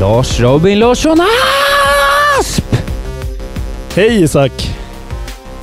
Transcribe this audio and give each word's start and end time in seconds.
Lars 0.00 0.40
Robin 0.40 0.78
Larsson 0.78 1.18
Asp! 2.40 2.76
Hej 3.94 4.22
Isak! 4.22 4.76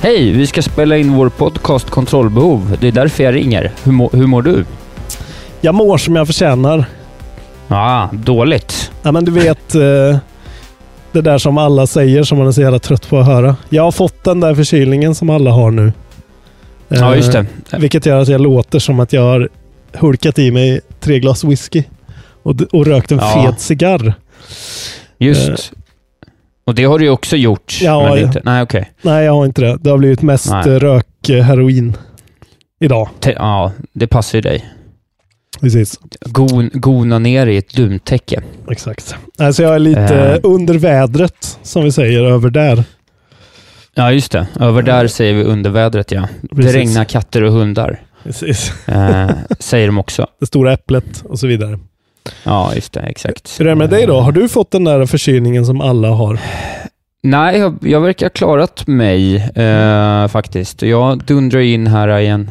Hej, 0.00 0.30
vi 0.32 0.46
ska 0.46 0.62
spela 0.62 0.96
in 0.96 1.12
vår 1.14 1.28
podcast 1.28 1.90
Kontrollbehov. 1.90 2.76
Det 2.80 2.88
är 2.88 2.92
därför 2.92 3.24
jag 3.24 3.34
ringer. 3.34 3.72
Hur, 3.84 3.92
må, 3.92 4.10
hur 4.12 4.26
mår 4.26 4.42
du? 4.42 4.64
Jag 5.60 5.74
mår 5.74 5.98
som 5.98 6.16
jag 6.16 6.26
förtjänar. 6.26 6.84
Ja, 7.68 7.76
ah, 7.76 8.08
dåligt. 8.12 8.92
Ja 9.02 9.12
men 9.12 9.24
du 9.24 9.32
vet 9.32 9.74
eh, 9.74 10.16
det 11.12 11.20
där 11.20 11.38
som 11.38 11.58
alla 11.58 11.86
säger 11.86 12.22
som 12.22 12.38
man 12.38 12.46
är 12.46 12.52
så 12.52 12.60
jävla 12.60 12.78
trött 12.78 13.08
på 13.08 13.18
att 13.18 13.26
höra. 13.26 13.56
Jag 13.68 13.82
har 13.82 13.92
fått 13.92 14.24
den 14.24 14.40
där 14.40 14.54
förkylningen 14.54 15.14
som 15.14 15.30
alla 15.30 15.50
har 15.50 15.70
nu. 15.70 15.86
Eh, 16.88 17.00
Ja, 17.00 17.16
just 17.16 17.32
det. 17.32 17.46
Vilket 17.78 18.06
gör 18.06 18.20
att 18.22 18.28
jag 18.28 18.40
låter 18.40 18.78
som 18.78 19.00
att 19.00 19.12
jag 19.12 19.22
har 19.22 19.48
hulkat 19.92 20.38
i 20.38 20.50
mig 20.50 20.80
tre 21.00 21.18
glas 21.20 21.44
whisky 21.44 21.82
och, 22.42 22.54
och 22.72 22.86
rökt 22.86 23.12
en 23.12 23.18
Ja. 23.18 23.42
fet 23.44 23.60
cigarr. 23.60 24.14
Just. 25.18 25.48
Eh. 25.48 25.56
Och 26.66 26.74
det 26.74 26.84
har 26.84 26.98
du 26.98 27.04
ju 27.04 27.10
också 27.10 27.36
gjort. 27.36 27.78
Ja, 27.82 28.02
men 28.02 28.10
ja. 28.20 28.26
inte, 28.26 28.40
nej, 28.44 28.62
okej. 28.62 28.92
Nej, 29.02 29.24
jag 29.24 29.32
har 29.32 29.44
inte 29.46 29.60
det. 29.62 29.78
Det 29.80 29.90
har 29.90 29.98
blivit 29.98 30.22
mest 30.22 30.50
Nej. 30.50 30.68
eh, 30.68 30.78
rök-heroin 30.78 31.96
idag. 32.80 33.08
Te- 33.20 33.32
Ja, 33.32 33.72
det 33.92 34.06
passar 34.06 34.38
ju 34.38 34.42
dig. 34.42 34.70
Precis. 35.60 36.00
Gon, 36.20 36.70
gona 36.72 37.18
ner 37.18 37.46
i 37.46 37.56
ett 37.56 37.72
duntäcke. 37.74 38.42
Exakt. 38.70 39.14
Alltså 39.38 39.62
jag 39.62 39.74
är 39.74 39.78
lite 39.78 40.00
Eh. 40.14 40.38
under 40.42 40.74
vädret, 40.74 41.58
som 41.62 41.84
vi 41.84 41.92
säger, 41.92 42.24
över 42.24 42.50
där. 42.50 42.84
Ja, 43.94 44.12
just 44.12 44.32
det. 44.32 44.46
Över 44.60 44.82
där 44.82 45.06
säger 45.06 45.34
vi 45.34 45.42
undervädret, 45.42 46.10
ja. 46.10 46.28
Det 46.42 46.56
Precis. 46.56 46.72
regnar 46.74 47.04
katter 47.04 47.42
och 47.42 47.52
hundar, 47.52 48.00
Precis. 48.24 48.88
eh, 48.88 49.30
säger 49.58 49.86
de 49.86 49.98
också. 49.98 50.26
Det 50.40 50.46
stora 50.46 50.72
äpplet 50.72 51.22
och 51.28 51.38
så 51.38 51.46
vidare. 51.46 51.78
Ja, 52.44 52.74
just 52.74 52.92
det. 52.92 53.00
Exakt. 53.00 53.60
Hur 53.60 53.66
är 53.66 53.70
det 53.70 53.76
med 53.76 53.90
dig 53.90 54.06
då? 54.06 54.20
Har 54.20 54.32
du 54.32 54.48
fått 54.48 54.70
den 54.70 54.84
där 54.84 55.06
förkylningen 55.06 55.66
som 55.66 55.80
alla 55.80 56.08
har? 56.10 56.40
Nej, 57.22 57.58
jag, 57.58 57.76
jag 57.80 58.00
verkar 58.00 58.26
ha 58.26 58.30
klarat 58.30 58.86
mig 58.86 59.36
eh, 59.54 60.28
faktiskt. 60.28 60.82
Jag 60.82 61.18
dundrar 61.24 61.60
in 61.60 61.86
här 61.86 62.18
i 62.18 62.26
en 62.26 62.50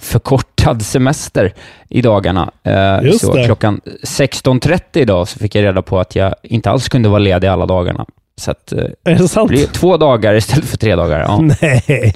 förkortad 0.00 0.82
semester 0.82 1.54
i 1.88 2.02
dagarna. 2.02 2.50
Eh, 2.62 2.98
Just 3.04 3.20
så 3.20 3.34
det. 3.34 3.44
klockan 3.44 3.80
16.30 4.02 4.80
idag 4.94 5.28
så 5.28 5.38
fick 5.38 5.54
jag 5.54 5.62
reda 5.64 5.82
på 5.82 5.98
att 6.00 6.16
jag 6.16 6.34
inte 6.42 6.70
alls 6.70 6.88
kunde 6.88 7.08
vara 7.08 7.18
ledig 7.18 7.48
alla 7.48 7.66
dagarna. 7.66 8.06
Så 8.36 8.50
att, 8.50 8.72
eh, 8.72 8.84
Är 9.04 9.14
det 9.14 9.28
sant? 9.28 9.48
blir 9.50 9.66
två 9.66 9.96
dagar 9.96 10.34
istället 10.34 10.64
för 10.64 10.76
tre 10.76 10.96
dagar. 10.96 11.20
Ja. 11.20 11.40
Nej. 11.62 12.14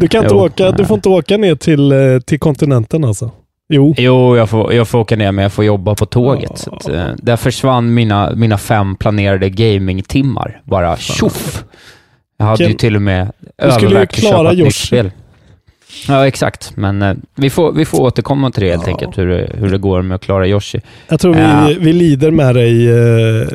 Du 0.00 0.08
kan 0.08 0.22
inte 0.24 0.34
åka, 0.34 0.70
du 0.70 0.84
får 0.84 0.94
inte 0.94 1.08
åka 1.08 1.36
ner 1.36 1.54
till, 1.54 1.92
eh, 1.92 2.18
till 2.20 2.38
kontinenten 2.38 3.04
alltså? 3.04 3.30
Jo. 3.68 3.94
Jo, 3.98 4.36
jag 4.36 4.50
får, 4.50 4.72
jag 4.74 4.88
får 4.88 4.98
åka 4.98 5.16
ner, 5.16 5.32
men 5.32 5.42
jag 5.42 5.52
får 5.52 5.64
jobba 5.64 5.94
på 5.94 6.06
tåget. 6.06 6.58
Så 6.58 6.74
att, 6.74 6.88
eh, 6.88 7.06
där 7.16 7.36
försvann 7.36 7.94
mina, 7.94 8.32
mina 8.36 8.58
fem 8.58 8.96
planerade 8.96 9.50
gamingtimmar. 9.50 10.60
Bara 10.64 10.96
tjoff! 10.96 11.64
Jag 12.38 12.46
hade 12.46 12.56
Vilken- 12.58 12.72
ju 12.72 12.78
till 12.78 12.96
och 12.96 13.02
med 13.02 13.32
Du 13.62 13.70
skulle 13.70 13.90
ju 13.90 13.96
övervägt 13.96 14.12
att 14.14 14.18
klara 14.20 14.36
köpa 14.50 14.52
ett 14.52 14.58
nytt 14.64 14.74
spel. 14.74 15.10
Ja, 16.08 16.26
exakt. 16.26 16.76
Men 16.76 17.02
eh, 17.02 17.14
vi, 17.34 17.50
får, 17.50 17.72
vi 17.72 17.84
får 17.84 18.00
återkomma 18.02 18.50
till 18.50 18.62
det 18.62 18.70
helt 18.70 18.86
Ja. 18.86 18.92
enkelt, 18.92 19.18
hur 19.18 19.26
det, 19.28 19.50
hur 19.54 19.70
det 19.70 19.78
går 19.78 20.02
med 20.02 20.14
att 20.14 20.20
klara 20.22 20.46
Yoshi. 20.48 20.80
Jag 21.08 21.20
tror 21.20 21.34
vi, 21.34 21.40
Ja. 21.40 21.70
vi 21.80 21.92
lider 21.92 22.30
med 22.30 22.54
dig 22.54 22.88
eh, 22.90 23.46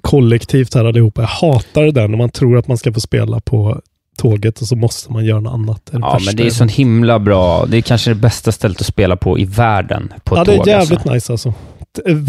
kollektivt 0.00 0.74
här 0.74 0.84
allihopa. 0.84 1.20
Jag 1.22 1.28
hatar 1.28 1.82
det 1.82 1.90
där 1.92 2.08
när 2.08 2.18
man 2.18 2.30
tror 2.30 2.58
att 2.58 2.68
man 2.68 2.76
ska 2.78 2.92
få 2.92 3.00
spela 3.00 3.40
på 3.40 3.80
tåget 4.22 4.60
och 4.60 4.66
så 4.68 4.76
måste 4.76 5.12
man 5.12 5.24
göra 5.24 5.40
något 5.40 5.52
annat. 5.54 5.82
Det 5.90 5.96
det 5.98 6.00
Ja, 6.00 6.18
men 6.26 6.36
det 6.36 6.46
är 6.46 6.50
så 6.50 6.64
himla 6.64 7.18
bra. 7.18 7.66
Det 7.66 7.76
är 7.76 7.80
kanske 7.80 8.10
det 8.10 8.14
bästa 8.14 8.52
stället 8.52 8.80
att 8.80 8.86
spela 8.86 9.16
på 9.16 9.38
i 9.38 9.44
världen, 9.44 10.12
på 10.24 10.36
Ja, 10.36 10.40
ett 10.42 10.46
det 10.46 10.52
är 10.52 10.56
tåg. 10.58 10.68
jävligt 10.68 11.06
alltså. 11.06 11.12
nice 11.12 11.32
alltså. 11.32 11.54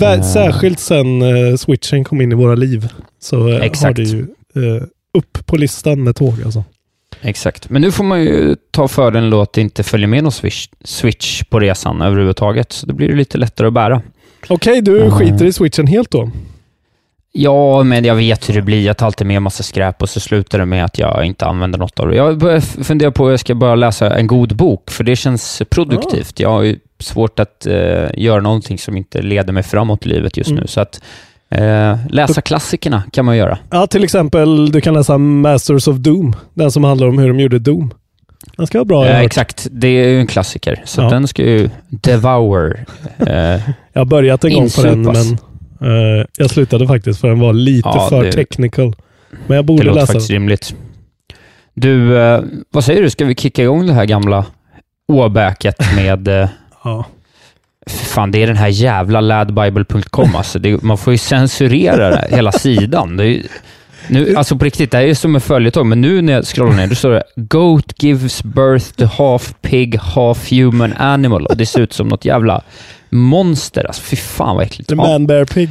Eh. 0.06 0.22
Särskilt 0.22 0.80
sen 0.80 1.22
eh, 1.22 1.56
switchen 1.56 2.04
kom 2.04 2.22
in 2.22 2.32
i 2.32 2.36
våra 2.36 2.56
liv. 2.56 2.88
Så 3.22 3.36
eh, 3.48 3.54
har 3.84 3.94
det 3.94 4.04
ju 4.04 4.20
eh, 4.56 4.84
upp 5.18 5.46
på 5.46 5.56
listan 5.58 6.04
med 6.04 6.16
tåg 6.16 6.34
alltså. 6.46 6.64
Exakt. 7.22 7.70
Men 7.70 7.82
nu 7.82 7.92
får 7.92 8.04
man 8.04 8.22
ju 8.22 8.56
ta 8.72 8.88
fördelen 8.88 9.30
då 9.30 9.42
att 9.42 9.54
det 9.54 9.62
inte 9.62 9.84
följer 9.84 10.08
med 10.08 10.24
någon 10.24 10.32
switch, 10.32 10.68
switch 10.84 11.44
på 11.44 11.60
resan 11.60 12.02
överhuvudtaget. 12.02 12.72
Så 12.72 12.86
det 12.86 12.94
blir 12.94 13.08
det 13.08 13.16
lite 13.16 13.38
lättare 13.38 13.68
att 13.68 13.74
bära. 13.74 14.02
Okej, 14.50 14.82
du 14.82 14.98
Mm. 15.02 15.12
skiter 15.12 15.46
i 15.46 15.54
switchen 15.54 15.88
helt 15.88 16.12
då? 16.12 16.32
Ja, 17.36 17.84
men 17.84 18.06
jag 18.06 18.16
vet 18.16 18.50
hur 18.50 18.54
det 18.54 18.62
blir. 18.62 18.86
Jag 18.86 18.98
tar 18.98 19.06
alltid 19.06 19.28
med 19.28 19.42
massa 19.42 19.64
skräp 19.64 20.02
och 20.02 20.10
så 20.10 20.20
slutar 20.20 20.60
det 20.60 20.66
med 20.66 20.86
att 20.86 20.98
jag 21.00 21.26
inte 21.26 21.46
använder 21.46 21.80
något 21.80 22.00
av 22.00 22.08
det. 22.08 22.16
Jag 22.16 22.38
börjar 22.38 22.58
f- 22.58 22.76
fundera 22.84 23.12
på 23.12 23.26
att 23.26 23.32
jag 23.32 23.40
ska 23.40 23.56
börja 23.56 23.76
läsa 23.76 24.16
en 24.18 24.28
god 24.28 24.56
bok, 24.56 24.92
för 24.92 25.04
det 25.04 25.16
känns 25.16 25.62
produktivt. 25.70 26.40
Jag 26.40 26.50
har 26.50 26.62
ju 26.62 26.80
svårt 27.00 27.40
att 27.40 27.66
eh, 27.66 28.10
göra 28.14 28.42
någonting 28.42 28.78
som 28.78 28.98
inte 28.98 29.22
leder 29.22 29.54
mig 29.54 29.64
framåt 29.64 30.06
i 30.06 30.10
livet 30.10 30.38
just 30.38 30.50
Mm. 30.50 30.62
nu. 30.62 30.68
Så 30.68 30.82
att 30.82 31.02
eh, 31.50 31.98
läsa 32.10 32.42
klassikerna 32.42 33.04
kan 33.12 33.26
man 33.26 33.38
göra. 33.38 33.58
Ja, 33.70 33.88
till 33.88 34.04
exempel 34.04 34.72
du 34.72 34.82
kan 34.82 34.94
läsa 34.94 35.18
Masters 35.18 35.88
of 35.88 35.98
Doom. 35.98 36.36
Den 36.54 36.72
som 36.72 36.84
handlar 36.84 37.08
om 37.08 37.18
hur 37.18 37.28
de 37.28 37.40
gjorde 37.40 37.60
Doom. 37.60 37.94
Den 38.58 38.68
ska 38.68 38.78
vara 38.78 38.86
bra. 38.86 39.06
Eh, 39.08 39.16
hört. 39.16 39.26
exakt, 39.26 39.68
det 39.72 39.88
är 39.88 40.08
ju 40.10 40.20
en 40.20 40.28
klassiker. 40.28 40.82
Så 40.86 41.02
Ja. 41.02 41.10
den 41.10 41.28
ska 41.28 41.42
ju 41.44 41.70
devour. 41.90 42.86
Eh, 43.28 43.60
Jag 43.94 44.00
har 44.02 44.06
börjat 44.06 44.44
en 44.44 44.54
gång 44.54 44.70
på 44.70 44.82
den, 44.84 44.94
Insupas. 45.00 45.30
men 45.30 45.38
jag 46.38 46.50
slutade 46.50 46.88
faktiskt 46.88 47.22
för 47.22 47.28
den 47.28 47.40
var 47.40 47.54
lite 47.54 47.90
Ja, 47.94 48.10
för 48.10 48.24
det- 48.24 48.32
technical. 48.32 48.96
Men 49.48 49.56
jag 49.56 49.64
det 49.64 49.68
borde 49.68 49.84
låter 49.84 50.00
läsa 50.00 50.14
faktiskt 50.14 50.30
rimligt. 50.30 50.76
Du, 51.74 52.18
eh, 52.18 52.42
vad 52.72 52.84
säger 52.84 53.02
du? 53.02 53.10
Ska 53.10 53.26
vi 53.26 53.36
kicka 53.36 53.64
igång 53.64 53.88
det 53.88 53.94
här 53.94 54.06
gamla 54.06 54.46
åbäket 55.08 55.76
med 55.96 56.28
eh, 56.28 56.50
Ja. 56.84 57.06
Fan, 57.88 58.32
det 58.32 58.44
är 58.44 58.48
den 58.48 58.58
här 58.58 58.68
jävla 58.68 59.22
ladbible.com 59.22 60.36
alltså. 60.36 60.60
Det, 60.60 60.84
man 60.84 60.98
får 60.98 61.14
ju 61.14 61.18
censurera 61.18 62.10
det, 62.10 62.28
hela 62.36 62.52
sidan. 62.52 63.18
Det 63.18 63.26
är 63.28 63.42
nu, 64.08 64.36
alltså 64.36 64.58
på 64.58 64.66
riktigt, 64.66 64.92
det 64.92 64.98
här 64.98 65.04
är 65.04 65.08
ju 65.08 65.16
som 65.16 65.36
en 65.36 65.42
följetong, 65.42 65.90
men 65.90 66.02
nu 66.02 66.22
när 66.22 66.34
jag 66.34 66.46
scrollar 66.46 66.74
ner, 66.76 66.88
då 66.88 66.96
står 66.96 67.10
det 67.12 67.24
Goat 67.36 68.04
gives 68.04 68.44
birth 68.44 68.86
to 68.92 69.06
half 69.06 69.54
pig, 69.62 69.96
half 69.98 70.52
human 70.52 70.94
animal. 70.94 71.46
Och 71.46 71.58
det 71.58 71.66
ser 71.66 71.80
ut 71.82 71.94
som 71.94 72.08
något 72.08 72.26
jävla 72.26 72.62
monster. 73.10 73.84
Alltså, 73.86 74.02
fy 74.02 74.16
fan 74.16 74.56
vad 74.56 74.66
äckligt. 74.66 74.90
The 74.90 74.96
Man 74.96 75.28
Bear 75.28 75.46
Pig. 75.46 75.70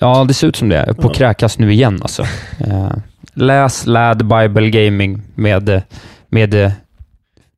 Ja, 0.00 0.24
det 0.24 0.34
ser 0.34 0.46
ut 0.46 0.56
som 0.56 0.68
det. 0.68 0.76
Är 0.76 0.92
på 0.92 1.08
Ja. 1.08 1.12
kräkas 1.12 1.58
nu 1.58 1.72
igen 1.72 1.98
alltså. 2.02 2.22
Eh, 2.58 2.90
läs 3.34 3.86
Lad 3.86 4.18
Bible 4.26 4.70
Gaming 4.70 5.22
med, 5.34 5.82
med 6.28 6.54
eh, 6.54 6.72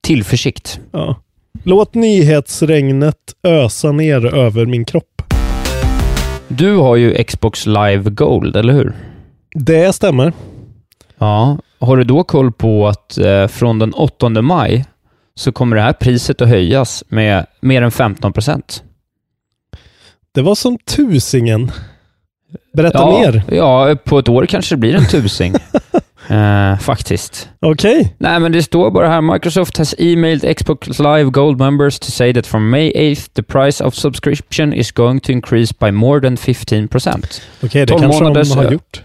tillförsikt. 0.00 0.80
Ja. 0.92 1.20
Låt 1.62 1.94
nyhetsregnet 1.94 3.16
ösa 3.42 3.92
ner 3.92 4.34
över 4.34 4.66
min 4.66 4.84
kropp. 4.84 5.22
Du 6.48 6.76
har 6.76 6.96
ju 6.96 7.24
Xbox 7.24 7.66
Live 7.66 8.10
Gold, 8.10 8.56
eller 8.56 8.72
hur? 8.72 8.92
Det 9.54 9.92
stämmer. 9.94 10.32
Ja. 11.18 11.58
Har 11.78 11.96
du 11.96 12.04
då 12.04 12.24
koll 12.24 12.52
på 12.52 12.88
att 12.88 13.18
eh, 13.18 13.46
från 13.46 13.78
den 13.78 13.92
8 13.92 14.28
maj 14.28 14.84
så 15.34 15.52
kommer 15.52 15.76
det 15.76 15.82
här 15.82 15.92
priset 15.92 16.42
att 16.42 16.48
höjas 16.48 17.04
med 17.08 17.46
mer 17.60 17.82
än 17.82 17.90
15 17.90 18.32
procent. 18.32 18.82
Det 20.34 20.42
var 20.42 20.54
som 20.54 20.78
tusingen. 20.78 21.70
Berätta 22.72 22.98
Ja, 22.98 23.18
mer. 23.20 23.42
ja, 23.56 23.96
på 24.04 24.18
ett 24.18 24.28
år 24.28 24.46
kanske 24.46 24.74
det 24.74 24.78
blir 24.78 24.94
en 24.94 25.06
tusing. 25.06 25.54
Eh, 26.28 26.78
faktiskt. 26.78 27.48
Okej. 27.60 28.14
Nej, 28.18 28.40
men 28.40 28.52
det 28.52 28.62
står 28.62 28.90
bara 28.90 29.08
här. 29.08 29.20
Microsoft 29.20 29.78
has 29.78 29.94
emailed 29.98 30.56
Xbox 30.58 30.98
Live 30.98 31.24
Gold 31.30 31.58
members 31.58 31.98
to 31.98 32.10
say 32.10 32.34
that 32.34 32.46
from 32.46 32.70
May 32.70 32.92
8th 32.92 33.28
the 33.34 33.42
price 33.42 33.84
of 33.84 33.94
subscription 33.94 34.72
is 34.72 34.92
going 34.92 35.20
to 35.20 35.32
increase 35.32 35.74
by 35.80 35.90
more 35.90 36.20
than 36.20 36.36
15 36.36 36.88
procent. 36.88 37.42
Okej, 37.62 37.80
det 37.80 37.86
12 37.86 38.00
kanske 38.02 38.22
månaders 38.24 38.48
de 38.48 38.58
har 38.58 38.72
gjort. 38.72 39.02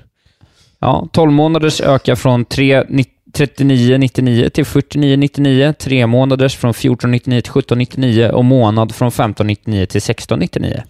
Ja, 0.80 1.08
12 1.12 1.32
månaders 1.32 1.82
ökar 1.82 2.16
från 2.16 2.46
3 2.46 2.84
ni- 2.90 3.06
39,99 3.34 4.50
till 4.50 4.66
49,99. 4.66 5.74
3 5.74 6.08
månaders 6.08 6.56
från 6.56 6.74
14,99 6.74 7.42
till 7.42 7.52
17,99 7.52 8.30
och 8.30 8.46
månad 8.46 8.96
från 8.96 9.10
15,99 9.12 9.86
till 9.86 10.02
16,99. 10.02 10.82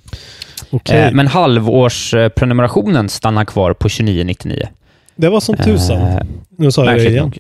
Okej. 0.72 1.00
Eh, 1.00 1.12
men 1.14 1.28
halvårsprenumerationen 1.28 3.10
stannar 3.10 3.46
kvar 3.46 3.74
på 3.74 3.88
29,99. 3.88 4.68
Det 5.16 5.30
var 5.30 5.40
som 5.40 5.56
tusan. 5.56 6.02
Eh, 6.02 6.18
nu 6.58 6.72
sa 6.72 6.86
jag 6.86 6.96
det 6.96 7.10
igen. 7.10 7.24
nog. 7.24 7.38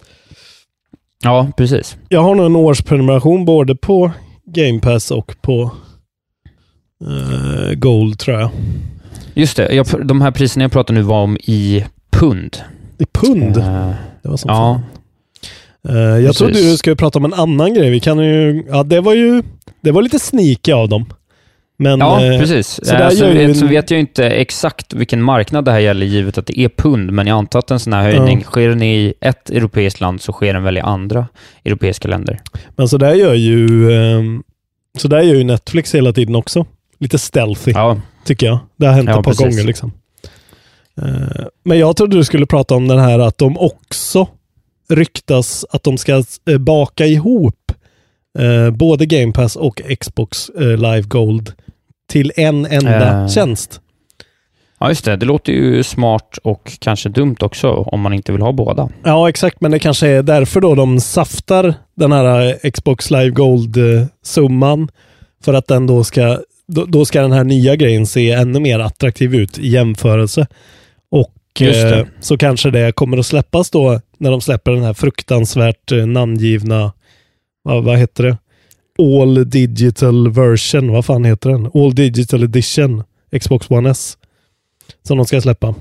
Ja, 1.23 1.51
precis. 1.57 1.97
Jag 2.09 2.21
har 2.23 2.35
nog 2.35 2.45
en 2.45 2.55
årsprenumeration 2.55 3.45
både 3.45 3.75
på 3.75 4.11
Game 4.45 4.79
Pass 4.79 5.11
och 5.11 5.35
på 5.41 5.71
eh, 7.05 7.73
Gold 7.73 8.19
tror 8.19 8.39
jag. 8.39 8.49
Just 9.33 9.57
det, 9.57 9.73
jag, 9.73 9.85
de 10.07 10.21
här 10.21 10.31
priserna 10.31 10.63
jag 10.63 10.71
pratar 10.71 10.93
nu 10.93 11.01
var 11.01 11.21
om 11.23 11.37
i 11.37 11.85
pund. 12.11 12.57
I 12.97 13.05
pund. 13.05 13.57
Eh, 13.57 13.91
Det 14.23 14.29
var 14.29 14.37
som 14.37 14.49
ja, 14.49 14.55
fan. 14.55 14.81
Eh, 15.95 16.01
jag 16.01 16.19
precis. 16.25 16.37
trodde 16.37 16.53
du 16.71 16.77
skulle 16.77 16.95
prata 16.95 17.19
om 17.19 17.25
en 17.25 17.33
annan 17.33 17.73
grej. 17.73 17.89
Vi 17.89 17.99
kan 17.99 18.19
ju, 18.19 18.65
ja, 18.69 18.83
det 18.83 19.01
var 19.01 19.13
ju 19.13 19.43
det 19.81 19.91
var 19.91 20.01
lite 20.01 20.19
sneaky 20.19 20.71
av 20.71 20.89
dem. 20.89 21.05
Men 21.81 21.99
ja 21.99 22.25
eh, 22.25 22.39
precis. 22.39 22.79
så 22.83 22.93
där 22.95 23.09
så, 23.09 23.25
gör 23.25 23.33
ju 23.33 23.53
så 23.53 23.65
vet 23.65 23.91
jag 23.91 23.99
inte 23.99 24.25
exakt 24.29 24.93
vilken 24.93 25.21
marknad 25.21 25.65
det 25.65 25.71
här 25.71 25.79
gäller, 25.79 26.05
givet 26.05 26.37
att 26.37 26.45
det 26.45 26.59
är 26.59 26.69
pund, 26.69 27.11
men 27.11 27.27
jag 27.27 27.37
antar 27.37 27.59
att 27.59 27.71
en 27.71 27.79
sån 27.79 27.93
här 27.93 28.03
höjning, 28.03 28.37
Ja. 28.39 28.43
sker 28.45 28.69
den 28.69 28.81
i 28.81 29.13
ett 29.21 29.49
europeiskt 29.49 30.01
land 30.01 30.21
så 30.21 30.31
sker 30.33 30.53
den 30.53 30.63
väl 30.63 30.77
i 30.77 30.79
andra 30.81 31.27
europeiska 31.65 32.07
länder. 32.07 32.39
men 32.75 32.87
så 32.87 32.97
där 32.97 33.13
gör 33.13 33.33
ju 33.33 33.91
ehm, 33.93 34.43
så 34.97 35.07
där 35.07 35.21
gör 35.21 35.35
ju 35.35 35.43
Netflix 35.43 35.95
hela 35.95 36.13
tiden 36.13 36.35
också. 36.35 36.65
Lite 36.99 37.17
stealthy, 37.19 37.71
Ja, 37.71 37.97
tycker 38.25 38.45
jag. 38.47 38.59
Det 38.77 38.85
har 38.85 38.93
hänt 38.93 39.09
Ja, 39.09 39.19
ett 39.19 39.25
par 39.25 39.31
precis. 39.31 39.45
gånger 39.55 39.63
liksom. 39.63 39.91
Eh, 41.01 41.45
men 41.63 41.79
jag 41.79 41.95
trodde 41.95 42.17
du 42.17 42.23
skulle 42.23 42.45
prata 42.45 42.75
om 42.75 42.87
den 42.87 42.99
här 42.99 43.19
att 43.19 43.37
de 43.37 43.57
också 43.57 44.27
ryktas 44.89 45.65
att 45.69 45.83
de 45.83 45.97
ska 45.97 46.23
eh, 46.49 46.57
baka 46.57 47.05
ihop 47.05 47.55
både 48.73 49.05
Game 49.05 49.31
Pass 49.33 49.55
och 49.55 49.81
Xbox 49.99 50.51
Live 50.55 51.01
Gold 51.01 51.53
till 52.11 52.31
en 52.35 52.65
enda 52.65 53.21
Eh. 53.23 53.27
tjänst. 53.27 53.81
ja, 54.79 54.89
just 54.89 55.05
det. 55.05 55.15
Det 55.15 55.25
låter 55.25 55.53
ju 55.53 55.83
smart 55.83 56.37
och 56.43 56.71
kanske 56.79 57.09
dumt 57.09 57.35
också 57.39 57.71
om 57.71 57.99
man 58.01 58.13
inte 58.13 58.31
vill 58.31 58.41
ha 58.41 58.51
båda. 58.51 58.89
Ja, 59.03 59.29
exakt. 59.29 59.61
Men 59.61 59.71
det 59.71 59.79
kanske 59.79 60.07
är 60.07 60.23
därför 60.23 60.61
då 60.61 60.75
de 60.75 60.99
saftar 60.99 61.73
den 61.95 62.11
här 62.11 62.57
eh, 62.65 62.71
Xbox 62.71 63.11
Live 63.11 63.29
Gold-summan. 63.29 64.87
För 65.43 65.53
att 65.53 65.67
den 65.67 65.87
då 65.87 66.03
ska, 66.03 66.39
då, 66.67 66.85
då 66.85 67.05
ska 67.05 67.21
den 67.21 67.31
här 67.31 67.43
nya 67.43 67.75
grejen 67.75 68.05
se 68.07 68.31
ännu 68.31 68.59
mer 68.59 68.79
attraktiv 68.79 69.35
ut 69.35 69.59
i 69.59 69.67
jämförelse. 69.67 70.47
Och 71.11 71.61
eh, 71.61 72.05
så 72.19 72.37
kanske 72.37 72.71
det 72.71 72.91
kommer 72.91 73.17
att 73.17 73.25
släppas 73.25 73.69
då 73.69 73.99
när 74.17 74.31
de 74.31 74.41
släpper 74.41 74.71
den 74.71 74.83
här 74.83 74.93
fruktansvärt 74.93 75.91
eh, 75.91 76.05
namngivna, 76.05 76.91
vad, 77.63 77.83
vad 77.83 77.97
heter 77.97 78.23
det? 78.23 78.37
All 79.01 79.50
Digital 79.50 80.30
Version, 80.31 80.92
vad 80.92 81.06
fan 81.06 81.25
heter 81.25 81.50
den? 81.50 81.71
All 81.74 81.95
Digital 81.95 82.44
Edition, 82.44 83.03
Xbox 83.39 83.69
One 83.71 83.89
S. 83.89 84.18
Som 85.07 85.18
de 85.18 85.25
ska 85.25 85.42
släppa. 85.42 85.75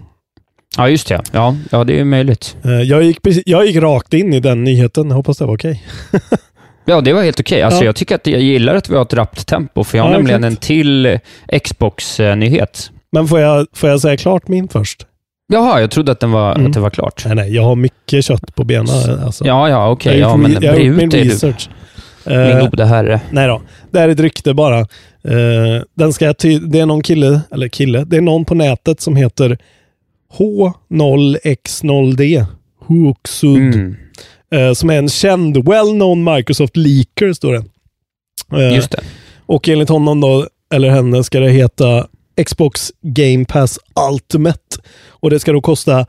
Ja, 0.76 0.88
just 0.88 1.08
det. 1.08 1.22
Ja, 1.32 1.56
ja 1.70 1.84
det 1.84 2.00
är 2.00 2.04
möjligt. 2.04 2.56
Eh, 2.64 2.70
Jag 2.70 3.02
gick, 3.02 3.18
jag 3.46 3.66
gick 3.66 3.76
rakt 3.76 4.14
in 4.14 4.34
i 4.34 4.40
den 4.40 4.64
nyheten. 4.64 5.08
Jag 5.08 5.16
hoppas 5.16 5.38
det 5.38 5.44
var 5.46 5.54
okej. 5.56 5.82
Ja, 6.84 7.00
det 7.00 7.12
var 7.12 7.22
helt 7.22 7.40
okej. 7.40 7.62
Alltså, 7.62 7.80
Ja. 7.80 7.84
Jag 7.84 7.96
tycker 7.96 8.14
att 8.14 8.26
jag 8.26 8.40
gillar 8.40 8.74
att 8.74 8.90
vi 8.90 8.94
har 8.94 9.02
ett 9.02 9.14
rappt 9.14 9.46
tempo, 9.46 9.84
för 9.84 9.98
jag 9.98 10.04
har 10.04 10.10
Ja, 10.10 10.16
nämligen 10.16 10.44
exakt. 10.44 10.62
en 10.62 10.66
till 10.66 11.18
Xbox-nyhet. 11.64 12.90
Men 13.12 13.28
får 13.28 13.40
jag, 13.40 13.66
får 13.72 13.88
jag 13.90 14.00
säga 14.00 14.16
klart 14.16 14.48
min 14.48 14.68
först? 14.68 15.06
Jaha, 15.52 15.80
jag 15.80 15.90
trodde 15.90 16.12
att, 16.12 16.20
den 16.20 16.32
var, 16.32 16.54
Mm. 16.54 16.66
att 16.66 16.72
det 16.72 16.80
var 16.80 16.90
klart. 16.90 17.22
Nej, 17.26 17.34
nej, 17.34 17.54
jag 17.54 17.62
har 17.62 17.76
mycket 17.76 18.24
kött 18.24 18.54
på 18.54 18.64
benen. 18.64 18.88
Alltså. 19.24 19.46
Ja, 19.46 19.68
ja, 19.68 19.90
okej. 19.90 20.18
Ja, 20.18 20.36
men 20.36 20.52
gjort, 20.52 20.62
jag 20.62 20.72
har 20.72 20.78
gjort 20.80 20.96
min 20.96 21.08
dig 21.08 21.24
du, 21.24 21.30
research. 21.30 21.68
Min 22.26 22.36
Eh, 22.38 22.60
gode 22.70 22.84
herre. 22.84 23.20
nej 23.30 23.46
då, 23.48 23.62
det 23.90 23.98
här 23.98 24.08
är 24.08 24.12
ett 24.12 24.20
rykte 24.20 24.54
bara. 24.54 24.78
Eh, 24.78 25.82
den 25.94 26.12
ska 26.12 26.34
ty- 26.34 26.58
det 26.58 26.78
är 26.80 26.86
någon 26.86 27.02
kille, 27.02 27.40
eller 27.52 27.68
kille, 27.68 28.04
det 28.04 28.16
är 28.16 28.20
någon 28.20 28.44
på 28.44 28.54
nätet 28.54 29.00
som 29.00 29.16
heter 29.16 29.58
H0X0D. 30.38 32.44
Hooksud. 32.86 33.74
Mm, 33.74 33.96
Eh, 34.52 34.72
som 34.72 34.90
är 34.90 34.98
en 34.98 35.08
känd, 35.08 35.56
well-known 35.56 36.36
Microsoft 36.36 36.76
leaker, 36.76 37.32
står 37.32 37.52
det. 37.52 37.64
Eh, 38.62 38.74
just 38.74 38.90
det. 38.90 39.00
Och 39.46 39.68
enligt 39.68 39.88
honom 39.88 40.20
då, 40.20 40.46
eller 40.74 40.90
henne, 40.90 41.24
ska 41.24 41.40
det 41.40 41.50
heta 41.50 42.06
Xbox 42.46 42.92
Game 43.02 43.44
Pass 43.44 43.78
Ultimate. 44.12 44.76
Och 45.08 45.30
det 45.30 45.40
ska 45.40 45.52
då 45.52 45.60
kosta 45.60 46.06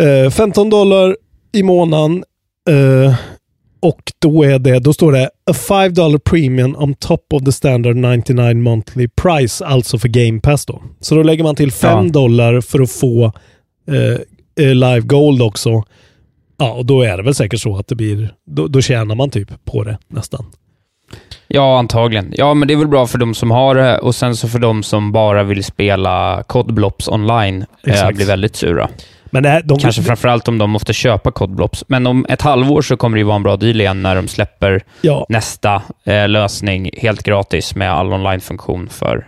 eh, 0.00 0.30
15 0.30 0.70
dollar 0.70 1.16
i 1.52 1.62
månaden. 1.62 2.24
Eh, 2.70 3.14
och 3.80 4.12
då 4.18 4.42
är 4.42 4.58
det, 4.58 4.78
då 4.78 4.92
står 4.92 5.12
det 5.12 5.30
a 5.50 5.54
5 5.54 5.94
dollar 5.94 6.18
premium 6.18 6.76
on 6.76 6.94
top 6.94 7.32
of 7.32 7.44
the 7.44 7.52
standard 7.52 7.96
99 7.96 8.54
monthly 8.54 9.08
price, 9.08 9.64
alltså 9.66 9.98
för 9.98 10.08
Game 10.08 10.40
Pass 10.40 10.66
då. 10.66 10.82
Så 11.00 11.14
då 11.14 11.22
lägger 11.22 11.44
man 11.44 11.56
till 11.56 11.72
5 11.72 12.06
Ja. 12.06 12.12
dollar 12.12 12.60
för 12.60 12.80
att 12.82 12.90
få 12.90 13.24
eh, 13.88 14.66
eh, 14.66 14.74
Live 14.74 15.00
Gold 15.00 15.42
också. 15.42 15.82
Ja, 16.58 16.72
och 16.72 16.86
då 16.86 17.02
är 17.02 17.16
det 17.16 17.22
väl 17.22 17.34
säkert 17.34 17.60
så 17.60 17.76
att 17.76 17.86
det 17.88 17.94
blir, 17.94 18.34
då, 18.46 18.66
då 18.68 18.80
tjänar 18.80 19.14
man 19.14 19.30
typ 19.30 19.64
på 19.64 19.84
det 19.84 19.98
nästan. 20.08 20.44
Ja, 21.48 21.78
antagligen. 21.78 22.32
Ja, 22.36 22.54
men 22.54 22.68
det 22.68 22.74
är 22.74 22.78
väl 22.78 22.88
bra 22.88 23.06
för 23.06 23.18
de 23.18 23.34
som 23.34 23.50
har 23.50 23.74
det 23.74 23.98
och 23.98 24.14
sen 24.14 24.36
så 24.36 24.48
för 24.48 24.58
de 24.58 24.82
som 24.82 25.12
bara 25.12 25.42
vill 25.42 25.64
spela 25.64 26.42
Codblops 26.46 27.08
online 27.08 27.64
eh, 27.86 28.10
blir 28.10 28.26
väldigt 28.26 28.56
sura. 28.56 28.88
Men 29.30 29.42
det 29.42 29.48
här, 29.48 29.62
de, 29.62 29.78
Kanske 29.78 30.02
framförallt 30.02 30.48
om 30.48 30.58
de 30.58 30.70
måste 30.70 30.92
köpa 30.92 31.30
Codblops. 31.30 31.84
Men 31.88 32.06
om 32.06 32.26
ett 32.28 32.42
halvår 32.42 32.82
så 32.82 32.96
kommer 32.96 33.16
det 33.16 33.20
ju 33.20 33.24
vara 33.24 33.36
en 33.36 33.42
bra 33.42 33.56
deal 33.56 33.80
igen 33.80 34.02
när 34.02 34.14
de 34.16 34.28
släpper 34.28 34.82
ja, 35.00 35.26
nästa 35.28 35.82
eh, 36.04 36.28
lösning 36.28 36.90
helt 36.96 37.22
gratis 37.22 37.74
med 37.74 37.92
all 37.92 38.12
online-funktion 38.12 38.88
för... 38.88 39.26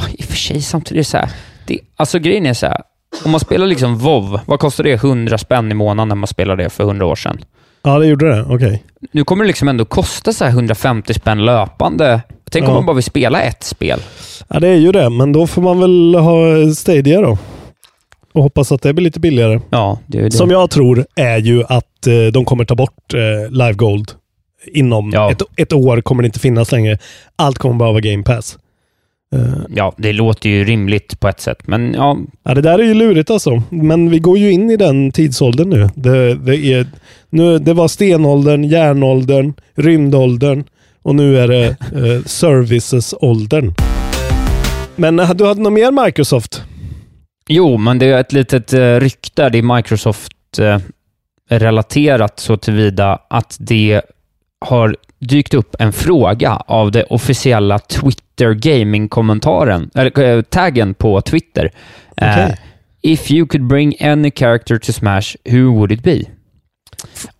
Ah, 0.00 0.04
I 0.12 0.22
och 0.22 0.24
för 0.24 0.36
sig 0.36 0.62
samtidigt 0.62 1.06
så 1.06 1.16
här, 1.16 1.28
det, 1.66 1.78
Alltså 1.96 2.18
grejen 2.18 2.46
är 2.46 2.54
så 2.54 2.66
här, 2.66 2.80
om 3.24 3.30
man 3.30 3.40
spelar 3.40 3.66
liksom 3.66 3.98
WoW, 3.98 4.40
vad 4.46 4.60
kostar 4.60 4.84
det? 4.84 4.92
100 4.92 5.38
spänn 5.38 5.70
i 5.70 5.74
månaden 5.74 6.08
när 6.08 6.14
man 6.16 6.26
spelade 6.26 6.62
det 6.62 6.70
för 6.70 6.84
100 6.84 7.06
år 7.06 7.16
sedan. 7.16 7.38
ja, 7.82 7.98
det 7.98 8.06
gjorde 8.06 8.28
det. 8.28 8.44
Okej. 8.48 8.84
Nu 9.12 9.24
kommer 9.24 9.44
det 9.44 9.48
liksom 9.48 9.68
ändå 9.68 9.84
kosta 9.84 10.32
så 10.32 10.44
här 10.44 10.50
150 10.52 11.14
spänn 11.14 11.44
löpande. 11.44 12.20
Tänk 12.50 12.64
om 12.64 12.68
Ja. 12.70 12.74
man 12.74 12.86
bara 12.86 12.94
vill 12.94 13.04
spela 13.04 13.40
ett 13.42 13.62
spel. 13.62 14.00
Ja, 14.48 14.60
det 14.60 14.68
är 14.68 14.74
ju 14.76 14.92
det. 14.92 15.10
Men 15.10 15.32
då 15.32 15.46
får 15.46 15.62
man 15.62 15.80
väl 15.80 16.14
ha 16.14 16.72
Stadia 16.74 17.20
då. 17.20 17.38
Och 18.36 18.42
hoppas 18.42 18.72
att 18.72 18.82
det 18.82 18.92
blir 18.94 19.04
lite 19.04 19.20
billigare. 19.20 19.60
Ja, 19.70 19.98
det 20.06 20.18
är 20.18 20.22
det. 20.22 20.30
Som 20.30 20.50
jag 20.50 20.70
tror 20.70 21.06
är 21.16 21.38
ju 21.38 21.62
att 21.68 22.06
eh, 22.06 22.32
de 22.32 22.44
kommer 22.44 22.64
ta 22.64 22.74
bort 22.74 23.14
eh, 23.14 23.50
Live 23.50 23.72
Gold. 23.72 24.12
Inom 24.72 25.10
Ja. 25.14 25.30
ett, 25.32 25.42
ett 25.56 25.72
år 25.72 26.00
kommer 26.00 26.22
det 26.22 26.26
inte 26.26 26.40
finnas 26.40 26.72
längre. 26.72 26.98
Allt 27.36 27.58
kommer 27.58 27.74
bara 27.74 27.90
vara 27.92 28.00
Game 28.00 28.22
Pass. 28.22 28.58
Eh, 29.34 29.40
Ja, 29.74 29.94
det 29.96 30.12
låter 30.12 30.48
ju 30.50 30.64
rimligt 30.64 31.20
på 31.20 31.28
ett 31.28 31.40
sätt, 31.40 31.58
men 31.66 31.94
ja, 31.94 32.18
ja, 32.44 32.54
det 32.54 32.60
där 32.60 32.78
är 32.78 32.82
ju 32.84 32.94
lurigt 32.94 33.30
alltså. 33.30 33.62
Men 33.70 34.10
vi 34.10 34.18
går 34.18 34.38
ju 34.38 34.50
in 34.52 34.70
i 34.70 34.76
den 34.76 35.12
tidsåldern 35.12 35.70
nu. 35.70 35.88
Det, 35.94 36.34
det, 36.34 36.56
är, 36.56 36.86
nu 37.30 37.58
det 37.58 37.74
var 37.74 37.88
stenåldern, 37.88 38.64
järnåldern, 38.64 39.52
rymdåldern 39.74 40.64
och 41.02 41.14
nu 41.14 41.38
är 41.38 41.48
det 41.48 41.66
eh, 41.66 42.22
servicesåldern. 42.26 43.74
Men 44.96 45.20
eh, 45.20 45.34
du 45.34 45.46
hade 45.46 45.60
något 45.60 45.72
mer 45.72 46.04
Microsoft? 46.04 46.62
Jo, 47.48 47.76
men 47.76 47.98
det 47.98 48.06
är 48.06 48.20
ett 48.20 48.32
litet 48.32 48.72
eh, 48.72 48.94
rykte. 49.00 49.48
Det 49.48 49.58
är 49.58 49.76
Microsoft 49.76 50.58
eh, 50.58 50.78
relaterat 51.50 52.40
så 52.40 52.56
tillvida 52.56 53.18
att 53.30 53.56
det 53.60 54.02
har 54.60 54.96
dykt 55.18 55.54
upp 55.54 55.76
en 55.78 55.92
fråga 55.92 56.52
av 56.56 56.90
det 56.92 57.04
officiella 57.04 57.78
Twitter 57.78 58.52
Gaming-kommentaren, 58.54 59.90
eller 59.94 60.18
eh, 60.20 60.42
taggen 60.42 60.94
på 60.94 61.20
Twitter. 61.20 61.70
Eh, 62.16 62.30
Okej. 62.32 62.56
If 63.02 63.30
you 63.30 63.46
could 63.46 63.66
bring 63.66 63.94
any 64.02 64.30
character 64.30 64.78
to 64.78 64.92
Smash, 64.92 65.36
who 65.50 65.72
would 65.74 65.92
it 65.92 66.02
be? 66.02 66.20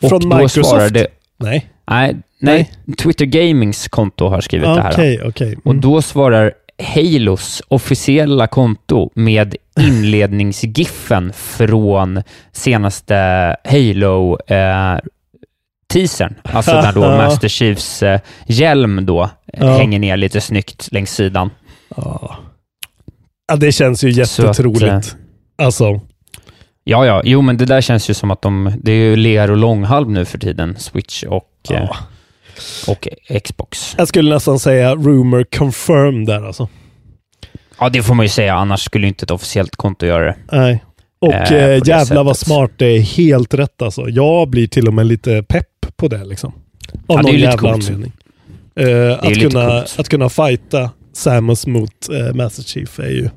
Och 0.03 0.09
Från 0.09 0.29
Microsoft? 0.29 0.69
svarade- 0.71 1.07
Nej. 1.39 1.71
Nej, 1.91 2.17
nej, 2.41 2.71
Twitter 2.99 3.25
Gamings 3.25 3.89
konto 3.89 4.29
har 4.29 4.41
skrivit 4.41 4.67
det 4.67 4.83
här. 4.83 4.93
Okej, 4.93 5.21
okej. 5.25 5.57
Och 5.65 5.71
Mm. 5.73 5.81
då 5.81 6.03
svarar 6.03 6.53
Halos 6.83 7.63
officiella 7.69 8.47
konto 8.47 9.11
med 9.15 9.57
inledningsgiffen 9.81 11.33
från 11.33 12.23
senaste 12.53 13.15
Halo 13.65 14.39
eh, 14.47 14.99
teasern. 15.93 16.35
Alltså 16.43 16.73
när 16.73 16.93
då 16.93 17.01
Master 17.17 17.49
Chiefs 17.49 18.03
eh, 18.03 18.21
hjälm 18.47 19.07
då 19.07 19.31
Ja. 19.53 19.77
hänger 19.77 19.99
ner 19.99 20.17
lite 20.17 20.41
snyggt 20.41 20.89
längs 20.93 21.11
sidan. 21.11 21.51
Ja. 21.97 22.37
ja, 23.49 23.57
det 23.57 23.73
känns 23.73 24.05
ju 24.05 24.13
Så 24.15 24.23
att, 24.43 24.59
jättetroligt. 24.59 25.17
alltså, 25.59 26.01
Ja, 26.89 27.07
ja, 27.07 27.23
jo 27.25 27.43
men 27.43 27.57
det 27.57 27.65
där 27.65 27.81
känns 27.81 28.11
ju 28.11 28.15
som 28.15 28.31
att 28.31 28.43
de, 28.43 28.73
det 28.83 28.93
är 28.93 28.97
ju 28.97 29.17
ler 29.17 29.51
och 29.51 29.57
långhalm 29.57 30.13
nu 30.15 30.25
för 30.25 30.39
tiden, 30.39 30.77
Switch 30.79 31.23
och, 31.23 31.51
eh, 31.71 31.77
ja. 31.77 31.97
Och 32.89 33.09
Xbox. 33.45 33.95
jag 33.99 34.09
skulle 34.09 34.35
nästan 34.35 34.59
säga 34.59 34.95
rumor 34.95 35.45
confirmed 35.57 36.27
där 36.27 36.47
alltså. 36.47 36.69
Ja, 37.81 37.89
det 37.89 38.03
får 38.03 38.15
man 38.15 38.25
ju 38.25 38.29
säga, 38.31 38.55
annars 38.55 38.85
skulle 38.85 39.07
inte 39.07 39.25
ett 39.25 39.31
officiellt 39.31 39.77
konto 39.77 40.07
göra 40.07 40.25
det. 40.25 40.37
Nej. 40.53 40.85
Och 41.19 41.33
Eh, 41.35 41.53
eh, 41.53 41.81
jävla 41.85 42.23
vad 42.23 42.37
smart 42.37 42.71
det 42.77 42.87
är. 42.87 43.01
Helt 43.01 43.55
rätt 43.55 43.83
alltså. 43.83 44.09
Jag 44.09 44.49
blir 44.51 44.67
till 44.67 44.89
och 44.89 44.95
med 44.95 45.07
lite 45.07 45.43
pepp 45.43 45.67
på 45.97 46.09
det 46.09 46.25
liksom. 46.25 46.53
Av 46.53 47.17
Ja, 47.17 47.23
någon 47.23 47.39
jävla 47.39 47.73
anledning. 47.73 48.13
Eh, 48.77 49.13
att, 49.13 49.35
kunna, 49.41 49.69
coolt. 49.69 49.95
att 49.99 50.09
kunna 50.09 50.29
fighta 50.29 50.91
Samus 51.13 51.67
mot 51.67 52.09
eh, 52.13 52.35
Master 52.35 52.63
Chief 52.63 52.99
är 52.99 53.09
ju 53.11 53.29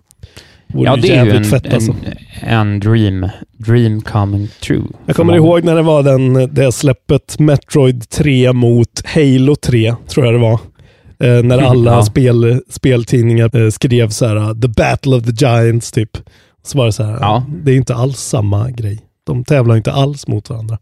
vore 0.74 0.86
Ja, 0.90 0.96
det 0.96 1.16
är 1.16 1.26
ju 1.26 1.32
en, 1.32 1.44
fett 1.44 1.74
alltså. 1.74 1.96
en, 2.42 2.72
en 2.72 2.80
dream, 2.80 3.30
dream 3.58 4.02
coming 4.02 4.48
true. 4.64 4.84
Jag 5.06 5.16
kommer 5.16 5.38
många. 5.38 5.48
ihåg 5.48 5.64
när 5.64 5.76
det 5.76 5.82
var 5.82 6.04
den, 6.04 6.54
det 6.56 6.72
släppet 6.72 7.40
Metroid 7.40 8.10
3 8.10 8.54
mot 8.54 9.02
Halo 9.06 9.56
3, 9.56 9.96
tror 10.08 10.26
jag 10.26 10.36
det 10.36 10.40
var. 10.40 10.60
Eh, 11.24 11.44
när 11.44 11.58
alla 11.58 11.92
Ja. 11.92 12.04
spel, 12.04 12.62
speltidningar 12.70 13.56
eh, 13.66 13.70
skrev 13.70 14.10
så 14.10 14.26
här, 14.26 14.62
The 14.62 14.68
Battle 14.68 15.16
of 15.16 15.24
the 15.24 15.46
Giants 15.46 15.92
typ. 15.92 16.18
Så 16.66 16.78
var 16.78 16.86
det 16.86 16.92
så 16.92 17.04
här, 17.04 17.18
Ja. 17.22 17.44
det 17.64 17.72
är 17.72 17.76
inte 17.76 17.96
alls 17.96 18.18
samma 18.20 18.70
grej. 18.72 19.00
De 19.24 19.44
tävlar 19.44 19.76
inte 19.78 19.92
alls 19.92 20.28
mot 20.28 20.50
varandra. 20.50 20.78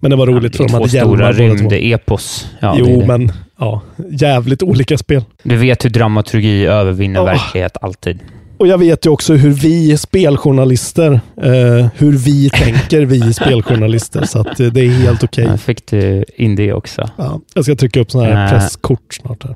Men 0.00 0.10
det 0.10 0.16
var 0.16 0.26
roligt 0.26 0.52
det 0.52 0.56
för 0.58 0.64
de 0.64 0.72
hade 0.74 0.88
hjälmar 0.88 1.14
stora 1.16 1.32
rymdepos. 1.32 2.46
Ja, 2.60 2.72
det 2.72 2.78
jo, 2.78 3.00
det. 3.00 3.06
men 3.06 3.32
ja, 3.58 3.80
jävligt 4.10 4.62
olika 4.62 4.98
spel. 4.98 5.24
Du 5.42 5.56
vet 5.56 5.84
hur 5.84 5.90
dramaturgi 5.90 6.66
övervinner 6.66 7.20
Åh. 7.20 7.26
verklighet 7.26 7.76
alltid. 7.80 8.18
Och 8.58 8.66
jag 8.66 8.78
vet 8.78 9.06
ju 9.06 9.10
också 9.10 9.34
hur 9.34 9.50
vi 9.50 9.96
speljournalister, 9.98 11.12
eh, 11.42 11.86
hur 11.94 12.12
vi 12.12 12.50
tänker 12.54 13.00
vi 13.00 13.32
speljournalister. 13.34 14.24
Så 14.24 14.40
att 14.40 14.60
eh, 14.60 14.66
det 14.66 14.80
är 14.80 14.88
helt 14.90 15.24
okej. 15.24 15.46
Här 15.48 15.56
fick 15.56 15.86
du 15.90 16.24
in 16.36 16.56
det 16.56 16.72
också. 16.72 17.08
Ja, 17.16 17.40
jag 17.54 17.64
ska 17.64 17.74
trycka 17.76 18.00
upp 18.00 18.10
sådana 18.10 18.28
här 18.34 18.42
Nej. 18.44 18.50
presskort 18.52 19.14
snart. 19.14 19.44
Här. 19.44 19.54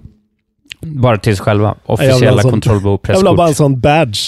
Bara 0.80 1.16
till 1.18 1.36
sig 1.36 1.44
själva. 1.44 1.74
Officiella 1.86 2.42
sån- 2.42 2.50
kontrollbehov 2.50 3.00
Jag 3.08 3.16
vill 3.16 3.26
ha 3.26 3.36
bara 3.36 3.48
en 3.48 3.54
sån 3.54 3.80
badge. 3.80 4.18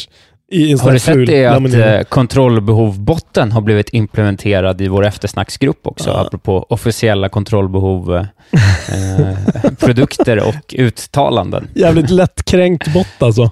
I 0.53 0.73
en 0.73 0.79
Har 0.79 0.93
du 0.93 0.99
sett 0.99 1.27
det 1.27 1.47
att 1.47 1.53
laminering. 1.55 1.95
eh, 1.95 2.03
kontrollbehov-botten 2.05 3.53
har 3.53 3.61
blivit 3.61 3.89
implementerad 3.93 4.81
i 4.81 4.89
vår 4.89 5.07
eftersnacksgrupp 5.07 5.87
också, 5.87 6.11
Ja. 6.11 6.21
apropå 6.27 6.67
officiella 6.71 7.29
kontrollbehov, 7.29 8.15
eh, 8.17 8.21
eh, 9.31 9.37
produkter 9.81 10.49
och 10.49 10.75
uttalanden. 10.79 11.69
Jävligt 11.75 12.11
lättkränkt 12.11 12.93
bot 12.95 13.07
alltså. 13.19 13.51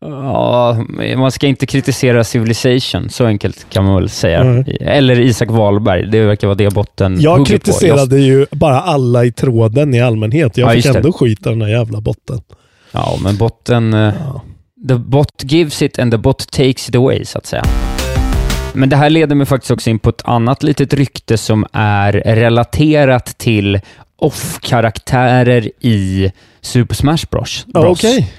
Ja, 0.00 0.84
man 1.16 1.30
ska 1.30 1.46
inte 1.46 1.66
kritisera 1.66 2.24
Civilization, 2.24 3.10
så 3.10 3.26
enkelt 3.26 3.66
kan 3.70 3.84
man 3.84 3.94
väl 3.96 4.08
säga. 4.08 4.40
Mm. 4.40 4.64
Eller 4.80 5.20
Isak 5.20 5.50
Wahlberg, 5.50 6.06
det 6.06 6.24
verkar 6.24 6.46
vara 6.46 6.54
det 6.54 6.74
botten 6.74 7.20
Jag 7.20 7.46
kritiserade 7.46 8.18
ju 8.20 8.46
bara 8.50 8.80
alla 8.80 9.24
i 9.24 9.32
tråden 9.32 9.94
i 9.94 10.00
allmänhet. 10.00 10.56
Jag 10.56 10.66
Ja, 10.68 10.70
fick 10.74 10.84
just 10.84 10.92
det. 10.92 10.98
ändå 10.98 11.12
skit 11.12 11.46
av 11.46 11.52
den 11.52 11.62
här 11.62 11.68
jävla 11.68 12.00
botten. 12.00 12.40
Ja, 12.92 13.18
men 13.22 13.36
botten... 13.36 13.94
eh, 13.94 14.00
Ja. 14.24 14.42
The 14.88 14.94
bot 14.94 15.42
gives 15.44 15.82
it 15.82 15.98
and 15.98 16.12
the 16.12 16.18
bot 16.18 16.50
takes 16.52 16.88
it 16.88 16.94
away, 16.94 17.24
så 17.24 17.38
att 17.38 17.46
säga. 17.46 17.64
Men 18.74 18.88
det 18.88 18.96
här 18.96 19.10
leder 19.10 19.34
mig 19.34 19.46
faktiskt 19.46 19.70
också 19.70 19.90
in 19.90 19.98
på 19.98 20.08
ett 20.10 20.22
annat 20.24 20.62
litet 20.62 20.94
rykte 20.94 21.36
som 21.38 21.66
är 21.72 22.12
relaterat 22.12 23.38
till 23.38 23.80
off-karaktärer 24.18 25.70
i 25.80 26.32
Super 26.60 26.94
Smash 26.94 27.18
Bros. 27.30 27.66
Okej. 27.74 28.32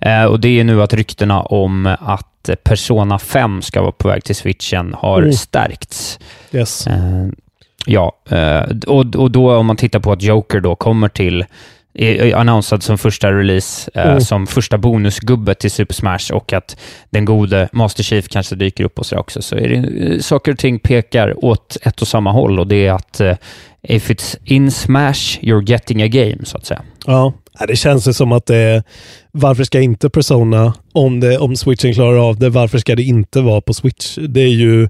Eh, 0.00 0.24
och 0.24 0.40
det 0.40 0.60
är 0.60 0.64
nu 0.64 0.82
att 0.82 0.94
ryktena 0.94 1.42
om 1.42 1.96
att 2.00 2.50
Persona 2.64 3.18
5 3.18 3.62
ska 3.62 3.82
vara 3.82 3.92
på 3.92 4.08
väg 4.08 4.24
till 4.24 4.36
Switchen 4.36 4.94
har 4.98 5.18
Mm. 5.22 5.32
stärkts. 5.32 6.18
Yes. 6.52 6.86
Eh, 6.86 7.26
ja, 7.86 8.12
eh, 8.30 8.62
och, 8.86 9.16
och 9.16 9.30
då 9.30 9.56
om 9.56 9.66
man 9.66 9.76
tittar 9.76 10.00
på 10.00 10.12
att 10.12 10.22
Joker 10.22 10.60
då 10.60 10.74
kommer 10.76 11.08
till 11.08 11.44
annonsad 12.34 12.82
som 12.82 12.98
första 12.98 13.32
release, 13.32 13.90
Mm. 13.94 14.20
som 14.20 14.46
första 14.46 14.78
bonusgubbe 14.78 15.54
till 15.54 15.70
Super 15.70 15.94
Smash 15.94 16.32
och 16.32 16.52
att 16.52 16.76
den 17.10 17.24
gode 17.24 17.68
Master 17.72 18.02
Chief 18.02 18.28
kanske 18.28 18.54
dyker 18.56 18.84
upp 18.84 18.98
och 18.98 19.06
så 19.06 19.16
också, 19.18 19.42
så 19.42 19.56
är 19.56 19.68
det 19.68 20.22
saker 20.22 20.52
och 20.52 20.58
ting 20.58 20.78
pekar 20.78 21.44
åt 21.44 21.76
ett 21.82 22.02
och 22.02 22.08
samma 22.08 22.32
håll 22.32 22.60
och 22.60 22.66
det 22.66 22.86
är 22.86 22.92
att 22.92 23.20
if 23.82 24.10
it's 24.10 24.36
in 24.44 24.70
Smash, 24.70 25.38
you're 25.40 25.70
getting 25.70 26.02
a 26.02 26.06
game, 26.08 26.44
så 26.44 26.56
att 26.56 26.66
säga. 26.66 26.82
Ja, 27.06 27.32
det 27.68 27.76
känns 27.76 28.08
ju 28.08 28.12
som 28.12 28.32
att 28.32 28.46
det 28.46 28.56
är, 28.56 28.82
varför 29.32 29.64
ska 29.64 29.80
inte 29.80 30.10
Persona, 30.10 30.74
om, 30.92 31.20
det, 31.20 31.38
om 31.38 31.56
switchen 31.56 31.94
klarar 31.94 32.28
av 32.28 32.38
det, 32.38 32.50
varför 32.50 32.78
ska 32.78 32.94
det 32.94 33.02
inte 33.02 33.40
vara 33.40 33.60
på 33.60 33.74
switch? 33.74 34.18
Det 34.28 34.40
är 34.40 34.48
ju, 34.48 34.88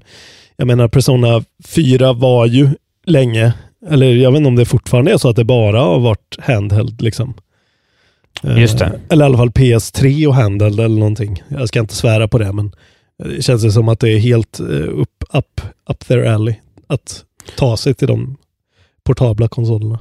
jag 0.55 0.67
menar 0.67 0.87
Persona 0.87 1.43
4 1.65 2.13
var 2.13 2.45
ju 2.45 2.69
länge, 3.05 3.53
eller 3.89 4.13
jag 4.13 4.31
vet 4.31 4.37
inte 4.37 4.47
om 4.47 4.55
det 4.55 4.65
fortfarande 4.65 5.13
är 5.13 5.17
så 5.17 5.29
att 5.29 5.35
det 5.35 5.43
bara 5.43 5.79
har 5.79 5.99
varit 5.99 6.37
handheld 6.39 7.01
liksom. 7.01 7.33
Eh, 8.43 8.59
Just 8.59 8.79
det. 8.79 8.99
Eller 9.09 9.25
i 9.25 9.27
alla 9.27 9.37
fall 9.37 9.49
PS3 9.49 10.27
och 10.27 10.35
handheld 10.35 10.79
eller 10.79 10.99
någonting. 10.99 11.43
Jag 11.47 11.67
ska 11.67 11.79
inte 11.79 11.95
svära 11.95 12.27
på 12.27 12.37
det, 12.37 12.53
men 12.53 12.71
det 13.23 13.41
känns 13.41 13.65
ju 13.65 13.71
som 13.71 13.89
att 13.89 13.99
det 13.99 14.09
är 14.09 14.17
helt 14.17 14.59
eh, 14.59 14.65
upp, 14.99 15.23
up, 15.33 15.61
up 15.89 15.99
their 16.07 16.25
alley 16.25 16.55
att 16.87 17.23
ta 17.57 17.77
sig 17.77 17.93
till 17.93 18.07
de 18.07 18.37
portabla 19.03 19.47
konsolerna. 19.47 19.99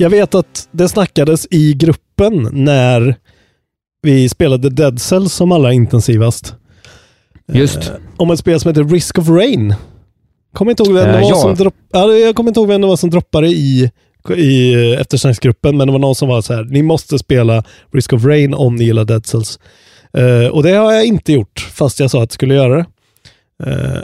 Jag 0.00 0.10
vet 0.10 0.34
att 0.34 0.68
det 0.72 0.88
snackades 0.88 1.46
i 1.50 1.74
gruppen 1.74 2.48
när 2.52 3.16
vi 4.02 4.28
spelade 4.28 4.70
Dead 4.70 5.00
Cells 5.00 5.34
som 5.34 5.52
allra 5.52 5.72
intensivast. 5.72 6.54
Just. 7.52 7.76
Eh, 7.76 7.94
om 8.16 8.30
ett 8.30 8.38
spel 8.38 8.60
som 8.60 8.68
heter 8.68 8.84
Risk 8.84 9.18
of 9.18 9.28
Rain. 9.28 9.74
Kommer 10.54 10.70
inte 10.70 10.82
ihåg 10.82 10.92
vem 10.92 11.06
det 11.06 11.12
var 11.12 11.30
ja. 11.30 11.34
som 11.34 11.54
dropp, 11.54 11.74
ja, 11.92 12.12
Jag 12.12 12.34
kommer 12.34 12.50
inte 12.50 12.60
ihåg 12.60 12.68
vem 12.68 12.80
det 12.80 12.86
var 12.86 12.96
som 12.96 13.10
droppade 13.10 13.48
i, 13.48 13.90
i 14.36 14.74
eh, 14.74 15.00
eftersnacksgruppen, 15.00 15.76
men 15.76 15.86
det 15.86 15.92
var 15.92 15.98
någon 15.98 16.14
som 16.14 16.28
var 16.28 16.42
så 16.42 16.54
här, 16.54 16.64
ni 16.64 16.82
måste 16.82 17.18
spela 17.18 17.64
Risk 17.92 18.12
of 18.12 18.24
Rain 18.24 18.54
om 18.54 18.76
ni 18.76 18.84
gillar 18.84 19.04
Dead 19.04 19.26
Cells. 19.26 19.58
Eh, 20.12 20.46
och 20.46 20.62
det 20.62 20.72
har 20.72 20.92
jag 20.92 21.04
inte 21.04 21.32
gjort, 21.32 21.60
fast 21.60 22.00
jag 22.00 22.10
sa 22.10 22.18
att 22.18 22.30
jag 22.30 22.32
skulle 22.32 22.54
göra 22.54 22.76
det. 22.76 22.86
Eh, 23.70 24.02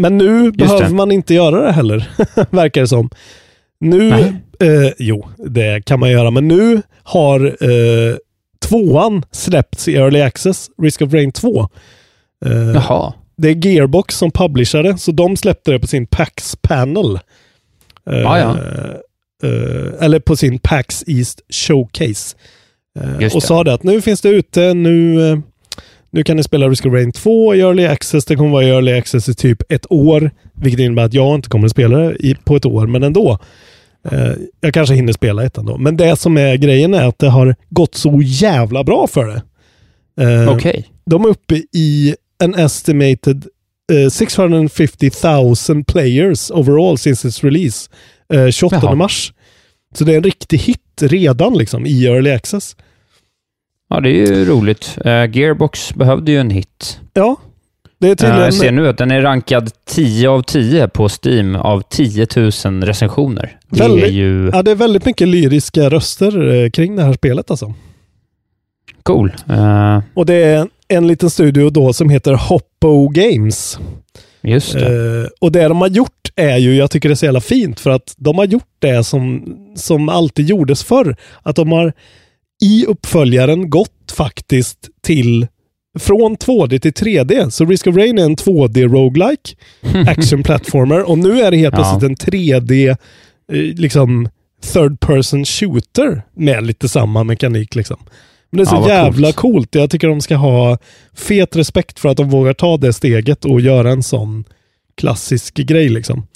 men 0.00 0.18
nu 0.18 0.52
behöver 0.52 0.88
det. 0.88 0.94
man 0.94 1.12
inte 1.12 1.34
göra 1.34 1.60
det 1.60 1.72
heller, 1.72 2.10
verkar 2.50 2.80
det 2.80 2.88
som. 2.88 3.10
Nu, 3.80 4.10
Nej. 4.10 4.34
Eh, 4.62 4.92
jo, 4.98 5.28
det 5.38 5.84
kan 5.84 6.00
man 6.00 6.10
göra, 6.10 6.30
men 6.30 6.48
nu 6.48 6.82
har 7.02 7.46
eh, 7.46 8.16
tvåan 8.68 9.22
släppts 9.32 9.88
i 9.88 9.96
Early 9.96 10.20
Access, 10.20 10.70
Risk 10.82 11.02
of 11.02 11.12
Rain 11.12 11.32
2. 11.32 11.68
Eh, 12.46 12.52
Jaha. 12.74 13.12
det 13.36 13.48
är 13.48 13.66
Gearbox 13.66 14.14
som 14.18 14.30
publicerade, 14.30 14.98
så 14.98 15.12
de 15.12 15.36
släppte 15.36 15.70
det 15.72 15.78
på 15.78 15.86
sin 15.86 16.06
PAX 16.06 16.56
Panel. 16.62 17.14
Eh, 18.10 18.18
Ja, 18.18 18.38
ja. 18.38 18.56
eh, 19.48 20.04
eller 20.04 20.18
på 20.20 20.36
sin 20.36 20.58
PAX 20.58 21.04
East 21.06 21.40
Showcase. 21.54 22.36
Eh, 23.00 23.34
och 23.36 23.42
sa 23.42 23.64
det 23.64 23.72
att 23.74 23.82
nu 23.82 24.00
finns 24.00 24.20
det 24.20 24.28
ute, 24.28 24.74
nu, 24.74 25.30
eh, 25.30 25.38
nu 26.10 26.22
kan 26.22 26.36
ni 26.36 26.42
spela 26.42 26.68
Risk 26.68 26.86
of 26.86 26.92
Rain 26.92 27.12
2 27.12 27.54
i 27.54 27.60
Early 27.60 27.86
Access. 27.86 28.24
Det 28.24 28.36
kommer 28.36 28.50
vara 28.50 28.64
i 28.64 28.68
Early 28.70 28.92
Access 28.92 29.28
i 29.28 29.34
typ 29.34 29.72
ett 29.72 29.86
år, 29.92 30.30
vilket 30.54 30.80
innebär 30.80 31.04
att 31.04 31.14
jag 31.14 31.34
inte 31.34 31.48
kommer 31.48 31.64
att 31.64 31.70
spela 31.70 31.98
det 31.98 32.16
i, 32.26 32.34
på 32.34 32.56
ett 32.56 32.66
år, 32.66 32.86
men 32.86 33.02
ändå. 33.02 33.38
Eh, 34.10 34.32
jag 34.60 34.74
kanske 34.74 34.94
hinner 34.94 35.12
spela 35.12 35.44
ett 35.44 35.58
ändå. 35.58 35.78
Men 35.78 35.96
det 35.96 36.16
som 36.16 36.36
är 36.36 36.56
grejen 36.56 36.94
är 36.94 37.08
att 37.08 37.18
det 37.18 37.28
har 37.28 37.56
gått 37.68 37.94
så 37.94 38.20
jävla 38.24 38.84
bra 38.84 39.06
för 39.06 39.26
det. 39.26 39.42
Eh, 40.24 40.48
Okej. 40.52 40.88
de 41.06 41.24
är 41.24 41.28
uppe 41.28 41.54
i 41.72 42.14
en 42.42 42.54
estimated 42.54 43.46
eh, 43.92 44.08
650 44.10 45.10
000 45.68 45.84
players 45.84 46.50
overall 46.50 46.98
since 46.98 47.28
its 47.28 47.44
release. 47.44 47.90
Eh, 48.32 48.48
28 48.50 48.76
Jaha. 48.82 48.94
mars. 48.94 49.32
Så 49.94 50.04
det 50.04 50.12
är 50.12 50.16
en 50.16 50.22
riktig 50.22 50.58
hit 50.58 50.80
redan 51.02 51.58
liksom 51.58 51.86
i 51.86 52.06
early 52.06 52.30
access. 52.30 52.76
Ja, 53.88 54.00
det 54.00 54.08
är 54.10 54.12
ju 54.26 54.44
roligt. 54.44 54.98
Eh, 55.04 55.36
Gearbox 55.36 55.94
behövde 55.94 56.32
ju 56.32 56.38
en 56.38 56.50
hit. 56.50 57.00
Ja, 57.14 57.36
det 58.00 58.06
är 58.06 58.10
Eh, 58.10 58.14
tydligen... 58.16 58.40
jag 58.44 58.54
ser 58.54 58.72
nu 58.72 58.88
att 58.88 58.98
den 58.98 59.10
är 59.10 59.20
rankad 59.20 59.70
10 59.88 60.28
av 60.28 60.42
10 60.42 60.88
på 60.88 61.08
Steam 61.24 61.56
av 61.56 61.82
10 61.90 62.26
000 62.36 62.50
recensioner. 62.84 63.58
Det 63.70 63.84
är 63.84 63.88
Väldigt- 63.88 64.12
ju 64.12 64.50
Ja, 64.52 64.62
det 64.62 64.70
är 64.70 64.74
väldigt 64.74 65.04
mycket 65.04 65.28
lyriska 65.28 65.90
röster 65.90 66.54
eh, 66.64 66.70
kring 66.70 66.96
det 66.96 67.02
här 67.02 67.12
spelet 67.12 67.50
alltså. 67.50 67.74
cool. 69.02 69.32
Eh, 69.50 70.00
Och 70.14 70.26
det 70.26 70.34
är 70.34 70.68
en 70.88 71.06
liten 71.06 71.30
studio 71.30 71.70
då 71.70 71.92
som 71.92 72.10
heter 72.10 72.32
Hoppo 72.34 73.08
Games. 73.08 73.78
just 74.42 74.72
det. 74.72 74.86
Eh, 75.22 75.28
och 75.40 75.52
det 75.52 75.68
de 75.68 75.80
har 75.80 75.88
gjort 75.88 76.10
är 76.36 76.56
ju, 76.56 76.74
jag 76.76 76.90
tycker 76.90 77.08
det 77.08 77.12
är 77.12 77.16
så 77.16 77.24
jävla 77.24 77.40
fint, 77.40 77.80
för 77.80 77.90
att 77.90 78.14
de 78.16 78.38
har 78.38 78.44
gjort 78.44 78.68
det 78.78 79.04
som, 79.04 79.56
som 79.76 80.08
alltid 80.08 80.48
gjordes 80.48 80.84
förr. 80.84 81.16
Att 81.42 81.56
de 81.56 81.72
har 81.72 81.92
i 82.62 82.84
uppföljaren 82.86 83.70
gått 83.70 84.12
faktiskt 84.16 84.78
till 85.02 85.46
från 85.98 86.36
2D 86.36 86.78
till 86.78 86.92
3D. 86.92 87.50
Så 87.50 87.64
Risk 87.64 87.86
of 87.86 87.96
Rain 87.96 88.18
är 88.18 88.24
en 88.24 88.36
2D 88.36 88.88
roguelike 88.88 89.56
action 90.10 90.42
platformer 90.42 91.08
och 91.10 91.18
nu 91.18 91.40
är 91.40 91.50
det 91.50 91.56
helt 91.56 91.74
Ja. 91.78 91.78
plötsligt 92.00 92.10
en 92.10 92.32
3D 92.32 92.88
eh, 92.88 92.96
liksom 93.58 94.28
third 94.72 95.00
person 95.00 95.44
shooter 95.44 96.22
med 96.36 96.66
lite 96.66 96.88
samma 96.88 97.24
mekanik 97.24 97.74
liksom. 97.74 97.96
Men 98.50 98.56
det 98.56 98.62
är 98.62 98.66
så 98.66 98.76
Ja, 98.76 98.88
jävla 98.88 99.32
coolt. 99.32 99.36
coolt. 99.36 99.74
Jag 99.74 99.90
tycker 99.90 100.08
de 100.08 100.20
ska 100.20 100.36
ha 100.36 100.78
fet 101.14 101.56
respekt 101.56 102.00
för 102.00 102.08
att 102.08 102.16
de 102.16 102.30
vågar 102.30 102.52
ta 102.54 102.76
det 102.76 102.92
steget 102.92 103.44
och 103.44 103.60
göra 103.60 103.90
en 103.90 104.02
sån 104.02 104.44
klassisk 104.96 105.54
grej 105.54 105.88
liksom. 105.88 106.26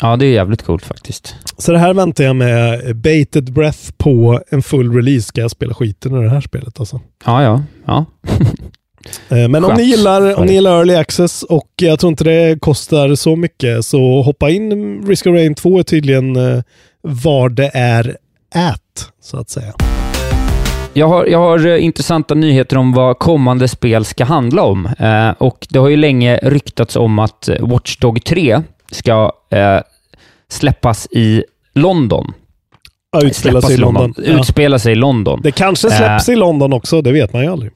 Ja, 0.00 0.16
det 0.16 0.26
är 0.26 0.30
jävligt 0.32 0.62
coolt 0.62 0.84
faktiskt. 0.84 1.34
Så 1.58 1.72
det 1.72 1.78
här 1.78 1.94
väntar 1.94 2.24
jag 2.24 2.36
med 2.36 2.96
bated 2.96 3.52
breath 3.52 3.92
på 3.96 4.40
en 4.48 4.62
full 4.62 4.94
release. 4.94 5.22
Ska 5.26 5.40
jag 5.40 5.50
spela 5.50 5.74
skiten 5.74 6.14
ur 6.14 6.22
det 6.22 6.30
här 6.30 6.40
spelet 6.40 6.80
alltså. 6.80 7.00
Ja, 7.26 7.42
ja. 7.42 7.62
ja. 7.86 8.04
Eh, 9.28 9.48
Men 9.48 9.64
om 9.64 9.74
ni, 9.74 9.82
gillar, 9.82 10.38
om 10.38 10.46
ni 10.46 10.52
gillar 10.52 10.78
Early 10.78 10.94
Access 10.94 11.42
och 11.42 11.68
jag 11.76 11.98
tror 11.98 12.10
inte 12.10 12.24
det 12.24 12.60
kostar 12.60 13.14
så 13.14 13.36
mycket 13.36 13.84
så 13.84 14.22
hoppa 14.22 14.50
in. 14.50 15.02
Risk 15.06 15.26
of 15.26 15.32
Rain 15.34 15.54
2 15.54 15.78
är 15.78 15.82
tydligen 15.82 16.36
eh, 16.36 16.62
var 17.02 17.48
det 17.48 17.70
är 17.74 18.16
ät, 18.54 19.08
så 19.22 19.36
att 19.36 19.50
säga. 19.50 19.72
Jag 20.96 21.08
har, 21.08 21.26
jag 21.26 21.38
har 21.38 21.66
eh, 21.66 21.84
intressanta 21.84 22.34
nyheter 22.34 22.76
om 22.76 22.92
vad 22.92 23.18
kommande 23.18 23.68
spel 23.68 24.04
ska 24.04 24.24
handla 24.24 24.62
om. 24.62 24.86
Eh, 24.86 25.30
och 25.38 25.66
Det 25.70 25.78
har 25.78 25.88
ju 25.88 25.96
länge 25.96 26.36
ryktats 26.42 26.96
om 26.96 27.18
att 27.18 27.48
eh, 27.48 27.56
Watch 27.68 27.96
Dog 27.96 28.24
3 28.24 28.62
ska 28.90 29.32
eh, 29.50 29.80
släppas 30.48 31.08
i 31.10 31.44
London. 31.74 32.32
Ja, 33.12 33.22
utspela 33.26 33.62
sig 33.62 33.74
i 33.74 33.76
London. 33.76 34.14
Ja. 34.16 34.22
Utspela 34.40 34.78
sig 34.78 34.92
i 34.92 34.96
London. 34.96 35.40
Det 35.42 35.52
kanske 35.52 35.90
släpps 35.90 36.28
i 36.28 36.36
London 36.36 36.72
också, 36.72 37.02
det 37.02 37.12
vet 37.12 37.32
man 37.32 37.42
ju 37.42 37.48
aldrig. 37.48 37.72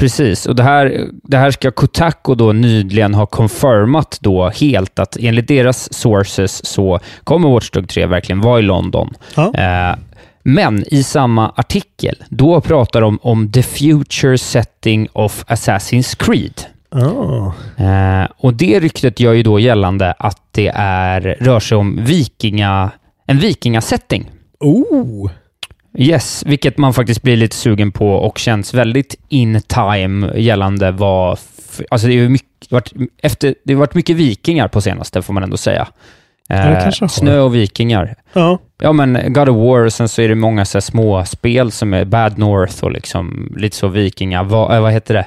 Precis, 0.00 0.46
och 0.46 0.54
det 0.54 0.62
här, 0.62 1.06
det 1.22 1.36
här 1.36 1.50
ska 1.50 1.70
Kotaku 1.70 2.34
då 2.34 2.52
nyligen 2.52 3.14
ha 3.14 3.26
confirmat 3.26 4.18
då 4.20 4.48
helt 4.48 4.98
att 4.98 5.16
enligt 5.20 5.48
deras 5.48 5.92
sources 5.92 6.66
så 6.66 7.00
kommer 7.24 7.48
Watch 7.48 7.70
Dog 7.70 7.88
3 7.88 8.06
verkligen 8.06 8.40
vara 8.40 8.58
i 8.58 8.62
London. 8.62 9.14
Ja. 9.34 9.54
Eh, 9.54 9.96
men 10.42 10.84
i 10.86 11.02
samma 11.02 11.52
artikel, 11.56 12.16
då 12.28 12.60
pratar 12.60 13.00
de 13.00 13.18
om 13.22 13.52
the 13.52 13.62
future 13.62 14.38
setting 14.38 15.08
of 15.12 15.44
Assassin's 15.48 16.16
Creed. 16.16 16.60
Ah. 16.90 17.52
Eh, 17.84 18.28
och 18.36 18.54
det 18.54 18.80
ryktet 18.80 19.20
gör 19.20 19.32
ju 19.32 19.42
då 19.42 19.60
gällande 19.60 20.14
att 20.18 20.42
det 20.50 20.72
är, 20.74 21.20
rör 21.20 21.60
sig 21.60 21.78
om 21.78 22.04
vikinga, 22.04 22.90
en 23.26 23.38
vikingasetting. 23.38 24.30
Oh. 24.60 25.30
Yes, 25.98 26.42
vilket 26.46 26.78
man 26.78 26.94
faktiskt 26.94 27.22
blir 27.22 27.36
lite 27.36 27.56
sugen 27.56 27.92
på 27.92 28.12
och 28.12 28.38
känns 28.38 28.74
väldigt 28.74 29.14
in 29.28 29.60
time 29.66 30.38
gällande 30.38 30.90
vad... 30.90 31.38
Alltså 31.90 32.06
det 32.06 32.14
ju 32.14 32.28
mycket, 32.28 32.72
varit, 32.72 32.92
efter, 33.22 33.54
det 33.64 33.72
har 33.72 33.80
varit 33.80 33.94
mycket 33.94 34.16
vikingar 34.16 34.68
på 34.68 34.80
senaste, 34.80 35.22
får 35.22 35.32
man 35.34 35.42
ändå 35.42 35.56
säga. 35.56 35.88
Eh, 36.50 36.90
snö 36.90 37.38
och 37.40 37.54
vikingar. 37.54 38.14
Ja. 38.32 38.58
Ja, 38.82 38.92
men 38.92 39.32
God 39.32 39.48
of 39.48 39.56
War 39.56 39.84
och 39.84 39.92
sen 39.92 40.08
så 40.08 40.22
är 40.22 40.28
det 40.28 40.34
många 40.34 40.64
så 40.64 40.80
små 40.80 41.24
spel 41.24 41.70
som 41.70 41.94
är 41.94 42.04
Bad 42.04 42.38
North 42.38 42.84
och 42.84 42.92
liksom 42.92 43.54
lite 43.56 43.76
så 43.76 43.88
vikingar. 43.88 44.44
Vad, 44.44 44.74
eh, 44.74 44.82
vad 44.82 44.92
heter 44.92 45.14
det? 45.14 45.26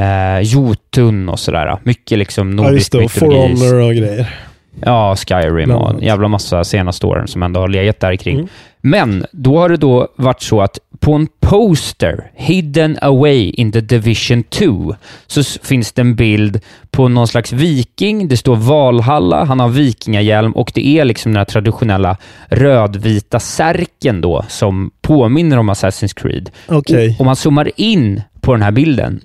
Eh, 0.00 0.40
Jotun 0.40 1.28
och 1.28 1.38
sådär. 1.38 1.78
Mycket 1.82 2.18
liksom 2.18 2.58
ja, 2.58 2.70
just 2.72 2.92
nordisk 2.92 3.14
det. 3.14 3.20
For 3.20 3.26
mytologi. 3.26 3.70
Honor 3.70 3.88
och 3.88 3.94
grejer. 3.94 4.34
Ja, 4.80 5.16
Skyrim 5.16 5.70
och 5.70 5.90
en 5.90 6.02
jävla 6.02 6.28
massa 6.28 6.64
senaste 6.64 7.06
åren 7.06 7.28
som 7.28 7.42
ändå 7.42 7.60
har 7.60 7.68
legat 7.68 8.00
där 8.00 8.16
kring. 8.16 8.36
Mm. 8.36 8.48
Men 8.80 9.26
då 9.32 9.58
har 9.58 9.68
det 9.68 9.76
då 9.76 10.08
varit 10.16 10.42
så 10.42 10.60
att 10.60 10.78
på 11.00 11.12
en 11.12 11.28
poster, 11.40 12.30
hidden 12.34 12.98
away 13.02 13.50
in 13.50 13.72
the 13.72 13.80
division 13.80 14.42
2, 14.42 14.94
så 15.26 15.42
finns 15.62 15.92
det 15.92 16.02
en 16.02 16.14
bild 16.14 16.60
på 16.90 17.08
någon 17.08 17.28
slags 17.28 17.52
viking. 17.52 18.28
Det 18.28 18.36
står 18.36 18.56
Valhalla, 18.56 19.44
han 19.44 19.60
har 19.60 19.68
vikingahjälm 19.68 20.52
och 20.52 20.72
det 20.74 20.86
är 20.86 21.04
liksom 21.04 21.32
den 21.32 21.36
här 21.36 21.44
traditionella 21.44 22.16
rödvita 22.46 23.40
särken 23.40 24.20
då 24.20 24.44
som 24.48 24.90
påminner 25.00 25.58
om 25.58 25.70
Assassin's 25.70 26.14
Creed. 26.14 26.50
Okej. 26.68 27.08
Och 27.08 27.20
Om 27.20 27.26
man 27.26 27.36
zoomar 27.36 27.70
in 27.76 28.22
på 28.40 28.52
den 28.52 28.62
här 28.62 28.72
bilden, 28.72 29.20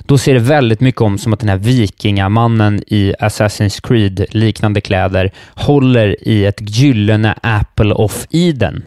då 0.00 0.18
ser 0.18 0.34
det 0.34 0.40
väldigt 0.40 0.80
mycket 0.80 1.00
om 1.00 1.18
som 1.18 1.32
att 1.32 1.40
den 1.40 1.48
här 1.48 1.56
vikingamannen 1.56 2.82
i 2.86 3.14
Assassin's 3.20 3.80
Creed-liknande 3.88 4.80
kläder 4.80 5.32
håller 5.54 6.28
i 6.28 6.46
ett 6.46 6.60
gyllene 6.60 7.34
Apple 7.42 7.92
of 7.92 8.26
Eden. 8.30 8.82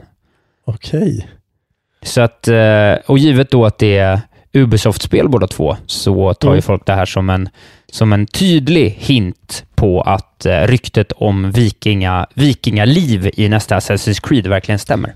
Okej. 0.65 1.27
Så 2.03 2.21
att, 2.21 2.47
eh, 2.47 2.93
och 3.05 3.17
givet 3.17 3.51
då 3.51 3.65
att 3.65 3.77
det 3.77 3.97
är 3.97 4.21
Ubisoft-spel 4.53 5.29
båda 5.29 5.47
två, 5.47 5.77
så 5.85 6.33
tar 6.33 6.49
ju 6.49 6.53
Mm. 6.53 6.61
folk 6.61 6.85
det 6.85 6.93
här 6.93 7.05
som 7.05 7.29
en, 7.29 7.49
som 7.91 8.13
en 8.13 8.25
tydlig 8.25 8.89
hint 8.99 9.65
på 9.75 10.01
att 10.01 10.45
eh, 10.45 10.61
ryktet 10.67 11.11
om 11.11 11.51
vikinga, 11.51 12.27
vikingaliv 12.33 13.29
i 13.33 13.49
nästa 13.49 13.75
Assassin's 13.79 14.27
Creed 14.27 14.47
verkligen 14.47 14.79
stämmer. 14.79 15.13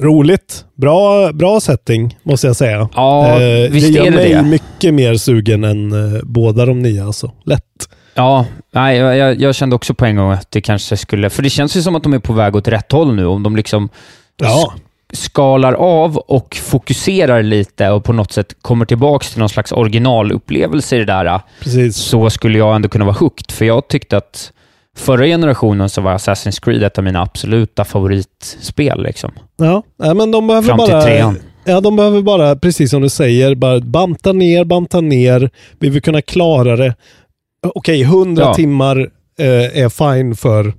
Roligt. 0.00 0.64
Bra, 0.74 1.32
bra 1.32 1.60
setting, 1.60 2.18
måste 2.22 2.46
jag 2.46 2.56
säga. 2.56 2.88
Ja, 2.94 3.40
Eh, 3.40 3.70
visst 3.70 3.86
det 3.86 3.92
gör 3.92 4.06
är 4.06 4.10
det 4.10 4.16
mig 4.16 4.34
det. 4.34 4.42
mycket 4.42 4.94
mer 4.94 5.14
sugen 5.14 5.64
än 5.64 5.92
eh, 6.14 6.20
båda 6.22 6.66
de 6.66 6.82
nya. 6.82 7.04
Alltså. 7.06 7.32
Lätt. 7.44 7.64
Ja, 8.14 8.46
nej, 8.72 8.96
jag, 8.98 9.16
jag- 9.16 9.40
jag 9.40 9.54
kände 9.54 9.76
också 9.76 9.94
på 9.94 10.04
en 10.06 10.16
gång 10.16 10.30
att 10.32 10.50
det 10.50 10.60
kanske 10.60 10.96
skulle... 10.96 11.30
För 11.30 11.42
det 11.42 11.50
känns 11.50 11.76
ju 11.76 11.82
som 11.82 11.96
att 11.96 12.02
de 12.02 12.12
är 12.12 12.18
på 12.18 12.32
väg 12.32 12.56
åt 12.56 12.68
rätt 12.68 12.92
håll 12.92 13.14
nu. 13.14 13.26
Om 13.26 13.42
de 13.42 13.56
liksom 13.56 13.88
Ja. 14.36 14.72
skalar 15.12 15.72
av 15.72 16.16
och 16.18 16.56
fokuserar 16.62 17.42
lite 17.42 17.88
och 17.90 18.04
på 18.04 18.12
något 18.12 18.32
sätt 18.32 18.54
kommer 18.62 18.84
tillbaka 18.84 19.24
till 19.26 19.38
någon 19.38 19.48
slags 19.48 19.72
originalupplevelse 19.72 20.96
i 20.96 20.98
det 20.98 21.04
där, 21.04 21.40
Precis. 21.60 21.96
så 21.96 22.30
skulle 22.30 22.58
jag 22.58 22.74
ändå 22.76 22.88
kunna 22.88 23.04
vara 23.04 23.16
hooked. 23.20 23.50
För 23.50 23.64
jag 23.64 23.88
tyckte 23.88 24.16
att 24.16 24.52
förra 24.96 25.24
generationen 25.26 25.88
så 25.88 26.00
var 26.00 26.14
Assassin's 26.14 26.64
Creed 26.64 26.82
ett 26.82 26.98
av 26.98 27.04
mina 27.04 27.22
absoluta 27.22 27.84
favoritspel. 27.84 29.02
Liksom. 29.02 29.30
Ja, 29.56 29.82
men 29.96 30.30
de 30.30 30.46
behöver 30.46 30.68
Fram 30.68 30.78
till 30.78 30.88
bara... 30.92 31.02
trean. 31.02 31.38
Ja, 31.64 31.80
de 31.80 31.96
behöver 31.96 32.22
bara, 32.22 32.56
precis 32.56 32.90
som 32.90 33.02
du 33.02 33.08
säger, 33.08 33.54
bara 33.54 33.80
banta 33.80 34.32
ner, 34.32 34.64
banta 34.64 35.00
ner. 35.00 35.50
Vi 35.78 35.88
vill 35.88 36.02
kunna 36.02 36.22
klara 36.22 36.76
det. 36.76 36.94
Okej, 37.74 38.02
100 38.02 38.42
Ja. 38.42 38.54
timmar 38.54 38.96
eh, 39.38 39.82
är 39.82 39.88
fine 40.14 40.36
för 40.36 40.72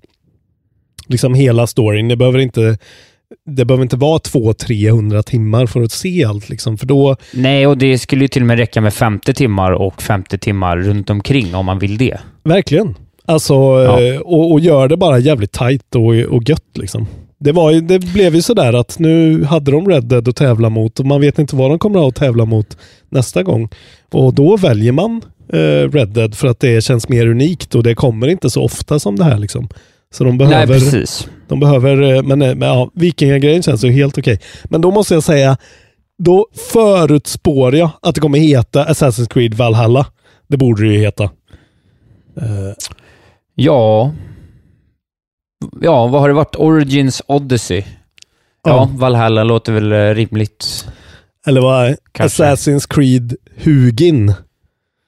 liksom 1.07 1.33
hela 1.33 1.67
storyn. 1.67 2.07
Det 2.07 2.15
behöver 2.15 2.39
inte, 2.39 2.77
det 3.45 3.65
behöver 3.65 3.83
inte 3.83 3.95
vara 3.97 4.17
200-300 4.19 5.21
timmar 5.21 5.65
för 5.65 5.81
att 5.81 5.91
se 5.91 6.25
allt. 6.25 6.49
Liksom, 6.49 6.77
för 6.77 6.85
då, 6.85 7.15
Nej, 7.33 7.67
och 7.67 7.77
det 7.77 7.97
skulle 7.97 8.23
ju 8.23 8.27
till 8.27 8.41
och 8.43 8.47
med 8.47 8.57
räcka 8.57 8.81
med 8.81 8.93
50 8.93 9.33
timmar 9.33 9.71
och 9.71 10.01
50 10.01 10.37
timmar 10.37 10.77
runt 10.77 11.09
omkring 11.09 11.55
om 11.55 11.65
man 11.65 11.79
vill 11.79 11.97
det. 11.97 12.19
verkligen. 12.43 12.95
Alltså, 13.31 13.53
Ja. 13.53 14.01
eh, 14.01 14.19
och, 14.19 14.51
och 14.51 14.59
gör 14.59 14.87
det 14.87 14.97
bara 14.97 15.19
jävligt 15.19 15.51
tight 15.51 15.95
och, 15.95 16.35
och 16.35 16.49
gött 16.49 16.77
liksom. 16.77 17.07
Det, 17.39 17.51
var 17.51 17.71
ju, 17.71 17.81
det 17.81 17.99
blev 17.99 18.35
ju 18.35 18.41
sådär 18.41 18.73
att 18.73 18.99
nu 18.99 19.43
hade 19.43 19.71
de 19.71 19.87
Red 19.89 20.03
Dead 20.05 20.27
att 20.27 20.35
tävla 20.35 20.69
mot 20.69 20.99
och 20.99 21.05
man 21.05 21.21
vet 21.21 21.39
inte 21.39 21.55
vad 21.55 21.71
de 21.71 21.79
kommer 21.79 21.97
att 21.99 22.03
ha 22.03 22.09
att 22.09 22.15
tävla 22.15 22.45
mot 22.45 22.77
nästa 23.09 23.43
gång. 23.43 23.69
Och 24.11 24.33
då 24.33 24.57
väljer 24.57 24.91
man 24.91 25.21
eh, 25.53 25.89
Red 25.91 26.09
Dead 26.09 26.35
för 26.35 26.47
att 26.47 26.59
det 26.59 26.83
känns 26.83 27.09
mer 27.09 27.27
unikt 27.27 27.75
och 27.75 27.83
det 27.83 27.95
kommer 27.95 28.27
inte 28.27 28.49
så 28.49 28.63
ofta 28.63 28.99
som 28.99 29.15
det 29.15 29.23
här 29.23 29.37
liksom. 29.37 29.69
Så 30.13 30.23
de 30.23 30.37
Nej, 30.37 30.47
behöver, 30.47 30.73
precis. 30.73 31.27
de 31.47 31.59
behöver 31.59 32.01
eh, 32.15 32.23
men, 32.23 32.41
eh, 32.41 32.55
men 32.55 32.69
ja, 32.69 32.91
vikingagrejen 32.93 33.63
känns 33.63 33.83
ju 33.83 33.91
helt 33.91 34.17
okej. 34.17 34.39
Men 34.63 34.81
då 34.81 34.91
måste 34.91 35.13
jag 35.13 35.23
säga, 35.23 35.57
då 36.17 36.47
förutspår 36.71 37.75
jag 37.75 37.89
att 38.01 38.15
det 38.15 38.21
kommer 38.21 38.39
heta 38.39 38.85
Assassin's 38.85 39.33
Creed 39.33 39.53
Valhalla. 39.53 40.05
Det 40.47 40.57
borde 40.57 40.83
det 40.87 40.93
ju 40.93 40.99
heta. 40.99 41.23
Eh, 42.37 42.73
Ja. 43.63 44.11
Ja, 45.81 46.07
vad 46.07 46.21
har 46.21 46.27
det 46.27 46.33
varit? 46.33 46.55
Origins 46.55 47.21
Odyssey. 47.27 47.83
Ja, 48.63 48.71
Ja. 48.71 48.89
Valhalla 48.93 49.43
låter 49.43 49.73
väl 49.73 49.91
eh, 49.91 49.97
rimligt. 50.15 50.87
Eller 51.47 51.61
vad? 51.61 51.95
Kanske. 52.11 52.43
Assassin's 52.43 52.87
Creed 52.89 53.35
Hugin. 53.63 54.33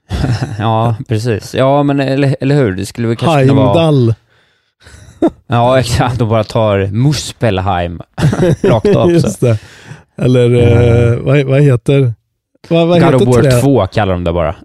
Ja, 0.59 0.95
precis. 1.07 1.55
Ja, 1.55 1.83
men 1.83 1.99
eller, 1.99 2.35
eller 2.39 2.55
hur? 2.55 2.71
Det 2.75 2.85
skulle 2.85 3.07
väl 3.07 3.17
kanske 3.17 3.41
kunna 3.47 3.53
vara... 3.53 3.67
Heimdall. 3.83 4.13
Ja, 5.47 5.79
exakt. 5.79 6.19
De 6.19 6.29
bara 6.29 6.43
tar 6.43 6.87
Muspelheim 6.91 8.01
rakt 8.63 8.95
av. 8.95 9.11
Just 9.11 9.39
det. 9.41 9.57
Eller 10.15 10.55
Eh. 10.55 11.11
eh, 11.11 11.17
vad, 11.19 11.43
vad 11.43 11.61
heter 11.61 12.13
vad, 12.69 12.87
vad 12.87 13.01
God 13.01 13.13
of 13.15 13.21
heter 13.21 13.31
War 13.31 13.41
trä- 13.51 13.61
2 13.61 13.87
kallar 13.87 14.13
de 14.13 14.23
det 14.23 14.33
bara. 14.33 14.55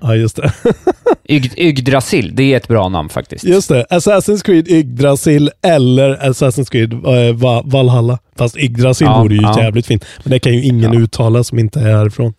Ja, 0.00 0.14
just 0.14 0.36
det. 0.36 0.52
Yg- 1.28 1.54
Yggdrasil, 1.58 2.32
det 2.36 2.52
är 2.52 2.56
ett 2.56 2.68
bra 2.68 2.88
namn 2.88 3.08
faktiskt. 3.08 3.44
Just 3.44 3.68
det. 3.68 3.86
Assassin's 3.90 4.44
Creed 4.44 4.68
Yggdrasil 4.68 5.50
eller 5.62 6.16
Assassin's 6.16 6.70
Creed 6.70 6.92
eh, 6.92 7.34
Va- 7.34 7.62
Valhalla. 7.64 8.18
Fast 8.36 8.56
Yggdrasil 8.56 9.04
Ja, 9.06 9.22
vore 9.22 9.34
ju 9.34 9.42
ja. 9.42 9.60
jävligt 9.62 9.86
fint. 9.86 10.04
Men 10.24 10.30
det 10.30 10.38
kan 10.38 10.52
ju 10.54 10.64
ingen 10.64 10.92
Ja. 10.92 11.00
uttala 11.00 11.44
som 11.44 11.58
inte 11.58 11.80
är 11.80 11.96
härifrån. 11.96 12.34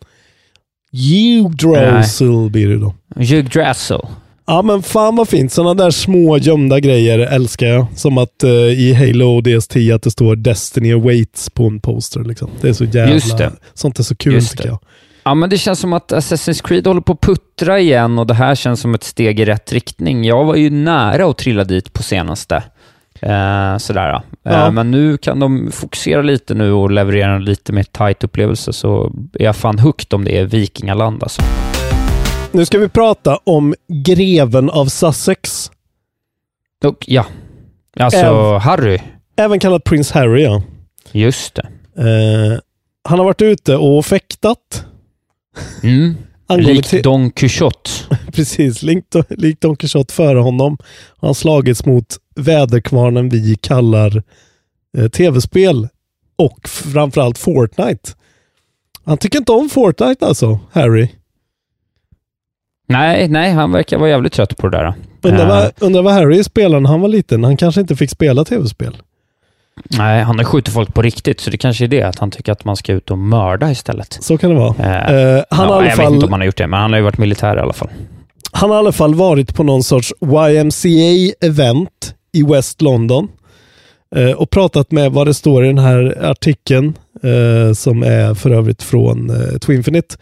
Yggdrasil 0.94 2.50
blir 2.52 2.68
det 2.68 2.78
då. 2.78 2.94
Yggdrasil. 3.20 3.98
Ja 4.48 4.62
men 4.62 4.84
fan 4.84 5.16
vad 5.16 5.30
fint. 5.30 5.52
Sådana 5.52 5.74
där 5.74 5.92
små 5.92 6.38
gömda 6.38 6.80
grejer 6.80 7.20
älskar 7.20 7.68
jag. 7.68 7.86
Som 7.96 8.18
att 8.18 8.44
eh, 8.44 8.50
i 8.52 8.94
Halo 8.94 9.42
DS10 9.42 9.96
att 9.96 10.04
det 10.04 10.12
står 10.12 10.36
Destiny 10.36 10.94
awaits 10.94 11.50
på 11.50 11.68
en 11.68 11.80
poster. 11.80 12.24
Liksom. 12.24 12.50
Det 12.62 12.70
är 12.70 12.74
så 12.74 12.84
jävla... 12.86 13.14
Just 13.14 13.38
det. 13.38 13.52
Sånt 13.74 14.00
är 14.00 14.04
så 14.04 14.16
kul 14.16 14.34
Just 14.34 14.52
tycker 14.52 14.64
det. 14.64 14.70
jag. 14.70 14.80
Ja, 15.30 15.34
men 15.36 15.50
det 15.50 15.58
känns 15.58 15.80
som 15.80 15.94
att 15.94 16.12
Assassin's 16.12 16.68
Creed 16.68 16.88
håller 16.88 17.02
på 17.02 17.12
att 17.14 17.22
puttra 17.22 17.80
igen 17.80 18.20
och 18.20 18.28
det 18.28 18.34
här 18.34 18.56
känns 18.56 18.80
som 18.82 18.94
ett 18.96 19.04
steg 19.04 19.40
i 19.40 19.46
rätt 19.46 19.74
riktning. 19.74 20.24
Jag 20.26 20.46
var 20.46 20.56
ju 20.56 20.70
nära 20.70 21.26
att 21.26 21.38
trilla 21.38 21.64
dit 21.64 21.94
på 21.94 22.04
senaste. 22.04 22.56
Eh, 23.22 23.78
sådär. 23.78 24.14
Eh, 24.14 24.22
Ja. 24.44 24.72
men 24.72 24.92
nu 24.92 25.18
kan 25.18 25.40
de 25.40 25.72
fokusera 25.72 26.22
lite 26.22 26.54
nu 26.54 26.72
och 26.72 26.92
leverera 26.92 27.36
en 27.36 27.46
lite 27.46 27.74
mer 27.74 27.84
tight 27.84 28.24
upplevelse, 28.24 28.74
så 28.74 29.12
är 29.34 29.44
jag 29.46 29.56
fan 29.56 29.80
hooked 29.80 30.14
om 30.14 30.26
det 30.26 30.38
är 30.38 30.46
vikingaland 30.46 31.24
alltså. 31.24 31.42
Nu 32.52 32.66
ska 32.66 32.78
vi 32.80 32.90
prata 32.90 33.38
om 33.44 33.76
greven 34.06 34.70
av 34.70 34.86
Sussex. 34.86 35.72
Och, 36.86 37.06
ja, 37.08 37.26
alltså 38.00 38.20
Äv- 38.26 38.60
Harry. 38.60 39.00
Även 39.36 39.60
kallad 39.60 39.84
Prince 39.84 40.14
Harry, 40.20 40.44
ja. 40.44 40.62
Just 41.12 41.56
det. 41.56 41.68
Eh, 41.98 42.60
han 43.04 43.20
har 43.20 43.26
varit 43.26 43.42
ute 43.42 43.76
och 43.76 44.06
fäktat. 44.06 44.86
Mm. 45.84 46.16
Likt 46.58 47.04
Don 47.04 47.32
Quixote. 47.32 47.90
Precis, 48.34 48.84
likt, 48.84 49.16
likt 49.30 49.62
Don 49.62 49.76
Quixote 49.76 50.14
före 50.14 50.40
honom. 50.40 50.78
har 51.18 51.28
Han 51.28 51.36
slagits 51.36 51.86
mot 51.86 52.18
väderkvarnen 52.36 53.30
vi 53.30 53.56
kallar 53.56 54.24
eh, 54.98 55.08
tv-spel 55.08 55.88
och 56.36 56.70
framförallt 56.70 57.38
Fortnite. 57.38 58.12
Han 59.06 59.18
tycker 59.18 59.40
inte 59.40 59.52
om 59.52 59.70
Fortnite 59.70 60.26
alltså, 60.26 60.60
Harry. 60.72 61.08
Nej, 62.88 63.28
nej, 63.28 63.52
han 63.52 63.72
verkar 63.72 63.98
vara 63.98 64.10
jävligt 64.10 64.34
trött 64.34 64.58
på 64.58 64.70
det 64.70 64.78
där. 64.78 64.94
Undrar, 65.22 65.44
Eh, 65.44 65.48
vad, 65.48 65.72
undrar 65.80 66.02
vad 66.02 66.14
Harry 66.14 66.44
spelade 66.44 66.80
när 66.80 66.90
han 66.90 67.02
var 67.02 67.08
liten. 67.08 67.44
Han 67.44 67.58
kanske 67.58 67.82
inte 67.82 67.96
fick 67.96 68.10
spela 68.10 68.46
tv-spel. 68.46 68.98
Nej, 69.84 70.24
han 70.24 70.38
har 70.38 70.46
skjutit 70.46 70.74
folk 70.74 70.94
på 70.94 71.02
riktigt, 71.02 71.40
så 71.40 71.50
det 71.50 71.58
kanske 71.58 71.84
är 71.84 71.88
det, 71.88 72.04
att 72.04 72.20
han 72.20 72.32
tycker 72.32 72.52
att 72.52 72.66
man 72.66 72.76
ska 72.76 72.94
ut 72.94 73.12
och 73.12 73.18
mörda 73.18 73.72
istället. 73.72 74.18
Så 74.22 74.38
kan 74.38 74.50
det 74.50 74.56
vara. 74.56 74.76
Eh, 74.80 75.16
Eh, 75.16 75.44
han, 75.50 75.68
ja, 75.68 75.74
har 75.74 75.84
jag 75.84 75.98
vet 75.98 76.06
inte 76.06 76.20
fall, 76.20 76.24
om 76.24 76.32
han 76.32 76.40
har 76.42 76.46
gjort 76.46 76.58
det, 76.58 76.68
men 76.68 76.80
han 76.80 76.92
har 76.92 76.98
ju 76.98 77.04
varit 77.04 77.18
militär 77.18 77.58
i 77.58 77.60
alla 77.60 77.74
fall. 77.74 77.90
han 78.52 78.70
har 78.70 78.78
i 78.78 78.80
alla 78.80 78.92
fall 78.92 79.16
varit 79.16 79.56
på 79.56 79.64
någon 79.64 79.84
sorts 79.84 80.14
YMCA-event 80.22 82.14
i 82.34 82.44
West 82.44 82.82
London 82.82 83.28
eh, 84.16 84.32
och 84.32 84.50
pratat 84.50 84.92
med 84.92 85.12
vad 85.12 85.28
det 85.28 85.34
står 85.34 85.64
i 85.64 85.68
den 85.68 85.78
här 85.78 86.26
artikeln 86.26 86.98
eh, 87.24 87.74
som 87.74 88.04
är 88.04 88.34
för 88.34 88.52
övrigt 88.52 88.84
från 88.84 89.30
eh, 89.30 89.58
Twinfinite. 89.58 90.16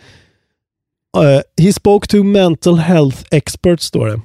Eh, 1.18 1.64
he 1.66 1.74
spoke 1.74 2.08
to 2.08 2.24
mental 2.24 2.78
health 2.78 3.18
experts, 3.32 3.86
står 3.86 4.08
det. 4.08 4.22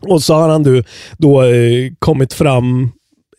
Och 0.00 0.22
så 0.22 0.34
har 0.34 0.48
han 0.48 0.62
då, 0.62 0.82
då 1.18 1.42
kommit 1.98 2.32
fram 2.32 2.92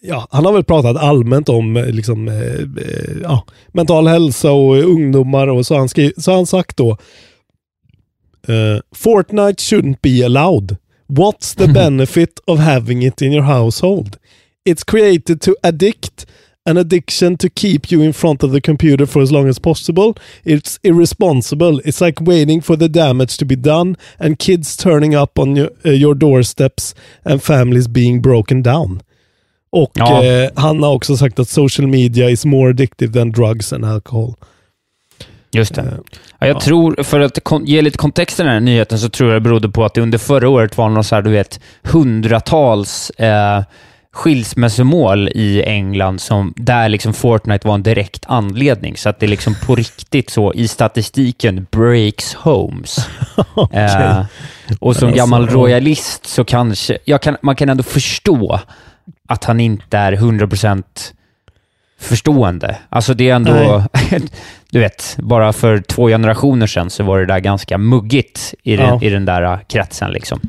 Ja, 0.07 0.27
han 0.31 0.45
har 0.45 0.53
väl 0.53 0.63
pratat 0.63 0.97
allmänt 0.97 1.49
om 1.49 1.77
eh, 1.77 1.85
liksom, 1.85 2.27
eh, 2.27 2.35
eh, 2.61 3.17
ja, 3.23 3.45
mental 3.73 4.07
hälsa 4.07 4.51
och 4.51 4.75
ungdomar 4.77 5.47
och 5.47 5.65
så 5.65 5.77
han, 5.77 5.87
skri- 5.89 6.13
så 6.17 6.33
han 6.35 6.45
sagt 6.45 6.77
då 6.77 6.97
eh, 8.47 8.79
Fortnite 8.95 9.61
shouldn't 9.63 9.97
be 10.01 10.25
allowed. 10.25 10.77
What's 11.07 11.55
the 11.57 11.67
benefit 11.73 12.39
of 12.47 12.59
having 12.59 13.03
it 13.05 13.21
in 13.21 13.33
your 13.33 13.43
household? 13.43 14.17
It's 14.69 14.83
created 14.83 15.41
to 15.41 15.51
addict 15.63 16.25
an 16.67 16.77
addiction 16.77 17.37
to 17.37 17.47
keep 17.49 17.91
you 17.91 18.01
in 18.03 18.13
front 18.13 18.43
of 18.43 18.51
the 18.51 18.61
computer 18.61 19.05
for 19.05 19.21
as 19.21 19.31
long 19.31 19.47
as 19.49 19.59
possible. 19.59 20.13
It's 20.43 20.79
irresponsible. 20.83 21.79
It's 21.85 22.01
like 22.01 22.19
waiting 22.23 22.61
for 22.61 22.75
the 22.77 22.89
damage 22.89 23.37
to 23.37 23.45
be 23.45 23.55
done 23.55 23.95
and 24.19 24.39
kids 24.39 24.75
turning 24.75 25.13
up 25.15 25.37
on 25.39 25.55
your, 25.55 25.69
uh, 25.85 25.91
your 25.91 26.15
doorsteps 26.15 26.95
and 27.23 27.43
families 27.43 27.87
being 27.87 28.19
broken 28.19 28.63
down. 28.63 29.01
Och 29.75 29.91
Ja. 29.93 30.23
eh, 30.23 30.49
han 30.55 30.83
har 30.83 30.93
också 30.93 31.17
sagt 31.17 31.39
att 31.39 31.49
social 31.49 31.87
media 31.87 32.29
is 32.29 32.45
more 32.45 32.69
addictive 32.69 33.13
than 33.13 33.31
drugs 33.31 33.73
and 33.73 33.85
alcohol. 33.85 34.33
Just 35.51 35.75
det. 35.75 35.81
Eh, 35.81 35.87
Ja, 36.39 36.47
jag 36.47 36.55
ja. 36.55 36.59
tror, 36.59 37.03
för 37.03 37.19
att 37.19 37.39
ge 37.65 37.81
lite 37.81 37.97
kontext 37.97 38.35
till 38.35 38.45
den 38.45 38.53
här 38.53 38.59
nyheten, 38.59 38.99
så 38.99 39.09
tror 39.09 39.29
jag 39.29 39.41
det 39.41 39.43
berodde 39.43 39.69
på 39.69 39.85
att 39.85 39.93
det 39.93 40.01
under 40.01 40.17
förra 40.17 40.49
året 40.49 40.77
var 40.77 40.89
någon 40.89 41.03
så 41.03 41.15
här, 41.15 41.21
du 41.21 41.29
vet, 41.29 41.59
hundratals 41.83 43.09
eh, 43.09 43.63
skilsmässomål 44.13 45.29
i 45.35 45.63
England 45.63 46.21
som, 46.21 46.53
där 46.57 46.89
liksom 46.89 47.13
Fortnite 47.13 47.67
var 47.67 47.75
en 47.75 47.83
direkt 47.83 48.25
anledning. 48.27 48.97
Så 48.97 49.09
att 49.09 49.19
det 49.19 49.27
liksom 49.27 49.55
på 49.65 49.75
riktigt 49.85 50.29
så 50.29 50.53
i 50.53 50.67
statistiken 50.67 51.67
breaks 51.71 52.33
homes. 52.33 52.97
eh, 53.71 54.23
och 54.79 54.95
som 54.95 55.07
alltså, 55.07 55.17
gammal 55.17 55.47
royalist 55.47 56.25
så 56.27 56.43
kanske, 56.43 56.97
kan, 57.21 57.37
man 57.41 57.55
kan 57.55 57.69
ändå 57.69 57.83
förstå 57.83 58.59
att 59.27 59.43
han 59.43 59.59
inte 59.59 59.97
är 59.97 60.11
100% 60.11 60.83
förstående. 61.99 62.77
Alltså 62.89 63.13
det 63.13 63.29
är 63.29 63.35
ändå, 63.35 63.83
du 64.71 64.79
vet, 64.79 65.15
bara 65.19 65.53
för 65.53 65.79
två 65.79 66.07
generationer 66.07 66.67
sedan 66.67 66.89
så 66.89 67.03
var 67.03 67.19
det 67.19 67.25
där 67.25 67.39
ganska 67.39 67.77
muggigt 67.77 68.53
i 68.63 68.75
den, 68.75 68.85
Ja. 68.87 68.99
i 69.01 69.09
den 69.09 69.25
där 69.25 69.41
äh, 69.41 69.59
kretsen 69.67 70.11
liksom. 70.11 70.39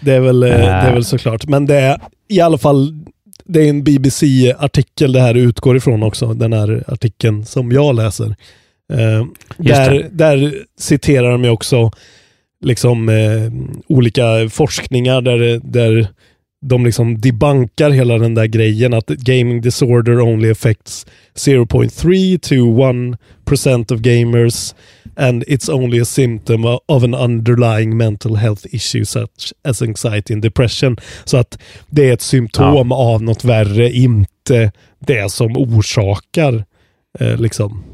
Det 0.00 0.12
är 0.14 0.20
väl, 0.20 0.42
Eh. 0.42 0.48
det 0.50 0.56
är 0.66 0.92
väl 0.92 1.04
såklart. 1.04 1.46
Men 1.46 1.66
det 1.66 1.76
är 1.80 2.00
i 2.28 2.40
alla 2.40 2.58
fall 2.58 3.04
det 3.44 3.60
är 3.60 3.68
en 3.70 3.84
BBC-artikel 3.84 5.12
det 5.12 5.20
här 5.20 5.34
utgår 5.34 5.76
ifrån 5.76 6.02
också. 6.02 6.34
Den 6.34 6.52
här 6.52 6.84
artikeln 6.86 7.44
som 7.44 7.72
jag 7.72 7.94
läser. 7.94 8.36
Eh, 8.92 9.26
där, 9.56 10.08
där 10.12 10.54
citerar 10.78 11.30
de 11.30 11.44
ju 11.44 11.50
också 11.50 11.90
liksom 12.64 13.08
eh, 13.08 13.52
olika 13.96 14.22
forskningar 14.50 15.20
där, 15.20 15.60
där 15.64 16.08
de 16.60 16.84
liksom 16.84 17.20
debankar 17.20 17.90
hela 17.90 18.18
den 18.18 18.34
där 18.34 18.46
grejen 18.46 18.94
att 18.94 19.06
gaming 19.06 19.60
disorder 19.60 20.20
only 20.20 20.50
affects 20.50 21.06
0.3 21.34 22.38
to 22.38 22.54
1% 23.54 23.92
of 23.92 24.00
gamers 24.00 24.74
and 25.18 25.44
it's 25.44 25.68
only 25.68 26.00
a 26.00 26.04
symptom 26.04 26.64
of 26.86 27.04
an 27.04 27.14
underlying 27.14 27.96
mental 27.96 28.36
health 28.36 28.66
issue 28.74 29.04
such 29.04 29.52
as 29.64 29.82
anxiety 29.82 30.34
and 30.34 30.42
depression. 30.42 30.96
Så 31.24 31.36
att 31.36 31.58
det 31.90 32.08
är 32.08 32.12
ett 32.12 32.22
symptom 32.22 32.92
av 32.92 33.22
något 33.22 33.44
värre, 33.44 33.90
inte 33.90 34.72
det 34.98 35.32
som 35.32 35.56
orsakar 35.56 36.64
eh, 37.20 37.36
liksom. 37.36 37.84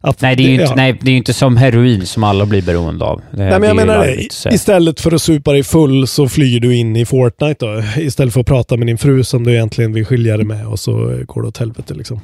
Att 0.00 0.20
Nej, 0.20 0.36
det 0.36 0.42
är 0.42 0.44
ju 0.44 0.52
inte, 0.52 0.64
ja. 0.64 0.72
nej, 0.76 0.98
det 1.02 1.10
är 1.10 1.16
inte 1.16 1.32
som 1.34 1.56
heroin 1.56 2.06
som 2.06 2.24
alla 2.24 2.46
blir 2.46 2.62
beroende 2.62 3.04
av. 3.04 3.20
Det, 3.30 3.36
Nej, 3.36 3.50
men 3.60 3.62
jag 3.62 3.76
menar 3.76 3.98
det. 4.06 4.54
Istället 4.54 5.00
för 5.00 5.14
att 5.14 5.22
supa 5.22 5.52
dig 5.52 5.62
full 5.62 6.06
så 6.06 6.28
flyr 6.28 6.60
du 6.60 6.76
in 6.76 6.96
i 6.96 7.04
Fortnite 7.04 7.66
då. 7.66 7.82
Istället 8.00 8.34
för 8.34 8.40
att 8.40 8.46
prata 8.46 8.76
med 8.76 8.86
din 8.86 8.98
fru 8.98 9.24
som 9.24 9.44
du 9.44 9.52
egentligen 9.52 9.92
vill 9.92 10.04
skilja 10.06 10.36
dig 10.36 10.46
med 10.46 10.66
och 10.66 10.78
så 10.80 10.92
går 11.26 11.42
det 11.42 11.48
åt 11.48 11.58
helvete 11.58 11.94
liksom. 11.94 12.20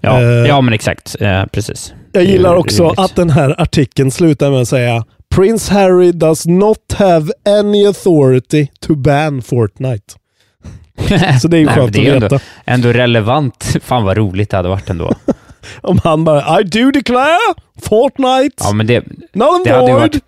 Ja, 0.00 0.22
Eh, 0.22 0.28
ja 0.28 0.60
men 0.60 0.74
exakt. 0.74 1.16
Eh, 1.20 1.44
precis. 1.46 1.94
Jag 2.12 2.24
gillar 2.24 2.54
också 2.54 2.82
rimligt. 2.82 2.98
att 2.98 3.16
den 3.16 3.30
här 3.30 3.60
artikeln 3.60 4.10
slutar 4.10 4.50
med 4.50 4.60
att 4.60 4.68
säga 4.68 5.04
Prince 5.34 5.74
Harry 5.74 6.12
does 6.12 6.46
not 6.46 6.92
have 6.96 7.32
any 7.60 7.86
authority 7.86 8.66
to 8.80 8.94
ban 8.94 9.42
Fortnite. 9.42 10.14
Så 11.42 11.48
det 11.48 11.56
är 11.56 11.58
ju 11.58 11.66
Nej, 11.66 11.74
skönt 11.74 11.96
är 11.96 12.00
att 12.00 12.14
ändå, 12.14 12.26
veta. 12.36 12.40
ändå 12.64 12.92
relevant. 12.92 13.76
Fan 13.82 14.04
vad 14.04 14.16
roligt 14.16 14.50
det 14.50 14.56
hade 14.56 14.68
varit 14.68 14.90
ändå. 14.90 15.12
Om 15.80 15.98
han 16.04 16.24
bara 16.24 16.60
I 16.60 16.64
do 16.64 16.90
declare 16.90 17.38
Fortnite 17.82 18.54
Ja, 18.64 18.72
men 18.72 18.86
det, 18.86 18.96
and 18.96 19.64
det 19.64 19.70
hade 19.72 19.86
ju 19.90 19.92
varit 19.92 20.22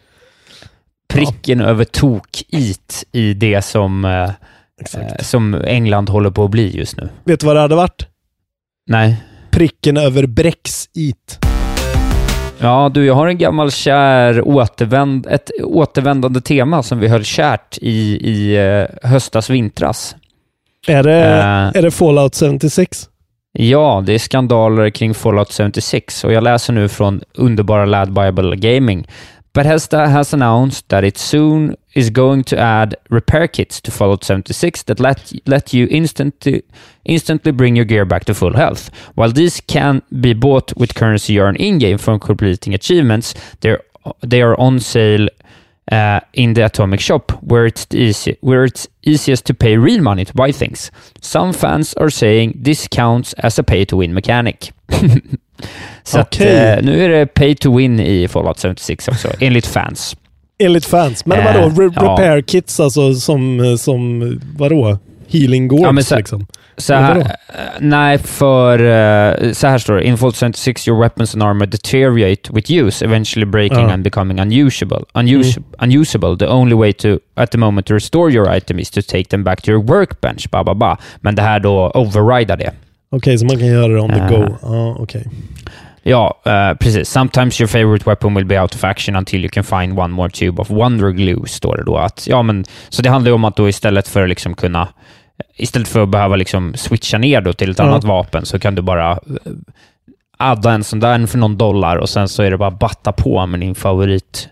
pricken 1.08 1.60
över 1.60 1.84
tok-it 1.84 3.04
i 3.12 3.34
det 3.34 3.62
som, 3.62 4.04
eh, 4.04 4.30
eh, 4.94 5.16
som 5.20 5.54
England 5.54 6.08
håller 6.08 6.30
på 6.30 6.44
att 6.44 6.50
bli 6.50 6.76
just 6.76 6.96
nu. 6.96 7.08
Vet 7.24 7.40
du 7.40 7.46
vad 7.46 7.56
det 7.56 7.60
hade 7.60 7.74
varit? 7.76 8.06
Nej. 8.86 9.16
Pricken 9.50 9.96
över 9.96 10.26
Brexit. 10.26 11.38
Ja, 12.60 12.90
du, 12.94 13.04
jag 13.06 13.14
har 13.14 13.26
en 13.26 13.38
gammal 13.38 13.70
kär 13.70 14.48
återvänd, 14.48 15.26
ett 15.26 15.50
återvändande 15.62 16.40
tema 16.40 16.82
som 16.82 16.98
vi 16.98 17.08
höll 17.08 17.24
kärt 17.24 17.78
i, 17.80 18.30
i 18.30 18.56
eh, 18.56 19.10
höstas, 19.10 19.50
vintras. 19.50 20.16
Är 20.86 21.02
det, 21.02 21.24
Eh. 21.24 21.70
är 21.78 21.82
det 21.82 21.90
Fallout 21.90 22.36
76? 22.36 23.08
Ja, 23.60 24.02
det 24.06 24.14
är 24.14 24.18
skandaler 24.18 24.90
kring 24.90 25.14
Fallout 25.14 25.52
76 25.52 26.24
och 26.24 26.32
jag 26.32 26.44
läser 26.44 26.72
nu 26.72 26.88
från 26.88 27.22
underbara 27.34 27.84
Lad 27.84 28.12
Bible 28.12 28.56
Gaming. 28.56 29.06
Bethesda 29.54 30.06
has 30.06 30.34
announced 30.34 30.88
that 30.88 31.04
it 31.04 31.18
soon 31.18 31.76
is 31.92 32.10
going 32.10 32.44
to 32.44 32.56
add 32.56 32.94
repair 33.10 33.46
kits 33.46 33.80
to 33.80 33.90
Fallout 33.90 34.24
76 34.24 34.84
that 34.84 35.00
let, 35.00 35.32
let 35.44 35.74
you 35.74 35.88
instantly, 35.90 36.62
instantly 37.04 37.52
bring 37.52 37.76
your 37.76 37.86
gear 37.86 38.04
back 38.04 38.24
to 38.24 38.34
full 38.34 38.56
health. 38.56 38.90
While 39.14 39.32
these 39.32 39.60
can 39.66 40.02
be 40.20 40.34
bought 40.34 40.72
with 40.76 40.94
currency 40.94 41.40
earned 41.40 41.60
in-game 41.60 41.98
from 41.98 42.20
completing 42.20 42.74
achievements, 42.74 43.34
they 44.28 44.42
are 44.42 44.60
on 44.60 44.80
sale 44.80 45.28
uh, 45.92 46.20
in 46.32 46.54
the 46.54 46.64
Atomic 46.64 47.00
Shop, 47.00 47.32
where 47.42 47.66
it's, 47.66 47.86
easy, 47.94 48.36
where 48.40 48.64
it's 48.64 48.86
easiest 49.02 49.44
to 49.46 49.54
pay 49.54 49.76
real 49.76 50.02
money 50.02 50.24
to 50.24 50.32
buy 50.34 50.52
things. 50.52 50.92
Some 51.20 51.52
fans 51.52 51.94
are 51.94 52.10
saying 52.10 52.62
this 52.64 52.88
counts 52.90 53.34
as 53.38 53.58
a 53.58 53.62
pay-to-win 53.62 54.14
mechanic. 54.14 54.72
Så 56.04 56.18
att, 56.18 56.26
Okej. 56.34 56.48
eh, 56.72 56.82
nu 56.84 57.04
är 57.04 57.08
det 57.08 57.26
pay-to-win 57.34 58.00
i 58.00 58.28
Fallout 58.28 58.60
76 58.60 59.08
också, 59.08 59.28
enligt 59.40 59.66
fans. 59.66 60.16
Enligt 60.58 60.86
fans. 60.86 61.26
Men 61.26 61.38
Eh, 61.38 61.44
vadå? 61.44 61.68
Re- 61.82 61.92
ja. 61.96 62.02
repair 62.02 62.40
kits 62.42 62.80
alltså 62.80 63.14
som, 63.14 63.76
som 63.78 64.20
vadå? 64.56 64.98
Healing 65.28 65.68
Gourds 65.68 65.82
Ja, 65.82 65.92
men 65.92 66.04
så- 66.04 66.16
liksom. 66.16 66.46
Så 66.76 66.94
här, 66.94 67.16
eh, 67.16 67.24
nej, 67.80 68.18
för 68.18 68.78
uh, 68.80 69.52
så 69.52 69.66
här 69.66 69.78
står 69.78 69.94
det. 69.94 70.04
In 70.04 70.16
Vault 70.16 70.36
76 70.36 70.88
your 70.88 71.00
weapons 71.00 71.34
and 71.34 71.42
armor 71.42 71.66
deteriorate 71.66 72.52
with 72.52 72.70
use, 72.70 73.04
eventually 73.04 73.46
breaking 73.46 73.78
Ja. 73.88 73.92
and 73.92 74.04
becoming 74.04 74.38
unusable. 74.40 74.98
Unus 75.14 75.56
Mm. 75.56 75.64
Unusable. 75.78 76.36
The 76.38 76.46
only 76.48 76.74
way 76.74 76.92
to, 76.92 77.18
at 77.36 77.50
the 77.50 77.58
moment, 77.58 77.86
to 77.86 77.94
restore 77.94 78.30
your 78.32 78.56
item 78.56 78.78
is 78.78 78.90
to 78.90 79.00
take 79.02 79.24
them 79.24 79.44
back 79.44 79.62
to 79.62 79.70
your 79.70 79.82
workbench. 79.84 80.50
Ba, 80.50 80.64
ba, 80.64 80.74
ba. 80.74 80.96
Men 81.20 81.34
det 81.34 81.42
här 81.42 81.60
då 81.60 81.90
overrider 81.94 82.56
det. 82.56 82.70
Okej, 83.10 83.38
så 83.38 83.46
man 83.46 83.58
kan 83.58 83.66
göra 83.66 83.88
det 83.88 84.00
on 84.00 84.10
the 84.10 84.16
Eh. 84.18 84.28
go. 84.28 84.56
Ja, 84.62 84.96
okej. 85.00 85.24
Ja, 86.10 86.40
eh, 86.44 86.74
precis. 86.74 87.08
Sometimes 87.08 87.60
your 87.60 87.68
favorite 87.68 88.10
weapon 88.10 88.34
will 88.34 88.44
be 88.44 88.60
out 88.60 88.74
of 88.74 88.84
action 88.84 89.16
until 89.16 89.40
you 89.40 89.48
can 89.48 89.64
find 89.64 89.98
one 89.98 90.14
more 90.14 90.30
tube 90.30 90.62
of 90.62 90.70
wonder 90.70 91.10
glue, 91.10 91.46
står 91.46 91.76
det 91.76 91.84
då. 91.84 91.96
Att, 91.96 92.26
ja, 92.26 92.42
men, 92.42 92.64
så 92.88 93.02
det 93.02 93.10
handlar 93.10 93.30
ju 93.30 93.34
om 93.34 93.44
att 93.44 93.56
då 93.56 93.68
istället 93.68 94.08
för 94.08 94.22
att 94.22 94.28
liksom 94.28 94.54
kunna 94.54 94.88
Istället 95.56 95.88
för 95.88 96.02
att 96.02 96.08
behöva 96.08 96.36
liksom 96.36 96.74
switcha 96.74 97.18
ner 97.18 97.40
då 97.40 97.52
till 97.52 97.70
ett 97.70 97.78
Ja. 97.78 97.84
annat 97.84 98.04
vapen 98.04 98.46
så 98.46 98.58
kan 98.58 98.74
du 98.74 98.82
bara 98.82 99.10
eh, 99.12 99.18
adda 100.36 100.72
en 100.72 100.84
sån 100.84 101.00
där 101.00 101.26
för 101.26 101.38
någon 101.38 101.56
dollar 101.58 101.96
och 101.96 102.08
sen 102.08 102.28
så 102.28 102.42
är 102.42 102.50
det 102.50 102.58
bara 102.58 102.68
att 102.68 102.78
batta 102.78 103.12
på 103.12 103.46
med 103.46 103.60
din 103.60 103.74
favorit 103.74 104.48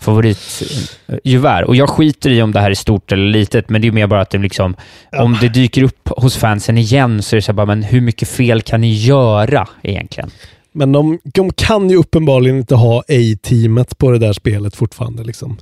favoritgevär. 0.00 1.64
Och 1.64 1.76
jag 1.76 1.88
skiter 1.88 2.30
i 2.30 2.42
om 2.42 2.52
det 2.52 2.60
här 2.60 2.70
är 2.70 2.74
stort 2.74 3.12
eller 3.12 3.24
litet, 3.26 3.68
men 3.68 3.82
det 3.82 3.88
är 3.88 3.92
mer 3.92 4.06
bara 4.06 4.20
att 4.20 4.30
det 4.30 4.38
liksom, 4.38 4.76
om 5.18 5.36
det 5.40 5.48
dyker 5.48 5.82
upp 5.82 6.08
hos 6.16 6.36
fansen 6.36 6.78
igen 6.78 7.22
så 7.22 7.36
är 7.36 7.38
det 7.38 7.42
så 7.42 7.52
här 7.52 7.56
bara, 7.56 7.66
men 7.66 7.82
hur 7.82 8.00
mycket 8.00 8.28
fel 8.28 8.62
kan 8.62 8.80
ni 8.80 8.92
göra 8.92 9.68
egentligen? 9.82 10.30
Men 10.74 10.92
de, 10.92 11.18
de 11.24 11.52
kan 11.52 11.90
ju 11.90 11.96
uppenbarligen 11.96 12.56
inte 12.56 12.74
ha 12.74 12.98
A-teamet 13.00 13.98
på 13.98 14.10
det 14.10 14.18
där 14.18 14.32
spelet 14.32 14.76
fortfarande. 14.76 15.24
Liksom. 15.24 15.56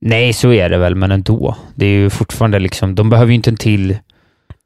Nej, 0.00 0.32
så 0.32 0.52
är 0.52 0.68
det 0.68 0.78
väl, 0.78 0.94
men 0.94 1.12
ändå. 1.12 1.56
Det 1.74 1.86
är 1.86 1.90
ju 1.90 2.10
fortfarande 2.10 2.58
liksom, 2.58 2.94
de 2.94 3.10
behöver 3.10 3.30
ju 3.30 3.34
inte 3.34 3.50
en 3.50 3.56
till 3.56 3.96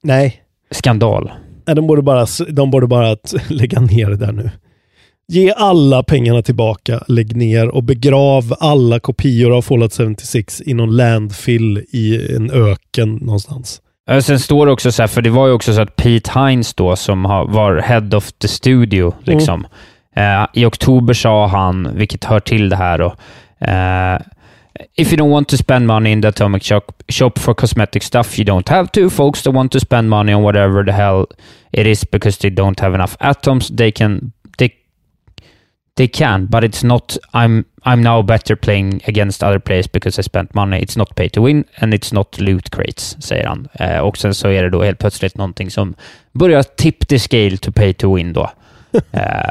Nej, 0.02 0.42
skandal. 0.70 1.32
Nej, 1.66 1.76
de 1.76 1.86
borde 1.86 2.02
bara, 2.02 2.26
de 2.48 2.70
borde 2.70 2.86
bara 2.86 3.16
lägga 3.48 3.80
ner 3.80 4.10
det 4.10 4.16
där 4.16 4.32
nu. 4.32 4.50
Ge 5.28 5.52
alla 5.56 6.02
pengarna 6.02 6.42
tillbaka, 6.42 7.04
lägg 7.08 7.36
ner 7.36 7.68
och 7.68 7.82
begrav 7.82 8.54
alla 8.60 9.00
kopior 9.00 9.56
av 9.56 9.62
Fallout 9.62 9.96
76 9.96 10.62
i 10.66 10.74
någon 10.74 10.96
landfill 10.96 11.84
i 11.92 12.34
en 12.36 12.50
öken 12.50 13.14
någonstans. 13.14 13.82
Eh, 14.10 14.20
Sen 14.20 14.38
står 14.38 14.66
det 14.66 14.72
också 14.72 14.92
så 14.92 15.02
här, 15.02 15.06
för 15.06 15.22
det 15.22 15.30
var 15.30 15.46
ju 15.46 15.52
också 15.52 15.74
så 15.74 15.80
att 15.80 15.96
Pete 15.96 16.40
Hines 16.40 16.74
då, 16.74 16.96
som 16.96 17.24
har, 17.24 17.46
var 17.46 17.76
head 17.76 18.16
of 18.16 18.32
the 18.32 18.48
studio, 18.48 19.14
liksom. 19.22 19.66
Eh, 20.16 20.46
I 20.52 20.64
oktober 20.64 21.14
sa 21.14 21.46
han, 21.46 21.88
vilket 21.94 22.24
hör 22.24 22.40
till 22.40 22.68
det 22.68 22.76
här 22.76 22.98
då, 22.98 23.14
eh, 23.60 24.20
If 24.96 25.12
you 25.12 25.16
don't 25.22 25.30
want 25.30 25.48
to 25.48 25.56
spend 25.56 25.86
money 25.86 26.12
in 26.12 26.22
the 26.22 26.28
Atomic 26.28 26.64
shop, 26.64 26.80
shop 27.08 27.30
for 27.36 27.54
cosmetic 27.54 28.04
stuff, 28.04 28.38
you 28.38 28.44
don't 28.44 28.68
have 28.70 28.88
to. 28.88 29.10
Folks 29.10 29.42
that 29.42 29.54
want 29.54 29.72
to 29.72 29.80
spend 29.80 30.08
money 30.08 30.34
on 30.34 30.42
whatever 30.42 30.84
the 30.84 30.92
hell 30.92 31.26
it 31.72 31.86
is 31.86 32.10
because 32.10 32.38
they 32.38 32.50
don't 32.50 32.80
have 32.80 32.94
enough 32.94 33.16
atoms, 33.20 33.68
they 33.76 33.92
can, 33.92 34.32
they, 36.00 36.08
can, 36.08 36.46
but 36.46 36.64
it's 36.64 36.86
not, 36.86 37.16
I'm, 37.32 37.64
I'm 37.84 38.02
now 38.02 38.22
better 38.22 38.56
playing 38.56 39.00
against 39.08 39.42
other 39.42 39.58
players 39.58 39.92
because 39.92 40.18
I 40.20 40.22
spent 40.22 40.54
money. 40.54 40.82
It's 40.82 40.96
not 40.98 41.14
pay 41.14 41.28
to 41.28 41.46
win 41.46 41.64
and 41.76 41.94
it's 41.94 42.14
not 42.14 42.40
loot 42.40 42.70
crates, 42.70 43.16
säger 43.20 43.46
han. 43.46 43.68
Eh, 43.72 43.98
och 43.98 44.18
sen 44.18 44.34
så 44.34 44.48
är 44.48 44.62
det 44.62 44.70
då 44.70 44.82
helt 44.82 44.98
plötsligt 44.98 45.36
någonting 45.36 45.70
som 45.70 45.94
börjar 46.32 46.62
tip 46.62 47.08
the 47.08 47.18
scale 47.18 47.56
to 47.56 47.72
pay 47.72 47.94
to 47.94 48.14
win 48.16 48.32
då. 48.32 48.50
eh, 49.12 49.50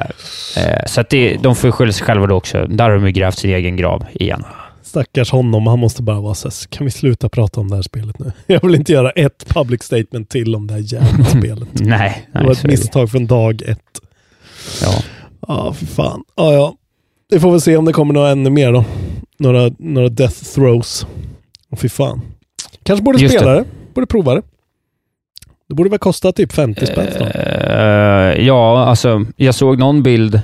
eh, 0.57 0.85
så 0.85 1.01
att 1.01 1.09
det, 1.09 1.37
de 1.43 1.55
får 1.55 1.71
skylla 1.71 1.91
sig 1.91 2.05
själva 2.05 2.27
då 2.27 2.35
också. 2.35 2.65
Där 2.67 2.83
har 2.89 2.91
de 2.91 3.05
ju 3.05 3.11
grävt 3.11 3.37
sin 3.37 3.51
egen 3.51 3.75
grav 3.77 4.05
igen. 4.13 4.43
Stackars 4.83 5.31
honom, 5.31 5.67
han 5.67 5.79
måste 5.79 6.01
bara 6.03 6.21
vara 6.21 6.33
så 6.33 6.47
här, 6.47 6.67
kan 6.69 6.85
vi 6.85 6.91
sluta 6.91 7.29
prata 7.29 7.61
om 7.61 7.69
det 7.69 7.75
här 7.75 7.83
spelet 7.83 8.19
nu? 8.19 8.31
Jag 8.47 8.61
vill 8.61 8.75
inte 8.75 8.91
göra 8.91 9.09
ett 9.11 9.45
public 9.47 9.83
statement 9.83 10.29
till 10.29 10.55
om 10.55 10.67
det 10.67 10.73
här 10.73 10.93
jävla 10.93 11.25
spelet. 11.39 11.67
Nej, 11.73 12.27
Det 12.33 12.39
nej 12.39 12.47
var 12.47 12.53
så 12.53 12.59
ett 12.59 12.61
det. 12.61 12.67
misstag 12.67 13.11
från 13.11 13.27
dag 13.27 13.61
ett. 13.61 13.79
Ja. 14.81 14.93
Ja, 15.47 15.73
fy 15.73 15.85
fan. 15.85 16.23
Ja, 16.35 16.53
ja. 16.53 16.75
Vi 17.29 17.39
får 17.39 17.51
väl 17.51 17.61
se 17.61 17.77
om 17.77 17.85
det 17.85 17.93
kommer 17.93 18.13
några 18.13 18.29
ännu 18.29 18.49
mer 18.49 18.71
då. 18.71 18.85
Några, 19.39 19.71
några 19.79 20.09
death 20.09 20.43
throws. 20.43 21.05
Och 21.71 21.79
fy 21.79 21.89
fan. 21.89 22.21
Kanske 22.83 23.03
borde 23.03 23.19
Just 23.19 23.35
spela 23.35 23.51
det. 23.51 23.59
det. 23.59 23.65
Borde 23.93 24.07
prova 24.07 24.35
det. 24.35 24.41
Det 25.69 25.75
borde 25.75 25.89
väl 25.89 25.99
kosta 25.99 26.31
typ 26.31 26.53
50 26.53 26.85
spänn 26.85 27.07
snart. 27.17 27.35
Eh, 27.35 28.45
ja, 28.45 28.83
alltså 28.85 29.25
jag 29.35 29.55
såg 29.55 29.79
någon 29.79 30.03
bild 30.03 30.41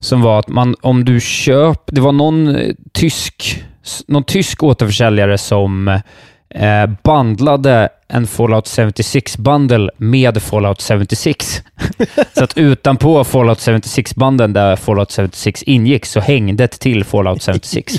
som 0.00 0.22
var 0.22 0.38
att 0.38 0.48
man, 0.48 0.74
om 0.80 1.04
du 1.04 1.20
köp, 1.20 1.80
det 1.86 2.00
var 2.00 2.12
någon 2.12 2.56
eh, 2.56 2.74
tysk, 2.92 3.64
någon 4.06 4.24
tysk 4.24 4.62
återförsäljare 4.62 5.38
som 5.38 6.00
eh, 6.50 6.86
bandlade 7.02 7.88
en 8.08 8.26
Fallout 8.26 8.64
76-bundle 8.66 9.90
med 9.96 10.42
Fallout 10.42 10.82
76. 10.82 11.62
så 12.34 12.44
att 12.44 12.58
utanpå 12.58 13.24
Fallout 13.24 13.58
76-banden 13.58 14.52
där 14.52 14.76
Fallout 14.76 15.12
76 15.12 15.62
ingick 15.62 16.06
så 16.06 16.20
hängde 16.20 16.64
ett 16.64 16.80
till 16.80 17.04
Fallout 17.04 17.42
76. 17.42 17.94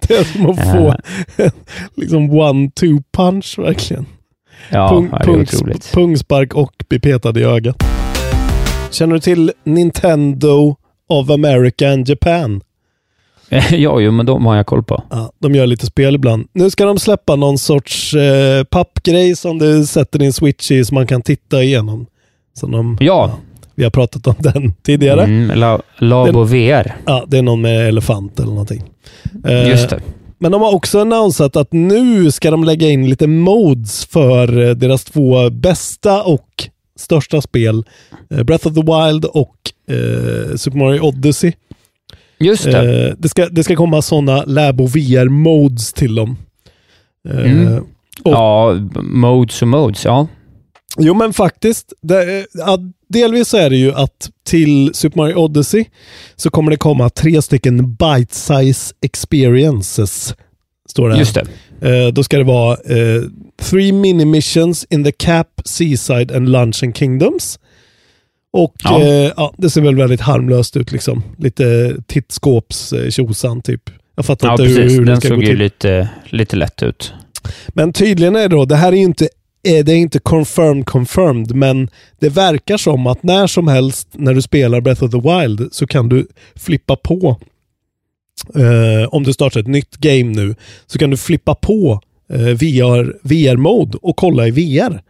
Det 0.00 0.14
är 0.14 0.24
som 0.24 0.50
att 0.50 0.72
få 0.72 0.94
liksom 2.00 2.30
one-two 2.30 3.02
punch 3.16 3.58
verkligen. 3.58 4.06
Ja, 4.70 4.88
Pung, 4.88 5.08
ja, 5.12 5.18
pungs- 5.18 5.56
otroligt. 5.56 5.92
pungspark 5.92 6.54
och 6.54 6.72
bli 6.88 6.98
petad 7.00 7.38
i 7.38 7.44
ögat. 7.44 7.76
Känner 8.90 9.14
du 9.14 9.20
till 9.20 9.52
Nintendo 9.64 10.76
of 11.08 11.30
America 11.30 11.88
and 11.92 12.08
Japan? 12.08 12.60
ja, 13.70 14.00
jo, 14.00 14.10
men 14.12 14.26
de 14.26 14.46
har 14.46 14.56
jag 14.56 14.66
koll 14.66 14.82
på. 14.82 15.02
Ja, 15.10 15.32
de 15.38 15.54
gör 15.54 15.66
lite 15.66 15.86
spel 15.86 16.14
ibland. 16.14 16.46
Nu 16.52 16.70
ska 16.70 16.84
de 16.84 16.98
släppa 16.98 17.36
någon 17.36 17.58
sorts 17.58 18.14
eh, 18.14 18.64
pappgrej 18.64 19.36
som 19.36 19.58
du 19.58 19.86
sätter 19.86 20.18
din 20.18 20.32
switch 20.32 20.70
i 20.70 20.84
så 20.84 20.94
man 20.94 21.06
kan 21.06 21.22
titta 21.22 21.62
igenom. 21.62 22.06
Som 22.54 22.70
de, 22.70 22.96
Ja. 23.00 23.38
Vi 23.74 23.84
har 23.84 23.90
pratat 23.90 24.26
om 24.26 24.34
den 24.52 24.72
tidigare. 24.82 25.22
Mm, 25.24 25.58
La, 25.58 25.80
Labo 25.98 26.42
VR. 26.44 26.94
Ja, 27.06 27.24
det 27.28 27.38
är 27.38 27.42
någon 27.42 27.60
med 27.60 27.88
elefant 27.88 28.38
eller 28.40 28.50
någonting. 28.50 28.82
Eh, 29.46 29.68
Just 29.68 29.90
det. 29.90 30.00
Men 30.38 30.52
de 30.52 30.62
har 30.62 30.74
också 30.74 31.00
annonsat 31.00 31.56
att 31.56 31.72
nu 31.72 32.30
ska 32.30 32.50
de 32.50 32.64
lägga 32.64 32.88
in 32.88 33.10
lite 33.10 33.26
modes 33.26 34.04
för 34.06 34.68
eh, 34.68 34.70
deras 34.70 35.04
två 35.04 35.50
bästa 35.50 36.22
och 36.22 36.68
största 36.98 37.40
spel. 37.40 37.84
eh, 38.30 38.42
Breath 38.42 38.66
of 38.68 38.74
the 38.74 38.80
Wild 38.80 39.24
och 39.24 39.56
eh, 39.88 40.56
Super 40.56 40.78
Mario 40.78 41.00
Odyssey. 41.00 41.52
Just 42.44 42.64
det. 42.64 43.08
Eh, 43.08 43.14
det, 43.18 43.28
ska, 43.28 43.48
det 43.48 43.64
ska 43.64 43.76
komma 43.76 44.02
sådana 44.02 44.44
Labo 44.46 44.86
VR-modes 44.86 45.92
till 45.92 46.14
dem. 46.14 46.36
Eh, 47.28 47.50
Mm. 47.52 47.76
och- 48.22 48.32
Ja, 48.32 48.74
modes 49.02 49.62
och 49.62 49.68
modes, 49.68 50.04
ja. 50.04 50.26
Jo 50.98 51.14
men 51.14 51.32
faktiskt. 51.32 51.92
Det, 52.02 52.46
ja, 52.54 52.78
delvis 53.08 53.48
så 53.48 53.56
är 53.56 53.70
det 53.70 53.76
ju 53.76 53.92
att 53.94 54.30
till 54.46 54.90
Super 54.94 55.16
Mario 55.16 55.34
Odyssey 55.34 55.84
så 56.36 56.50
kommer 56.50 56.70
det 56.70 56.76
komma 56.76 57.10
tre 57.10 57.42
stycken 57.42 57.94
bite-size 57.94 58.92
experiences. 59.02 60.34
Står 60.88 61.08
det 61.08 61.14
här. 61.14 61.20
Just 61.20 61.34
det. 61.34 61.46
Eh, 62.06 62.12
då 62.12 62.22
ska 62.24 62.38
det 62.38 62.44
vara 62.44 62.72
eh, 62.72 63.22
three 63.62 63.92
mini 63.92 64.24
missions 64.24 64.86
in 64.90 65.04
the 65.04 65.12
Cap, 65.12 65.48
Seaside 65.64 66.32
and 66.32 66.48
Luncheon 66.48 66.92
Kingdoms. 66.92 67.58
Och 68.52 68.74
Ja. 68.84 69.00
eh, 69.00 69.32
ja, 69.36 69.54
det 69.58 69.70
ser 69.70 69.80
väl 69.80 69.96
väldigt 69.96 70.20
harmlöst 70.20 70.76
ut 70.76 70.92
liksom. 70.92 71.22
Lite 71.38 71.96
tittskåps 72.06 72.92
eh, 72.92 73.10
tjosan 73.10 73.62
typ. 73.62 73.90
Jag 74.16 74.24
fattar 74.26 74.48
Ja, 74.48 74.52
inte 74.52 74.64
precis. 74.64 74.98
hur 74.98 75.04
det 75.04 75.12
Den 75.12 75.20
ska 75.20 75.28
gå 75.28 75.34
såg 75.34 75.42
ju 75.42 75.48
till. 75.48 75.58
lite, 75.58 76.08
lite 76.28 76.56
lätt 76.56 76.82
ut. 76.82 77.12
Men 77.68 77.92
tydligen 77.92 78.36
är 78.36 78.40
det 78.40 78.48
då, 78.56 78.64
det 78.64 78.76
här 78.76 78.92
är 78.92 78.96
ju 78.96 79.02
inte 79.02 79.24
eh, 79.68 79.84
det 79.84 79.92
är 79.92 79.96
inte 79.96 80.18
confirmed 80.18 80.86
confirmed, 80.86 81.54
men 81.54 81.88
det 82.20 82.28
verkar 82.28 82.76
som 82.76 83.06
att 83.06 83.22
när 83.22 83.46
som 83.46 83.68
helst 83.68 84.08
när 84.12 84.34
du 84.34 84.42
spelar 84.42 84.80
Breath 84.80 85.04
of 85.04 85.10
the 85.10 85.20
Wild 85.20 85.68
så 85.72 85.86
kan 85.86 86.08
du 86.08 86.26
flippa 86.56 86.96
på 86.96 87.40
eh, 88.54 89.08
om 89.08 89.22
du 89.22 89.32
startar 89.32 89.60
ett 89.60 89.66
nytt 89.66 89.96
game 89.96 90.24
nu 90.24 90.54
så 90.86 90.98
kan 90.98 91.10
du 91.10 91.16
flippa 91.16 91.54
på 91.54 92.00
eh, 92.32 92.38
VR, 92.40 93.16
VR-mode 93.28 93.98
och 94.02 94.16
kolla 94.16 94.46
i 94.46 94.50
VR. 94.50 95.02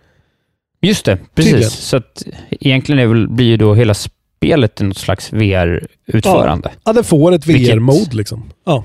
Just 0.83 1.05
det, 1.05 1.19
precis. 1.35 1.51
Tydligen. 1.53 1.71
Så 1.71 1.97
att 1.97 2.23
egentligen 2.51 2.99
är 2.99 3.07
väl, 3.07 3.29
blir 3.29 3.47
ju 3.47 3.57
då 3.57 3.75
hela 3.75 3.95
spelet 3.95 4.81
en 4.81 4.95
slags 4.95 5.33
VR-utförande. 5.33 6.71
Ja. 6.73 6.81
Ja, 6.85 6.93
det 6.93 7.05
får 7.05 7.33
ett 7.33 7.47
VR-mode 7.47 8.17
liksom. 8.17 8.51
Ja. 8.65 8.85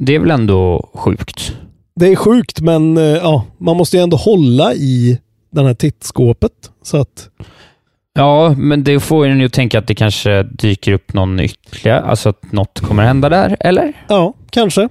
det 0.00 0.14
är 0.14 0.18
väl 0.18 0.30
ändå 0.30 0.90
sjukt. 0.94 1.56
Det 1.96 2.06
är 2.06 2.16
sjukt, 2.16 2.60
men 2.60 2.96
eh, 2.96 3.04
ja, 3.04 3.44
man 3.58 3.76
måste 3.76 3.96
ju 3.96 4.02
ändå 4.02 4.16
hålla 4.16 4.74
i 4.74 5.18
den 5.50 5.66
här 5.66 5.74
tittskåpet. 5.74 6.52
Så 6.82 6.96
att, 6.96 7.28
Ja, 8.16 8.54
men 8.58 8.84
det 8.84 9.00
får 9.00 9.26
en 9.26 9.40
ju 9.40 9.48
tänka 9.48 9.78
att 9.78 9.86
det 9.86 9.94
kanske 9.94 10.42
dyker 10.42 10.92
upp 10.92 11.12
någon 11.14 11.40
ytterligare, 11.40 12.00
alltså 12.00 12.28
att 12.28 12.52
något 12.52 12.80
kommer 12.80 13.02
hända 13.02 13.28
där, 13.28 13.56
eller? 13.60 13.92
ja, 14.08 14.34
kanske. 14.50 14.88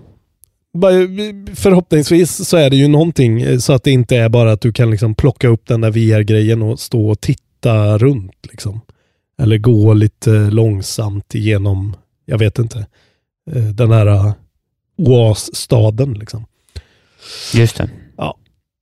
Förhoppningsvis 1.56 2.48
så 2.48 2.58
är 2.58 2.70
det 2.70 2.76
ju 2.76 2.88
någonting 2.88 3.42
eh, 3.42 3.58
så 3.58 3.74
att 3.74 3.84
det 3.84 3.92
inte 3.92 4.18
är 4.18 4.30
bara 4.30 4.52
att 4.52 4.62
du 4.62 4.74
kan 4.74 4.92
liksom 4.92 5.16
plocka 5.16 5.48
upp 5.48 5.68
den 5.68 5.82
där 5.82 5.92
VR-grejen 5.92 6.62
och 6.62 6.80
stå 6.80 7.10
och 7.10 7.22
titta 7.22 7.98
runt. 7.98 8.48
Liksom. 8.52 8.82
Eller 9.42 9.58
gå 9.58 9.94
lite 9.94 10.30
långsamt 10.30 11.36
igenom, 11.36 11.96
jag 12.26 12.38
vet 12.38 12.60
inte, 12.60 12.86
eh, 13.52 13.64
den 13.64 13.92
här 13.92 14.08
eh, 14.08 14.34
oasstaden. 14.98 16.14
Liksom. 16.14 16.46
Just 17.54 17.78
det. 17.78 17.90
Ja, 18.18 18.38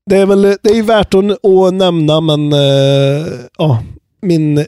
det 0.06 0.18
är 0.18 0.26
väl 0.26 0.42
det 0.42 0.70
är 0.70 0.84
värt 0.84 1.14
att, 1.14 1.46
att 1.46 1.74
nämna, 1.74 2.22
men 2.22 2.52
ja, 3.58 3.84
min, 4.22 4.66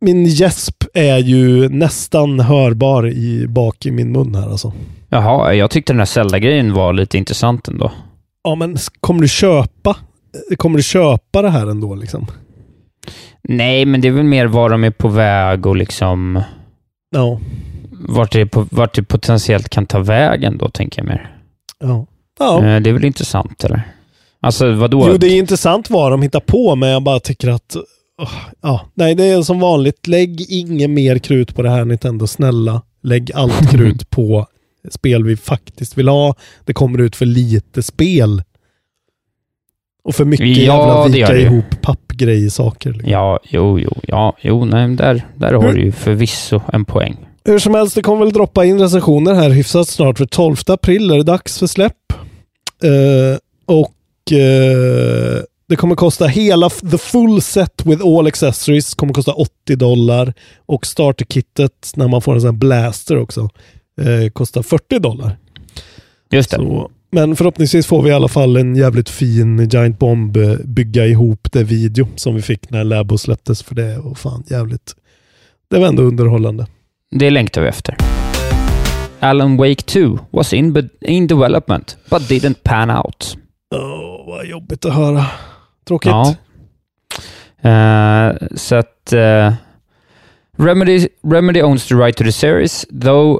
min 0.00 0.24
gäsp 0.24 0.77
är 0.94 1.18
ju 1.18 1.68
nästan 1.68 2.40
hörbar 2.40 3.08
i, 3.08 3.46
bak 3.48 3.86
i 3.86 3.90
min 3.90 4.12
mun 4.12 4.34
här 4.34 4.50
alltså. 4.50 4.72
Jaha, 5.08 5.54
jag 5.54 5.70
tyckte 5.70 5.92
den 5.92 5.98
här 6.00 6.06
Zelda-grejen 6.06 6.72
var 6.74 6.92
lite 6.92 7.18
intressant 7.18 7.68
ändå. 7.68 7.92
Ja, 8.44 8.54
men 8.54 8.76
kommer 9.00 9.20
du 9.22 9.28
köpa 9.28 9.96
Kommer 10.56 10.76
du 10.76 10.82
köpa 10.82 11.42
det 11.42 11.50
här 11.50 11.66
ändå 11.66 11.94
liksom? 11.94 12.26
Nej, 13.42 13.84
men 13.86 14.00
det 14.00 14.08
är 14.08 14.12
väl 14.12 14.24
mer 14.24 14.46
var 14.46 14.70
de 14.70 14.84
är 14.84 14.90
på 14.90 15.08
väg 15.08 15.66
och 15.66 15.76
liksom 15.76 16.42
Ja. 17.10 17.40
vart 18.08 18.32
det, 18.32 18.46
på, 18.46 18.66
vart 18.70 18.94
det 18.94 19.02
potentiellt 19.02 19.68
kan 19.68 19.86
ta 19.86 19.98
vägen 19.98 20.58
då, 20.58 20.68
tänker 20.68 21.00
jag 21.00 21.06
mer. 21.08 21.36
Ja. 21.80 22.06
ja. 22.38 22.64
Eh, 22.66 22.80
Det 22.80 22.90
är 22.90 22.94
väl 22.94 23.04
intressant, 23.04 23.64
eller? 23.64 23.82
Alltså, 24.40 24.72
vadå? 24.72 25.08
Jo, 25.10 25.16
det 25.18 25.26
är 25.26 25.38
intressant 25.38 25.90
vad 25.90 26.10
de 26.12 26.22
hittar 26.22 26.40
på, 26.40 26.76
men 26.76 26.88
jag 26.88 27.02
bara 27.02 27.20
tycker 27.20 27.48
att... 27.48 27.76
ja, 28.60 28.80
nej, 28.94 29.14
det 29.14 29.24
är 29.24 29.42
som 29.42 29.60
vanligt. 29.60 30.06
Lägg 30.06 30.40
inget 30.48 30.90
mer 30.90 31.18
krut 31.18 31.54
på 31.54 31.62
det 31.62 31.70
här 31.70 31.84
Nintendo. 31.84 32.26
Snälla, 32.26 32.82
lägg 33.02 33.32
allt 33.34 33.70
krut 33.70 34.10
på 34.10 34.46
spel 34.90 35.24
vi 35.24 35.36
faktiskt 35.36 35.98
vill 35.98 36.08
ha. 36.08 36.34
Det 36.64 36.72
kommer 36.72 36.98
ut 36.98 37.16
för 37.16 37.26
lite 37.26 37.82
spel. 37.82 38.42
Och 40.04 40.14
för 40.14 40.24
mycket 40.24 40.46
Ja, 40.46 40.54
jävla 40.56 41.08
vika 41.08 41.36
ihop 41.36 41.82
pappgrejer-saker. 41.82 42.92
Liksom. 42.92 43.10
Ja, 43.10 43.40
jo, 43.42 43.78
jo, 43.80 43.92
ja, 44.02 44.36
jo, 44.40 44.64
nej, 44.64 44.96
där, 44.96 45.26
där 45.36 45.52
har 45.52 45.72
du 45.72 45.82
ju 45.82 45.92
förvisso 45.92 46.60
en 46.72 46.84
poäng. 46.84 47.16
Hur 47.44 47.58
som 47.58 47.74
helst, 47.74 47.94
det 47.94 48.02
kommer 48.02 48.24
väl 48.24 48.32
droppa 48.32 48.64
in 48.64 48.80
recensioner 48.80 49.34
här 49.34 49.50
hyfsat 49.50 49.88
snart. 49.88 50.18
För 50.18 50.26
12 50.26 50.56
april 50.66 51.10
är 51.10 51.16
det 51.16 51.22
dags 51.22 51.58
för 51.58 51.66
släpp. 51.66 52.12
Eh, 52.82 53.38
och 53.66 54.32
eh, 54.32 55.42
det 55.68 55.76
kommer 55.76 55.94
kosta 55.94 56.26
hela 56.26 56.70
the 56.70 56.98
full 56.98 57.42
set 57.42 57.86
with 57.86 58.06
all 58.06 58.26
accessories. 58.26 58.94
kommer 58.94 59.14
kosta 59.14 59.32
80 59.32 59.76
dollar. 59.76 60.34
Och 60.66 60.86
starterkittet 60.86 61.92
när 61.96 62.08
man 62.08 62.22
får 62.22 62.34
en 62.34 62.40
sån 62.40 62.50
här 62.50 62.58
blaster 62.58 63.18
också 63.18 63.48
eh, 64.00 64.30
kostar 64.32 64.62
40 64.62 64.98
dollar. 64.98 65.36
Just 66.30 66.50
det. 66.50 66.56
Så, 66.56 66.90
men 67.10 67.36
förhoppningsvis 67.36 67.86
får 67.86 68.02
vi 68.02 68.10
i 68.10 68.12
alla 68.12 68.28
fall 68.28 68.56
en 68.56 68.76
jävligt 68.76 69.08
fin 69.08 69.68
Giant 69.68 69.98
Bomb 69.98 70.36
eh, 70.36 70.54
bygga 70.64 71.06
ihop 71.06 71.48
det 71.52 71.64
video 71.64 72.08
som 72.16 72.34
vi 72.34 72.42
fick 72.42 72.70
när 72.70 72.84
Labo 72.84 73.18
släpptes 73.18 73.62
för 73.62 73.74
det. 73.74 73.98
Och 73.98 74.18
fan 74.18 74.44
jävligt. 74.50 74.94
Det 75.70 75.78
var 75.78 75.86
ändå 75.86 76.02
underhållande. 76.02 76.66
Det 77.10 77.30
längtar 77.30 77.62
vi 77.62 77.68
efter. 77.68 77.96
Alan 79.20 79.56
Wake 79.56 79.82
2 79.82 80.18
was 80.30 80.52
in, 80.52 80.88
in 81.00 81.26
development, 81.26 81.96
but 82.10 82.22
didn't 82.22 82.56
pan 82.62 82.90
out. 82.90 83.36
Åh, 83.74 84.26
vad 84.26 84.46
jobbigt 84.46 84.84
att 84.84 84.94
höra. 84.94 85.26
Tråkigt. 85.88 86.10
Ja. 86.10 86.34
Eh, 87.70 88.36
så 88.56 88.74
att 88.74 89.12
eh, 89.12 89.52
Remedy, 90.56 91.08
Remedy 91.22 91.62
owns 91.62 91.86
the 91.88 91.94
right 91.94 92.16
to 92.16 92.24
the 92.24 92.32
series, 92.32 92.86
though 93.02 93.38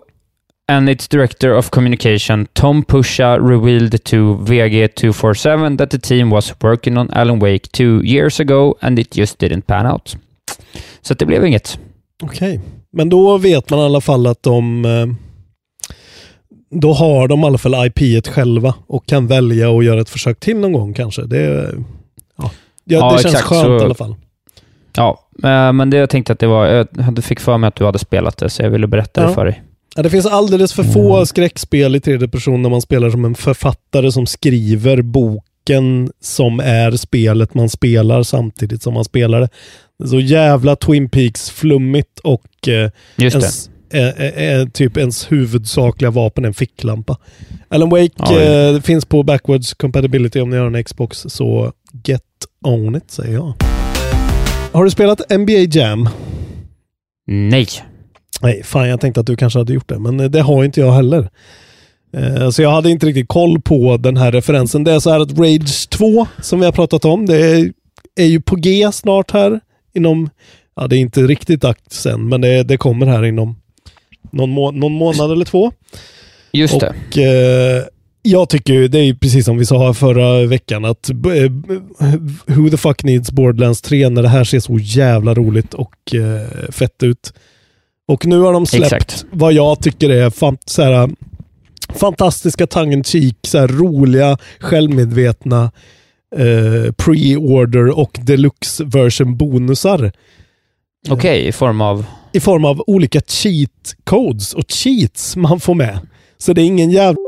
and 0.70 0.88
its 0.88 1.08
director 1.08 1.52
of 1.56 1.70
communication, 1.70 2.46
Tom 2.52 2.82
Pusha, 2.84 3.38
revealed 3.48 4.04
to 4.04 4.16
VG247 4.44 5.78
that 5.78 5.90
the 5.90 5.98
team 5.98 6.30
was 6.30 6.54
working 6.60 6.98
on 6.98 7.10
Alan 7.12 7.38
Wake 7.38 7.68
two 7.72 8.00
years 8.04 8.40
ago 8.40 8.74
and 8.80 8.98
it 8.98 9.16
just 9.18 9.38
didn't 9.42 9.62
pan 9.66 9.86
out. 9.86 10.16
Så 11.00 11.14
det 11.14 11.26
blev 11.26 11.44
inget. 11.46 11.78
Okej. 12.22 12.60
Men 12.92 13.08
då 13.08 13.38
vet 13.38 13.70
man 13.70 13.80
i 13.80 13.82
alla 13.82 14.00
fall 14.00 14.26
att 14.26 14.42
de... 14.42 14.84
eh, 14.84 15.06
Då 16.70 16.92
har 16.92 17.28
de 17.28 17.40
i 17.40 17.44
alla 17.46 17.58
fall 17.58 17.86
IP 17.86 18.26
själva 18.26 18.74
och 18.86 19.06
kan 19.06 19.26
välja 19.26 19.70
att 19.78 19.84
göra 19.84 20.00
ett 20.00 20.08
försök 20.10 20.40
till 20.40 20.56
någon 20.56 20.72
gång 20.72 20.94
kanske. 20.94 21.22
Det, 21.22 21.74
ja. 22.38 22.50
Ja, 22.84 22.98
Ja, 22.98 23.12
det 23.16 23.22
känns 23.22 23.34
exakt, 23.34 23.48
skönt 23.48 23.62
så- 23.64 23.78
i 23.78 23.84
alla 23.84 23.94
fall. 23.94 24.14
Ja, 24.96 25.20
eh, 25.44 25.72
men 25.72 25.90
det 25.90 25.96
jag 25.96 26.10
tänkte 26.10 26.32
att 26.32 26.38
det 26.38 26.46
var, 26.46 26.66
jag 26.66 27.24
fick 27.24 27.40
för 27.40 27.58
mig 27.58 27.68
att 27.68 27.74
du 27.76 27.84
hade 27.84 27.98
spelat 27.98 28.36
det, 28.36 28.50
så 28.50 28.62
jag 28.62 28.70
ville 28.70 28.86
berätta 28.86 29.20
Ja. 29.22 29.28
det 29.28 29.34
för 29.34 29.44
dig. 29.44 29.62
Ja, 29.96 30.02
det 30.02 30.10
finns 30.10 30.26
alldeles 30.26 30.72
för 30.72 30.82
få 30.84 31.26
skräckspel 31.26 31.96
i 31.96 32.00
tredje 32.00 32.28
person 32.28 32.62
när 32.62 32.70
man 32.70 32.80
spelar 32.82 33.10
som 33.10 33.24
en 33.24 33.34
författare 33.34 34.12
som 34.12 34.26
skriver 34.26 35.02
boken 35.02 36.10
som 36.20 36.60
är 36.60 36.90
spelet 36.96 37.54
man 37.54 37.68
spelar 37.68 38.22
samtidigt 38.22 38.82
som 38.82 38.94
man 38.94 39.04
spelar 39.04 39.40
det. 39.40 39.48
Så 40.08 40.20
jävla 40.20 40.76
Twin 40.76 41.08
Peaks-flummigt 41.08 42.18
och 42.24 42.68
eh, 42.68 42.90
Just 43.16 43.40
det. 43.40 43.70
Eh, 43.90 44.08
eh, 44.08 44.68
typ 44.68 44.96
ens 44.96 45.32
huvudsakliga 45.32 46.10
vapen 46.10 46.44
är 46.44 46.48
en 46.48 46.54
ficklampa. 46.54 47.16
Alan 47.68 47.90
Wake 47.90 48.10
Oj. 48.18 48.36
eh, 48.42 48.80
finns 48.80 49.04
på 49.04 49.22
backwards 49.22 49.74
compatibility 49.74 50.40
om 50.40 50.50
ni 50.50 50.56
har 50.56 50.66
en 50.66 50.84
Xbox, 50.84 51.18
så 51.28 51.72
get 52.04 52.22
on 52.64 52.96
it 52.96 53.10
säger 53.10 53.34
jag. 53.34 53.52
Har 54.72 54.84
du 54.84 54.90
spelat 54.90 55.30
NBA 55.38 55.52
Jam? 55.52 56.08
Nej. 57.26 57.66
Nej, 58.42 58.62
fan 58.64 58.88
jag 58.88 59.00
tänkte 59.00 59.20
att 59.20 59.26
du 59.26 59.36
kanske 59.36 59.58
hade 59.58 59.72
gjort 59.72 59.88
det, 59.88 59.98
men 59.98 60.20
eh, 60.20 60.30
det 60.30 60.40
har 60.40 60.64
inte 60.64 60.80
jag 60.80 60.92
heller. 60.92 61.28
Eh, 62.16 62.50
Så 62.50 62.62
jag 62.62 62.70
hade 62.70 62.90
inte 62.90 63.06
riktigt 63.06 63.28
koll 63.28 63.60
på 63.60 63.96
den 63.96 64.16
här 64.16 64.32
referensen. 64.32 64.84
Det 64.84 64.92
är 64.92 65.00
så 65.00 65.10
här 65.10 65.20
att 65.20 65.38
Rage 65.38 65.88
2, 65.90 66.26
som 66.42 66.58
vi 66.60 66.64
har 66.64 66.72
pratat 66.72 67.04
om, 67.04 67.26
det 67.26 67.36
är, 67.36 67.72
är 68.16 68.24
ju 68.26 68.40
på 68.40 68.56
G 68.56 68.88
snart 68.92 69.30
här. 69.30 69.60
Inom, 69.94 70.30
ja 70.76 70.86
det 70.86 70.96
är 70.96 71.00
inte 71.00 71.22
riktigt 71.22 71.60
dags 71.60 72.06
än, 72.06 72.28
men 72.28 72.40
det, 72.40 72.62
det 72.62 72.76
kommer 72.76 73.06
här 73.06 73.24
inom 73.24 73.56
någon, 74.30 74.50
må, 74.50 74.70
någon 74.70 74.92
månad 74.92 75.32
eller 75.32 75.44
två. 75.44 75.72
Just 76.52 76.80
det. 76.80 76.88
Och 76.88 77.18
eh, 77.18 77.84
jag 78.22 78.48
tycker 78.48 78.72
ju, 78.72 78.88
det 78.88 78.98
är 78.98 79.14
precis 79.14 79.44
som 79.44 79.58
vi 79.58 79.66
sa 79.66 79.94
förra 79.94 80.46
veckan, 80.46 80.84
att 80.84 81.10
eh, 81.10 81.16
Who 82.46 82.70
the 82.70 82.76
fuck 82.76 83.04
needs 83.04 83.32
Borderlands 83.32 83.82
3 83.82 84.08
när 84.08 84.22
det 84.22 84.28
här 84.28 84.44
ser 84.44 84.60
så 84.60 84.78
jävla 84.78 85.34
roligt 85.34 85.74
och 85.74 86.14
eh, 86.14 86.70
fett 86.70 87.02
ut. 87.02 87.32
Och 88.08 88.26
nu 88.26 88.38
har 88.38 88.52
de 88.52 88.66
släppt 88.66 88.92
Exakt. 88.92 89.24
vad 89.30 89.52
jag 89.52 89.82
tycker 89.82 90.10
är 90.10 90.30
fan, 90.30 90.58
så 90.66 90.82
här, 90.82 91.10
fantastiska 91.94 92.66
tongue 92.66 93.04
cheek 93.04 93.36
så 93.42 93.58
här, 93.58 93.68
roliga, 93.68 94.38
självmedvetna 94.60 95.70
eh, 96.36 96.92
pre-order 96.92 97.98
och 97.98 98.18
deluxe 98.22 98.84
version 98.84 99.36
bonusar 99.36 100.12
Okej, 101.08 101.46
i 101.46 101.52
form 101.52 101.80
av... 101.80 102.04
i 102.38 102.40
form 102.40 102.64
av 102.64 102.84
olika 102.86 103.20
cheat 103.20 103.94
codes 104.04 104.54
och 104.54 104.64
cheats 104.68 105.36
man 105.36 105.60
får 105.60 105.74
med. 105.74 105.98
Så 106.38 106.52
det 106.52 106.62
är 106.62 106.66
ingen 106.66 106.90
jävla 106.90 107.18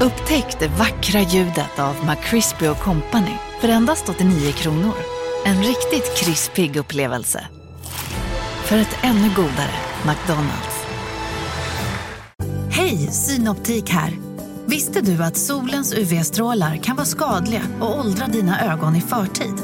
Upptäck 0.00 0.58
det 0.58 0.68
vackra 0.68 1.20
ljudet 1.20 1.78
av 1.78 1.94
McCrispy 2.06 2.66
Company 2.66 3.36
för 3.60 3.68
endast 3.68 4.08
89 4.08 4.52
kronor. 4.52 4.94
En 5.44 5.62
riktigt 5.62 6.16
krispig 6.16 6.76
upplevelse. 6.76 7.46
För 8.64 8.76
ett 8.76 8.96
ännu 9.02 9.28
godare 9.36 9.74
McDonalds. 10.06 10.86
Hej, 12.70 12.96
Synoptik 12.96 13.90
här. 13.90 14.31
Visste 14.72 15.00
du 15.00 15.22
att 15.22 15.36
solens 15.36 15.94
UV-strålar 15.94 16.76
kan 16.76 16.96
vara 16.96 17.06
skadliga 17.06 17.62
och 17.80 17.98
åldra 17.98 18.26
dina 18.26 18.72
ögon 18.72 18.96
i 18.96 19.00
förtid? 19.00 19.54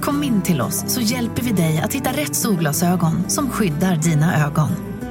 Kom 0.00 0.22
in 0.22 0.42
till 0.42 0.60
oss 0.60 0.84
så 0.86 1.00
hjälper 1.00 1.42
vi 1.42 1.52
dig 1.52 1.80
att 1.84 1.94
hitta 1.94 2.10
rätt 2.10 2.34
solglasögon 2.34 3.30
som 3.30 3.50
skyddar 3.50 3.96
dina 3.96 4.46
ögon. 4.46 4.68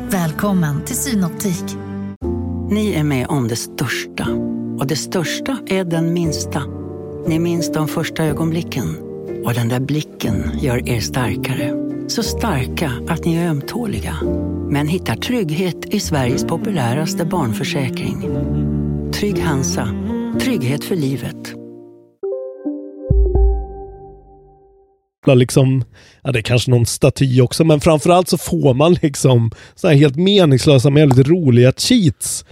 Välkommen 0.09 0.85
till 0.85 0.95
Synoptik. 0.95 1.63
Ni 2.69 2.93
är 2.93 3.03
med 3.03 3.27
om 3.27 3.47
det 3.47 3.55
största. 3.55 4.27
Och 4.79 4.87
det 4.87 4.95
största 4.95 5.57
är 5.67 5.83
den 5.83 6.13
minsta. 6.13 6.63
Ni 7.27 7.39
minns 7.39 7.71
de 7.71 7.87
första 7.87 8.23
ögonblicken. 8.23 8.97
Och 9.45 9.53
den 9.53 9.69
där 9.69 9.79
blicken 9.79 10.51
gör 10.61 10.89
er 10.89 10.99
starkare. 10.99 11.73
Så 12.07 12.23
starka 12.23 12.91
att 13.07 13.25
ni 13.25 13.35
är 13.35 13.49
ömtåliga. 13.49 14.15
Men 14.69 14.87
hittar 14.87 15.15
trygghet 15.15 15.85
i 15.85 15.99
Sveriges 15.99 16.43
populäraste 16.43 17.25
barnförsäkring. 17.25 18.25
Trygg 19.19 19.39
Hansa. 19.39 19.87
Trygghet 20.41 20.83
för 20.83 20.95
livet. 20.95 21.35
liksom, 25.35 25.83
ja 26.23 26.31
det 26.31 26.39
är 26.39 26.43
kanske 26.43 26.71
någon 26.71 26.85
staty 26.85 27.41
också, 27.41 27.63
men 27.63 27.79
framförallt 27.79 28.27
så 28.27 28.37
får 28.37 28.73
man 28.73 28.93
liksom 28.93 29.51
så 29.75 29.87
här 29.87 29.95
helt 29.95 30.15
meningslösa 30.15 30.89
men 30.89 31.09
väldigt 31.09 31.27
roliga 31.27 31.71
cheats. 31.77 32.45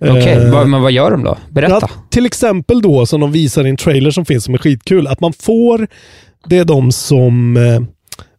Okej, 0.00 0.32
Eh, 0.32 0.52
vad- 0.52 0.68
men 0.68 0.82
vad 0.82 0.92
gör 0.92 1.10
de 1.10 1.24
då? 1.24 1.38
Berätta. 1.50 1.78
Ja, 1.80 1.88
till 2.10 2.26
exempel 2.26 2.82
då, 2.82 3.06
som 3.06 3.20
de 3.20 3.32
visar 3.32 3.66
i 3.66 3.70
en 3.70 3.76
trailer 3.76 4.10
som 4.10 4.24
finns 4.24 4.44
som 4.44 4.54
är 4.54 4.58
skitkul, 4.58 5.06
att 5.06 5.20
man 5.20 5.32
får, 5.32 5.86
det 6.46 6.58
är 6.58 6.64
de 6.64 6.92
som, 6.92 7.56
eh, 7.56 7.82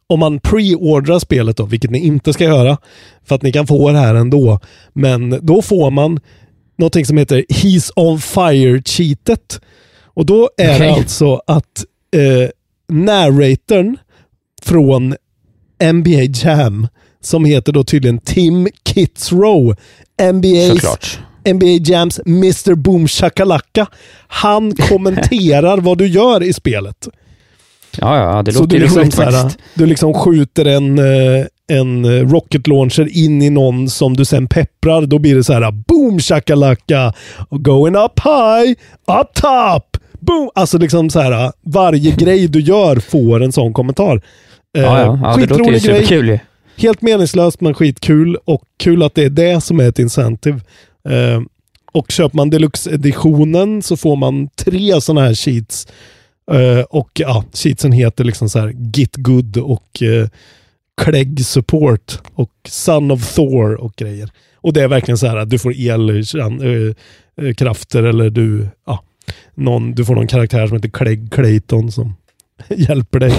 om 0.07 0.19
man 0.19 0.39
pre-ordrar 0.39 1.19
spelet 1.19 1.57
då, 1.57 1.65
vilket 1.65 1.91
ni 1.91 1.99
inte 1.99 2.33
ska 2.33 2.43
göra, 2.43 2.77
för 3.25 3.35
att 3.35 3.41
ni 3.41 3.51
kan 3.51 3.67
få 3.67 3.91
det 3.91 3.97
här 3.99 4.15
ändå, 4.15 4.59
men 4.93 5.39
då 5.41 5.61
får 5.61 5.91
man 5.91 6.19
någonting 6.75 7.05
som 7.05 7.17
heter 7.17 7.45
He's 7.49 7.91
on 7.95 8.19
fire-cheatet. 8.19 9.61
Och 10.05 10.25
då 10.25 10.49
är 10.57 10.67
det 10.67 10.75
Okej. 10.75 10.89
alltså 10.89 11.41
att 11.47 11.85
eh, 12.15 12.49
narratorn 12.87 13.97
från 14.61 15.15
NBA 15.93 16.21
Jam, 16.33 16.87
som 17.21 17.45
heter 17.45 17.71
då 17.73 17.83
tydligen 17.83 18.19
Tim 18.19 18.67
Kitzrow, 18.85 19.75
NBA's 20.21 20.69
Såklart. 20.69 21.19
NBA 21.45 21.65
Jams 21.65 22.19
Mr 22.25 22.75
Boom 22.75 23.07
Shakalaka. 23.07 23.87
Han 24.27 24.75
kommenterar 24.75 25.77
vad 25.77 25.97
du 25.97 26.07
gör 26.07 26.43
i 26.43 26.53
spelet. 26.53 27.07
Ja, 27.97 28.17
ja, 28.17 28.43
det 28.43 28.53
Så 28.53 28.59
låter 28.59 28.69
du 28.69 28.75
ju 28.75 28.83
liksom, 28.83 29.01
roligt 29.01 29.19
här, 29.19 29.51
du 29.73 29.85
liksom 29.85 30.13
skjuter 30.13 30.65
en, 30.65 30.99
eh, 30.99 31.45
en 31.71 32.05
eh, 32.05 32.27
rocket 32.29 32.67
launcher 32.67 33.17
in 33.17 33.41
i 33.41 33.49
någon 33.49 33.89
som 33.89 34.13
du 34.17 34.25
sen 34.25 34.47
pepprar. 34.47 35.01
Då 35.01 35.19
blir 35.19 35.35
det 35.35 35.43
så 35.43 35.53
här 35.53 35.71
boom 35.71 36.19
shakalaka, 36.19 37.13
going 37.49 37.95
up 37.95 38.19
high, 38.23 38.71
up 39.21 39.33
top, 39.33 39.97
boom. 40.19 40.49
Alltså 40.55 40.77
liksom 40.77 41.09
så 41.09 41.19
här 41.19 41.51
varje 41.61 42.11
grej 42.17 42.47
du 42.47 42.61
gör 42.61 42.95
får 42.95 43.43
en 43.43 43.51
sån 43.51 43.73
kommentar. 43.73 44.21
Eh, 44.77 44.83
Ja, 44.83 44.99
ja, 44.99 45.19
ja 45.23 45.35
det 45.37 45.45
låter 45.49 45.63
ju 45.63 45.69
grej. 45.71 45.79
superkul 45.79 46.27
ju. 46.27 46.39
Helt 46.77 47.01
meningslöst 47.01 47.61
men 47.61 47.73
skitkul 47.73 48.37
och 48.45 48.63
kul 48.77 49.03
att 49.03 49.15
det 49.15 49.23
är 49.23 49.29
det 49.29 49.61
som 49.61 49.79
är 49.79 49.89
ett 49.89 49.99
incentive. 49.99 50.59
Eh, 51.09 51.41
och 51.91 52.11
köper 52.11 52.35
man 52.37 52.49
deluxe-editionen 52.49 53.81
så 53.81 53.97
får 53.97 54.15
man 54.15 54.47
tre 54.47 55.01
sådana 55.01 55.21
här 55.27 55.33
sheets. 55.33 55.87
Eh, 56.51 56.79
och 56.89 57.09
ja, 57.13 57.43
sheetsen 57.53 57.91
heter 57.91 58.23
liksom 58.23 58.49
så 58.49 58.59
här 58.59 58.73
Git 58.95 59.15
Good 59.15 59.57
och 59.57 60.03
Clegg 61.01 61.45
Support 61.45 62.19
och 62.33 62.51
Son 62.67 63.11
of 63.11 63.35
Thor 63.35 63.73
och 63.81 63.95
grejer. 63.95 64.29
Och 64.55 64.73
det 64.73 64.81
är 64.83 64.87
verkligen 64.87 65.17
så 65.17 65.27
här 65.27 65.37
att 65.37 65.49
du 65.49 65.59
får 65.59 65.73
elkrafter 67.37 68.03
eller 68.03 68.29
du, 68.29 68.67
ja, 68.87 69.03
någon, 69.55 69.91
du 69.91 70.05
får 70.05 70.15
någon 70.15 70.27
karaktär 70.27 70.67
som 70.67 70.75
heter 70.77 70.89
Clegg 70.89 71.31
Clayton 71.31 71.91
som 71.91 72.15
hjälper 72.69 73.19
dig. 73.19 73.33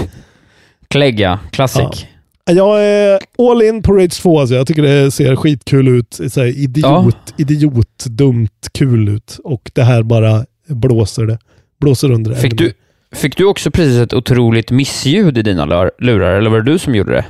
Clegg 0.87 1.19
ja, 1.19 1.39
classic. 1.51 2.05
Jag 2.51 2.83
är 2.83 3.19
all 3.37 3.61
in 3.61 3.83
på 3.83 3.93
Rage 3.93 4.21
2. 4.21 4.39
Alltså. 4.39 4.55
Jag 4.55 4.67
tycker 4.67 4.81
det 4.81 5.11
ser 5.11 5.35
skitkul 5.35 5.87
ut. 5.87 6.13
Så 6.29 6.39
här, 6.41 6.47
idiot, 6.47 7.33
idiot, 7.37 8.05
dumt 8.09 8.49
kul 8.71 9.09
ut. 9.09 9.39
Och 9.43 9.71
det 9.73 9.83
här 9.83 10.03
bara 10.03 10.45
blåser 10.67 11.25
det. 11.25 11.37
Blåser 11.79 12.11
under 12.11 12.31
det. 12.31 12.37
Fick 12.37 12.57
du, 12.57 12.73
fick 13.15 13.37
du 13.37 13.45
också 13.45 13.71
precis 13.71 13.97
ett 13.97 14.13
otroligt 14.13 14.71
missljud 14.71 15.37
i 15.37 15.41
dina 15.41 15.65
lur- 15.65 15.91
lurar, 15.99 16.31
eller 16.37 16.49
var 16.49 16.61
det 16.61 16.71
du 16.71 16.79
som 16.79 16.95
gjorde 16.95 17.11
det? 17.11 17.25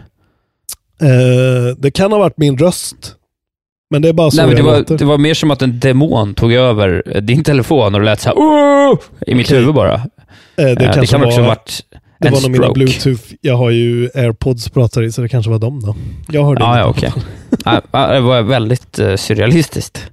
Eh, 1.02 1.76
det 1.78 1.92
kan 1.92 2.12
ha 2.12 2.20
varit 2.20 2.38
min 2.38 2.58
röst. 2.58 3.16
Men 3.92 4.02
det 4.02 4.10
är 4.10 4.14
bara 4.14 4.32
så 4.32 4.38
Nej, 4.38 4.46
men 4.46 4.56
det, 4.56 4.62
jag 4.62 4.66
var, 4.90 4.98
det 4.98 5.06
var 5.06 5.18
mer 5.18 5.34
som 5.34 5.52
att 5.52 5.62
en 5.62 5.80
demon 5.80 6.34
tog 6.34 6.54
över 6.54 7.04
eh, 7.06 7.22
din 7.22 7.44
telefon 7.44 7.96
och 7.96 8.00
det 8.00 8.06
lät 8.06 8.20
så 8.22 8.30
här 8.30 8.38
"Åh!" 8.38 9.00
i 9.28 9.36
mitt 9.36 9.48
Okej. 9.48 9.60
huvud 9.60 9.76
bara. 9.76 9.94
Eh, 9.94 10.02
det 10.56 10.72
Eh, 10.72 10.94
kanske 10.94 11.08
kan 11.18 11.26
också 11.26 11.42
ha 11.42 11.48
varit 11.48 11.82
det 12.20 12.28
en 12.28 12.34
var 12.34 12.42
nog 12.42 12.52
mina 12.52 12.72
bluetooth. 12.72 13.24
Jag 13.42 13.58
har 13.58 13.70
ju 13.70 14.10
airpods 14.16 14.70
pratar 14.70 15.04
i, 15.04 15.12
så 15.12 15.22
det 15.22 15.30
kanske 15.30 15.52
var 15.52 15.60
dem 15.60 15.82
då. 15.82 15.96
Jag 16.32 16.46
hörde 16.46 16.62
Ja, 16.62 16.80
ja, 16.80 16.86
okej. 16.86 17.14
Ja, 17.66 17.82
ja, 17.92 18.08
det 18.14 18.20
var 18.20 18.42
väldigt 18.42 19.00
eh, 19.00 19.16
surrealistiskt. 19.16 20.12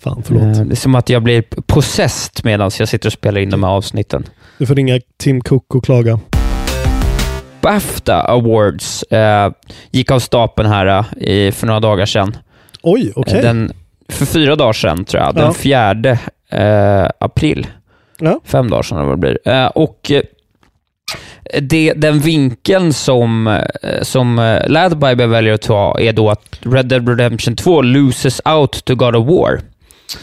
Fan, 0.00 0.22
förlåt. 0.26 0.68
Det 0.68 0.74
är 0.74 0.76
som 0.76 0.94
att 0.94 1.08
jag 1.08 1.22
blir 1.22 1.44
possessed 1.66 2.44
medan 2.44 2.70
jag 2.78 2.88
sitter 2.88 3.08
och 3.08 3.12
spelar 3.12 3.40
in 3.40 3.50
de 3.50 3.62
här 3.62 3.70
avsnitten. 3.70 4.24
Du 4.58 4.66
får 4.66 4.74
ringa 4.74 5.00
Tim 5.18 5.40
Cook 5.40 5.74
och 5.74 5.84
klaga. 5.84 6.20
Bafta 7.60 8.20
Awards 8.22 9.02
eh, 9.02 9.52
gick 9.90 10.10
av 10.10 10.18
stapeln 10.18 10.68
här 10.70 10.86
eh, 11.20 11.52
för 11.52 11.66
några 11.66 11.80
dagar 11.80 12.06
sedan. 12.06 12.36
Oj, 12.82 13.12
okej. 13.16 13.36
Eh, 13.38 13.42
Den, 13.42 13.72
för 14.08 14.26
fyra 14.26 14.56
dagar 14.56 14.72
sedan, 14.72 15.04
tror 15.04 15.22
jag. 15.22 15.34
Den 15.34 15.44
Ja. 15.44 15.52
fjärde 15.52 16.18
eh, 16.52 17.08
april. 17.20 17.66
Ja. 18.20 18.40
Fem 18.44 18.70
dagar 18.70 18.82
sedan 18.82 18.98
eller 18.98 19.06
vad 19.08 19.16
det 19.18 19.20
blir. 19.20 19.38
Eh, 19.54 19.66
och 19.66 20.10
eh, 20.10 20.22
det, 21.60 21.92
den 21.96 22.18
vinkeln 22.20 22.92
som, 22.92 23.60
som 24.02 24.58
Ladbible 24.66 25.26
väljer 25.26 25.54
att 25.54 25.62
ta 25.62 26.00
är 26.00 26.12
då 26.12 26.30
att 26.30 26.58
Red 26.62 26.86
Dead 26.86 27.08
Redemption 27.08 27.56
2 27.56 27.82
loses 27.82 28.40
out 28.44 28.84
to 28.84 28.94
God 28.94 29.16
of 29.16 29.26
War. 29.28 29.60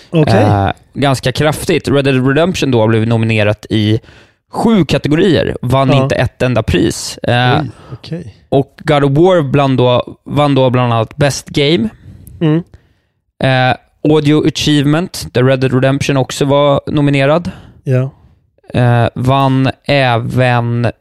Okej. 0.09 0.41
Eh, 0.43 0.69
ganska 0.93 1.31
kraftigt. 1.31 1.87
Red 1.87 2.05
Dead 2.05 2.27
Redemption 2.27 2.71
då 2.71 2.87
blev 2.87 3.07
nominerat 3.07 3.65
i 3.69 3.99
sju 4.51 4.85
kategorier, 4.85 5.57
vann 5.61 5.89
Ja. 5.89 6.03
inte 6.03 6.15
ett 6.15 6.41
enda 6.41 6.63
pris. 6.63 7.17
Eh, 7.17 7.59
Oj, 7.61 7.69
okej. 7.93 8.35
och 8.49 8.79
God 8.83 9.03
of 9.03 9.11
War 9.11 9.41
bland 9.41 9.77
då, 9.77 10.17
vann 10.25 10.55
då 10.55 10.69
bland 10.69 10.93
annat 10.93 11.15
Best 11.15 11.49
Game, 11.49 11.89
Mm. 12.41 12.63
eh, 13.43 13.75
Audio 14.13 14.47
Achievement, 14.47 15.27
där 15.31 15.43
Red 15.43 15.59
Dead 15.59 15.73
Redemption 15.73 16.17
också 16.17 16.45
var 16.45 16.81
nominerad. 16.87 17.51
Ja. 17.83 18.09
Eh, 18.73 19.07
vann 19.15 19.69
även, 19.85 20.91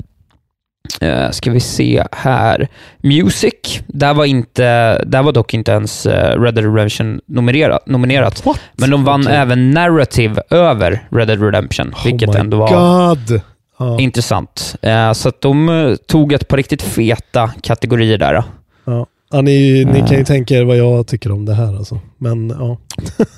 eh, 1.01 1.31
ska 1.31 1.51
vi 1.51 1.61
se 1.61 2.05
här, 2.13 2.69
Music. 2.99 3.83
Där 3.87 4.15
var, 4.15 4.25
inte, 4.25 4.65
där 5.05 5.23
var 5.23 5.33
dock 5.33 5.55
inte 5.55 5.73
ens 5.73 6.07
eh, 6.07 6.41
Red 6.41 6.55
Dead 6.55 6.75
Redemption 6.75 7.21
nominerat. 7.27 7.87
nominerat. 7.87 8.47
What? 8.47 8.61
Men 8.77 8.91
de 8.91 9.05
vann 9.05 9.21
Okej. 9.21 9.37
även 9.37 9.71
Narrative 9.71 10.43
över 10.51 11.09
Red 11.11 11.29
Dead 11.29 11.43
Redemption, 11.43 11.95
vilket 12.05 12.29
oh 12.29 12.35
my 12.35 12.41
ändå 12.41 12.57
var 12.57 12.69
God. 13.09 13.41
Intressant. 14.01 14.77
Eh, 14.83 15.13
så 15.13 15.29
att 15.29 15.41
de 15.41 15.97
tog 16.07 16.33
ett 16.33 16.49
par 16.49 16.57
riktigt 16.57 16.83
feta 16.83 17.51
kategorier 17.63 18.19
där. 18.19 18.43
Ja. 18.85 19.07
Ja, 19.31 19.41
ni, 19.41 19.85
ni 19.85 20.01
kan 20.01 20.19
ju 20.19 20.25
tänka 20.25 20.55
er 20.55 20.65
vad 20.65 20.77
jag 20.77 21.07
tycker 21.07 21.33
om 21.33 21.45
det 21.45 21.55
här 21.55 21.77
alltså. 21.77 22.01
Men 22.19 22.51
ja. 22.51 22.79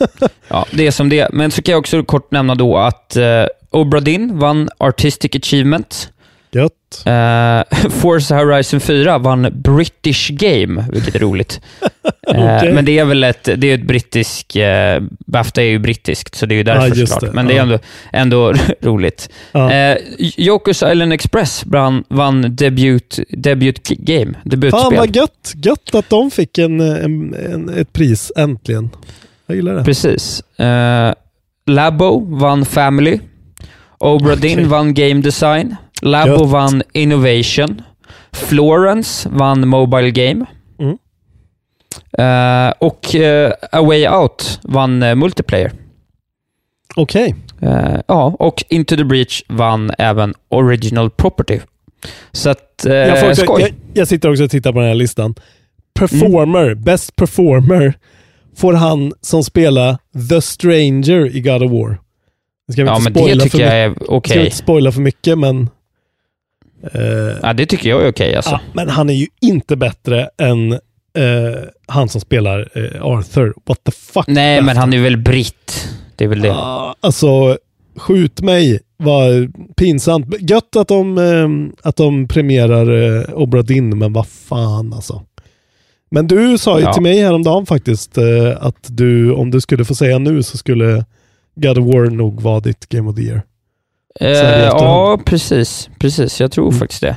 Ja, 0.49 0.67
det 0.73 0.87
är 0.87 0.91
som 0.91 1.09
det. 1.09 1.29
Men 1.33 1.51
så 1.51 1.63
kan 1.63 1.73
jag 1.73 1.79
också 1.79 2.03
kort 2.05 2.31
nämna 2.31 2.55
då 2.55 2.79
att 2.79 3.17
eh, 3.17 3.45
Obra 3.71 4.01
Dinn 4.01 4.39
vann 4.39 4.69
Artistic 4.79 5.31
Achievement. 5.35 6.09
Gött. 6.53 6.73
Eh, 7.07 7.91
Forza 7.91 8.37
Horizon 8.37 8.81
4 8.81 9.19
vann 9.19 9.49
British 9.53 10.31
Game, 10.31 10.85
vilket 10.93 11.15
är 11.15 11.19
roligt. 11.19 11.61
Eh, 12.35 12.57
Okej. 12.57 12.73
Men 12.73 12.85
det 12.85 12.99
är 12.99 13.05
väl 13.05 13.25
ett, 13.25 13.45
det 13.57 13.67
är 13.67 13.75
ett 13.75 13.87
brittisk... 13.87 14.57
Eh, 14.57 15.03
Bafta 15.27 15.63
är 15.63 15.67
ju 15.67 15.79
brittiskt, 15.79 16.35
så 16.35 16.47
det 16.47 16.55
är 16.55 16.57
ju 16.57 16.63
därför 16.63 16.87
just 16.97 17.13
såklart. 17.13 17.31
det. 17.31 17.35
Men 17.37 17.47
det 17.47 17.57
är 17.57 17.63
ändå, 17.63 17.79
ändå 18.13 18.55
roligt. 18.81 19.31
Ja. 19.53 19.73
Eh, 19.73 19.97
Joker's 20.19 20.93
Island 20.93 21.13
Express 21.13 21.63
vann, 21.67 22.05
vann 22.09 22.57
debut, 22.57 23.19
debut 23.29 23.89
game, 23.89 24.33
Fan 24.33 24.41
debutspel. 24.45 24.97
vad 24.99 25.17
gött. 25.17 25.53
Gött 25.57 25.95
att 25.95 26.11
de 26.11 26.31
fick 26.31 26.59
en, 26.59 26.81
en, 26.81 27.35
en, 27.35 27.69
ett 27.69 27.93
pris 27.93 28.33
äntligen. 28.37 28.91
Jag 29.47 29.57
gillar 29.57 29.75
det. 29.75 29.85
Precis. 29.85 30.43
Labo 31.67 32.37
vann 32.37 32.65
Family. 32.65 33.19
Obra 33.99 34.35
Dinn 34.37 34.53
Okej. 34.53 34.65
vann 34.65 34.95
Game 34.95 35.21
Design. 35.21 35.77
Labo 36.03 36.31
Gött. 36.33 36.51
vann 36.51 36.83
Innovation. 36.93 37.83
Florence 38.33 39.29
vann 39.33 39.69
Mobile 39.69 40.11
Game. 40.11 40.45
Mm. 40.79 40.99
Eh, 42.19 42.73
och 42.79 43.15
eh, 43.15 43.53
A 43.73 43.83
Way 43.83 44.09
Out 44.09 44.61
vann 44.63 45.03
eh, 45.03 45.15
Multiplayer. 45.15 45.73
Okej. 46.97 47.35
Eh, 47.61 48.01
ja, 48.07 48.37
och 48.39 48.65
Into 48.69 48.97
the 48.97 49.05
Breach 49.05 49.43
vann 49.49 49.91
även 49.99 50.35
Original 50.49 51.11
Property. 51.11 51.61
Så 52.33 52.51
att, 52.51 52.63
Jag, 52.85 53.21
får 53.21 53.35
skoj. 53.35 53.63
jag, 53.63 53.71
jag 53.95 54.09
sitter 54.09 54.31
också 54.31 54.45
och 54.45 54.51
tittar 54.51 54.73
på 54.73 54.79
den 54.79 54.89
här 54.89 54.95
listan. 54.95 55.35
Performer, 55.99 56.67
Mm. 56.67 56.83
Best 56.83 57.17
Performer, 57.17 57.99
får 58.57 58.73
han 58.73 59.13
som 59.21 59.45
spelar 59.45 59.99
The 60.31 60.41
Stranger 60.41 61.37
i 61.37 61.41
God 61.41 61.63
of 61.63 61.71
War. 61.73 61.99
Nu 62.69 62.73
ska 62.73 62.83
vi 62.83 62.89
ja, 62.89 62.97
inte 62.97 63.05
men 63.11 63.13
det 63.13 63.19
spoila 63.21 63.45
tycker 63.45 63.59
för 63.59 63.65
jag 63.65 63.91
mycket. 63.91 64.09
är 64.11 64.29
Ska 64.29 64.39
vi 64.39 64.45
inte 64.45 64.57
spoila 64.57 64.93
för 64.93 65.01
mycket, 65.01 65.39
men... 65.39 65.71
eh, 66.93 67.39
Ja, 67.43 67.53
det 67.53 67.67
tycker 67.67 67.89
jag 67.91 68.03
är 68.05 68.11
okej 68.11 68.35
alltså. 68.37 68.51
ja, 68.51 68.61
men 68.73 68.89
han 68.89 69.11
är 69.11 69.15
ju 69.15 69.27
inte 69.41 69.77
bättre 69.77 70.29
än 70.39 70.73
eh, 70.73 70.79
han 71.87 72.09
som 72.09 72.21
spelar 72.21 72.69
eh, 72.75 73.03
Arthur. 73.07 73.55
What 73.67 73.85
the 73.85 73.93
fuck? 73.93 74.25
Nej, 74.27 74.63
men 74.63 74.77
han 74.77 74.93
är 74.93 75.01
väl 75.03 75.17
britt. 75.17 75.89
Det 76.17 76.25
är 76.25 76.29
väl 76.29 76.41
det. 76.41 76.53
Ah, 76.55 76.95
alltså, 77.01 77.59
skjut 77.97 78.41
mig. 78.41 78.81
Vad 78.99 79.53
pinsamt. 79.77 80.27
Gött 80.51 80.77
att 80.77 80.89
de, 80.89 81.73
att 81.83 81.97
de 81.97 82.29
premierar 82.29 83.19
eh, 83.19 83.35
Obra 83.35 83.63
Dinn, 83.63 83.99
men 83.99 84.13
vad 84.13 84.27
fan 84.29 84.93
alltså. 84.93 85.23
Men 86.11 86.27
du 86.27 86.59
sa 86.59 86.79
ju 86.79 86.85
Ja. 86.85 86.93
till 86.93 87.03
mig 87.03 87.19
häromdagen 87.21 87.67
faktiskt 87.67 88.19
att 88.59 88.87
du, 88.89 89.33
om 89.33 89.51
du 89.51 89.61
skulle 89.61 89.85
få 89.85 89.95
säga 89.95 90.19
nu 90.19 90.43
så 90.43 90.57
skulle 90.59 91.05
God 91.55 91.79
of 91.79 91.95
War 91.95 92.11
nog 92.11 92.41
vara 92.41 92.61
ditt 92.61 92.89
Game 92.89 93.11
of 93.11 93.17
the 93.17 93.23
Year. 93.23 93.43
Eh, 94.21 94.65
ja, 94.65 95.19
precis. 95.25 95.91
Precis, 95.99 96.41
jag 96.41 96.53
tror 96.53 96.67
Mm. 96.69 96.79
faktiskt 96.79 97.01
det. 97.01 97.17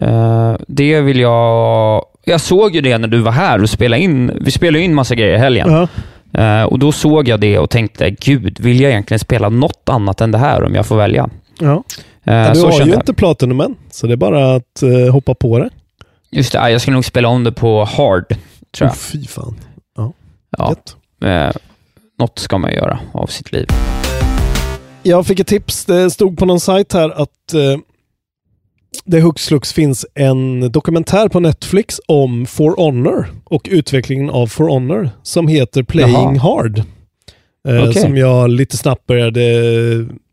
Eh, 0.00 0.54
det 0.68 1.00
vill 1.00 1.20
jag... 1.20 2.02
Jag 2.24 2.40
såg 2.40 2.74
ju 2.74 2.80
det 2.80 2.98
när 2.98 3.08
du 3.08 3.20
var 3.20 3.32
här 3.32 3.62
och 3.62 3.70
spelade 3.70 4.02
in. 4.02 4.38
Vi 4.40 4.50
spelade 4.50 4.84
in 4.84 4.94
massa 4.94 5.14
grejer 5.14 5.34
i 5.34 5.38
helgen. 5.38 5.68
Ja. 5.72 5.88
Eh, 6.42 6.62
och 6.64 6.78
då 6.78 6.92
såg 6.92 7.28
jag 7.28 7.40
det 7.40 7.58
och 7.58 7.70
tänkte, 7.70 8.10
gud, 8.10 8.60
vill 8.60 8.80
jag 8.80 8.90
egentligen 8.90 9.18
spela 9.18 9.48
något 9.48 9.88
annat 9.88 10.20
än 10.20 10.30
det 10.30 10.38
här 10.38 10.64
om 10.64 10.74
jag 10.74 10.86
får 10.86 10.96
välja? 10.96 11.28
Ja. 11.60 11.72
Eh, 11.74 11.80
Men 12.24 12.52
du 12.52 12.60
så 12.60 12.70
har 12.70 12.86
ju 12.86 12.94
inte 12.94 13.14
Platinum 13.14 13.60
än, 13.60 13.74
så 13.90 14.06
det 14.06 14.12
är 14.12 14.16
bara 14.16 14.54
att 14.54 14.82
eh, 14.82 15.12
hoppa 15.12 15.34
på 15.34 15.58
det. 15.58 15.70
Just 16.30 16.52
det, 16.52 16.70
jag 16.70 16.80
skulle 16.80 16.94
nog 16.94 17.04
spela 17.04 17.28
om 17.28 17.44
det 17.44 17.52
på 17.52 17.84
hard, 17.84 18.28
tror 18.76 18.88
Oh, 18.88 18.90
jag. 18.90 18.96
fy 18.96 19.26
fan. 19.26 19.56
Ja, 19.96 20.12
Gött. 20.68 20.96
eh, 21.24 21.56
något 22.18 22.38
ska 22.38 22.58
man 22.58 22.72
göra 22.72 22.98
av 23.12 23.26
sitt 23.26 23.52
liv. 23.52 23.66
Jag 25.06 25.26
fick 25.26 25.40
ett 25.40 25.46
tips. 25.46 25.84
Det 25.84 26.10
stod 26.10 26.38
på 26.38 26.46
någon 26.46 26.60
sajt 26.60 26.92
här 26.92 27.22
att 27.22 27.54
eh, 27.54 27.78
det 29.04 29.20
hux 29.20 29.46
flux 29.48 29.72
finns 29.72 30.06
en 30.14 30.72
dokumentär 30.72 31.28
på 31.28 31.40
Netflix 31.40 32.00
om 32.08 32.46
For 32.46 32.76
Honor 32.76 33.26
och 33.44 33.68
utvecklingen 33.70 34.30
av 34.30 34.46
For 34.46 34.68
Honor 34.68 35.10
som 35.22 35.48
heter 35.48 35.82
Playing 35.82 36.36
Jaha. 36.36 36.38
Hard. 36.38 36.78
Eh, 37.68 37.88
Okej. 37.88 38.02
Som 38.02 38.16
jag 38.16 38.50
lite 38.50 38.76
snabbt 38.76 39.06
började 39.06 39.42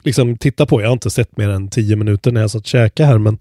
liksom, 0.03 0.37
titta 0.37 0.65
på. 0.65 0.81
Jag 0.81 0.87
har 0.87 0.93
inte 0.93 1.09
sett 1.09 1.37
mer 1.37 1.49
än 1.49 1.69
tio 1.69 1.95
minuter 1.95 2.31
när 2.31 2.41
jag 2.41 2.51
satt 2.51 2.61
och 2.61 2.67
käkade 2.67 3.09
här, 3.09 3.17
men 3.17 3.37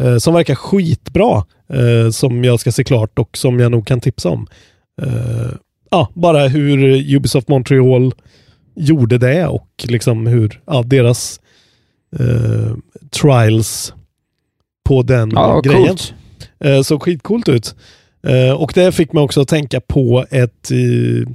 eh, 0.00 0.16
som 0.16 0.34
verkar 0.34 0.54
skitbra. 0.54 1.44
Eh, 1.72 2.10
som 2.10 2.44
jag 2.44 2.60
ska 2.60 2.72
se 2.72 2.84
klart 2.84 3.18
och 3.18 3.36
som 3.36 3.60
jag 3.60 3.70
nog 3.70 3.86
kan 3.86 4.00
tipsa 4.00 4.28
om. 4.28 4.46
Eh, 5.02 5.50
ja, 5.90 6.08
bara 6.14 6.48
hur 6.48 7.14
Ubisoft 7.16 7.48
Montreal 7.48 8.12
gjorde 8.76 9.18
det 9.18 9.46
och 9.46 9.68
liksom 9.88 10.26
hur 10.26 10.60
ja, 10.66 10.82
deras 10.82 11.40
eh, 12.18 12.76
trials 13.10 13.94
på 14.88 15.02
den 15.02 15.30
Ja, 15.30 15.60
grejen. 15.60 15.86
coolt. 15.88 16.14
Eh, 16.60 16.82
såg 16.82 17.02
skitcoolt 17.02 17.48
ut. 17.48 17.74
Eh, 18.26 18.50
och 18.50 18.72
det 18.74 18.92
fick 18.92 19.12
mig 19.12 19.22
också 19.22 19.40
att 19.40 19.48
tänka 19.48 19.80
på 19.80 20.26
ett 20.30 20.70
eh, 20.70 21.28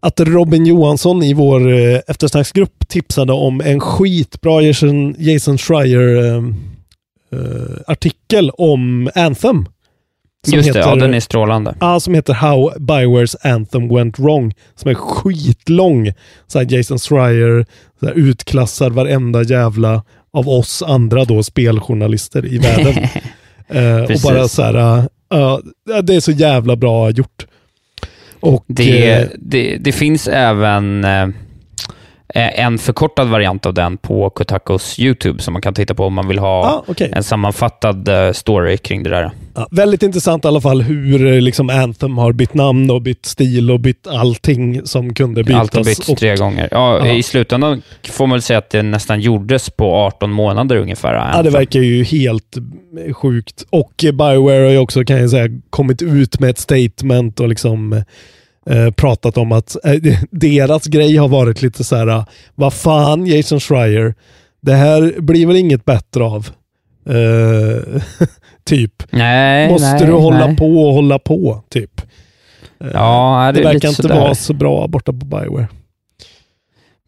att 0.00 0.20
Robin 0.20 0.66
Johansson 0.66 1.22
i 1.22 1.34
vår 1.34 1.72
eh, 1.72 2.00
eftersnacksgrupp 2.06 2.88
tipsade 2.88 3.32
om 3.32 3.60
en 3.60 3.80
skitbra 3.80 4.62
Jason, 4.62 5.14
Jason 5.18 5.58
Schreier 5.58 6.24
eh, 6.24 6.44
eh, 7.32 7.76
artikel 7.86 8.50
om 8.50 9.10
Anthem. 9.14 9.66
Just 10.46 10.72
det, 10.72 10.78
ja, 10.78 10.88
heter- 10.88 11.00
den 11.00 11.14
är 11.14 11.20
strålande. 11.20 11.74
Ja, 11.80 12.00
som 12.00 12.14
heter 12.14 12.34
How 12.34 12.72
Biowares 12.78 13.36
Anthem 13.42 13.88
Went 13.88 14.18
Wrong. 14.18 14.54
Som 14.74 14.90
är 14.90 14.94
skitlång. 14.94 16.12
Så 16.46 16.58
här 16.58 16.72
Jason 16.76 16.98
Schreier 16.98 17.66
så 18.00 18.06
här 18.06 18.14
utklassar 18.14 18.90
varenda 18.90 19.42
jävla 19.42 20.02
av 20.32 20.48
oss 20.48 20.82
andra 20.82 21.24
då 21.24 21.42
speljournalister 21.42 22.46
i 22.46 22.58
världen. 22.58 22.94
Eh, 23.68 24.02
och 24.02 24.20
bara 24.24 24.48
så 24.48 24.62
här, 24.62 24.76
uh, 24.76 25.04
uh, 25.34 25.58
det 26.02 26.14
är 26.14 26.20
så 26.20 26.32
jävla 26.32 26.76
bra 26.76 27.10
gjort. 27.10 27.46
Och, 28.40 28.64
Det, 28.68 29.10
eh, 29.10 29.28
det, 29.38 29.76
det 29.76 29.92
finns 29.92 30.28
även 30.28 31.04
eh, 31.04 31.28
en 32.34 32.78
förkortad 32.78 33.28
variant 33.28 33.66
av 33.66 33.74
den 33.74 33.96
på 33.96 34.30
Kotakos 34.30 34.98
YouTube 34.98 35.42
som 35.42 35.52
man 35.52 35.62
kan 35.62 35.74
titta 35.74 35.94
på 35.94 36.04
om 36.04 36.14
man 36.14 36.28
vill 36.28 36.38
ha 36.38 36.64
Ah, 36.66 36.84
okej. 36.86 37.10
en 37.16 37.22
sammanfattad 37.22 38.08
eh, 38.08 38.32
story 38.32 38.76
kring 38.76 39.02
det 39.02 39.10
där. 39.10 39.30
ja, 39.54 39.68
väldigt 39.70 40.02
intressant 40.02 40.44
i 40.44 40.48
alla 40.48 40.60
fall 40.60 40.82
hur 40.82 41.26
eh, 41.26 41.40
liksom 41.40 41.70
Anthem 41.70 42.18
har 42.18 42.32
bytt 42.32 42.54
namn 42.54 42.90
och 42.90 43.02
bytt 43.02 43.26
stil 43.26 43.70
och 43.70 43.80
bytt 43.80 44.06
allting 44.06 44.86
som 44.86 45.14
kunde 45.14 45.44
bytas. 45.44 45.60
Allt 45.60 45.74
har 45.74 45.84
bytts 45.84 46.08
och, 46.08 46.18
tre 46.18 46.36
gånger. 46.36 46.68
Ja. 46.70 47.06
I 47.06 47.22
slutändan 47.22 47.82
får 48.08 48.26
man 48.26 48.34
väl 48.34 48.42
säga 48.42 48.58
att 48.58 48.70
det 48.70 48.82
nästan 48.82 49.20
gjordes 49.20 49.70
på 49.70 49.94
18 49.94 50.30
månader 50.30 50.76
ungefär. 50.76 51.14
Ja, 51.34 51.42
det 51.42 51.50
verkar 51.50 51.80
ju 51.80 52.04
helt 52.04 52.56
eh, 53.06 53.14
sjukt. 53.14 53.64
Och 53.70 54.04
eh, 54.04 54.12
Bioware 54.12 54.64
har 54.64 54.70
ju 54.70 54.78
också, 54.78 55.04
kan 55.04 55.16
jag 55.20 55.30
säga, 55.30 55.48
kommit 55.70 56.02
ut 56.02 56.40
med 56.40 56.50
ett 56.50 56.58
statement 56.58 57.40
och 57.40 57.48
liksom 57.48 58.02
eh, 58.66 58.90
pratat 58.90 59.36
om 59.36 59.52
att 59.52 59.76
eh, 59.84 60.18
deras 60.30 60.86
grej 60.86 61.16
har 61.16 61.28
varit 61.28 61.62
lite 61.62 61.84
så 61.84 61.96
här, 61.96 62.06
eh, 62.06 62.24
vad 62.54 62.72
fan 62.72 63.26
Jason 63.26 63.60
Schreier, 63.60 64.14
det 64.60 64.74
här 64.74 65.20
blir 65.20 65.46
väl 65.46 65.56
inget 65.56 65.84
bättre 65.84 66.24
av. 66.24 66.48
Eh, 67.06 68.02
typ. 68.64 69.02
Nej, 69.10 69.70
Måste 69.70 69.92
nej, 69.92 70.06
du 70.06 70.12
hålla 70.12 70.46
nej. 70.46 70.56
på 70.56 70.86
och 70.86 70.94
hålla 70.94 71.18
på, 71.18 71.62
typ. 71.68 72.02
Ja, 72.92 73.50
det, 73.54 73.60
det 73.60 73.64
verkar 73.64 73.88
inte 73.88 74.02
sådär. 74.02 74.20
vara 74.20 74.34
så 74.34 74.54
bra 74.54 74.88
borta 74.88 75.12
på 75.12 75.26
Bioware. 75.26 75.68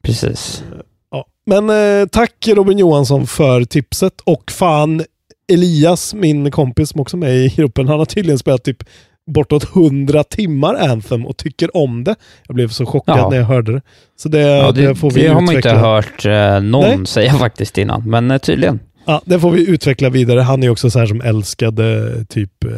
Precis. 0.03 0.65
Ja. 1.11 1.27
Men 1.47 1.71
eh, 1.71 2.07
tack 2.07 2.49
Robin 2.49 2.79
Johansson 2.79 3.27
för 3.27 3.65
tipset 3.65 4.21
och 4.21 4.51
fan 4.51 5.05
Elias, 5.53 6.15
min 6.15 6.51
kompis 6.51 6.89
som 6.89 7.01
också 7.01 7.17
är 7.17 7.19
med 7.19 7.37
i 7.37 7.49
gruppen, 7.49 7.89
han 7.89 7.99
har 7.99 8.07
tydligen 8.07 8.39
spelat 8.39 8.65
typ 8.65 8.85
bortåt 9.27 9.77
100 9.77 10.25
timmar 10.25 10.75
Anthem 10.75 11.27
och 11.27 11.37
tycker 11.37 11.77
om 11.77 12.05
det. 12.05 12.14
Jag 12.47 12.55
blev 12.55 12.68
så 12.68 12.87
chockad 12.87 13.18
Ja. 13.18 13.29
när 13.31 13.37
jag 13.37 13.45
hörde 13.45 13.72
det. 13.72 13.83
Så 14.16 14.29
det, 14.29 14.39
Ja, 14.41 14.72
det, 14.72 14.87
det, 14.89 14.95
får 14.95 15.11
vi 15.11 15.22
det 15.22 15.29
har 15.29 15.35
man 15.35 15.43
inte 15.55 15.59
utveckla. 15.68 15.79
hört 15.81 16.27
eh, 16.27 16.61
någon 16.61 16.97
Nej. 16.99 17.07
säga 17.07 17.33
faktiskt 17.39 17.79
innan, 17.79 18.11
men 18.11 18.31
eh, 18.31 18.39
tydligen. 18.39 18.81
Ja, 19.07 19.22
det 19.25 19.41
får 19.41 19.51
vi 19.51 19.70
utveckla 19.70 20.11
vidare. 20.11 20.41
Han 20.41 20.62
är 20.62 20.68
också 20.70 20.91
så 20.91 20.99
här 20.99 21.07
som 21.07 21.20
älskade 21.20 22.11
typ 22.29 22.64
eh, 22.64 22.70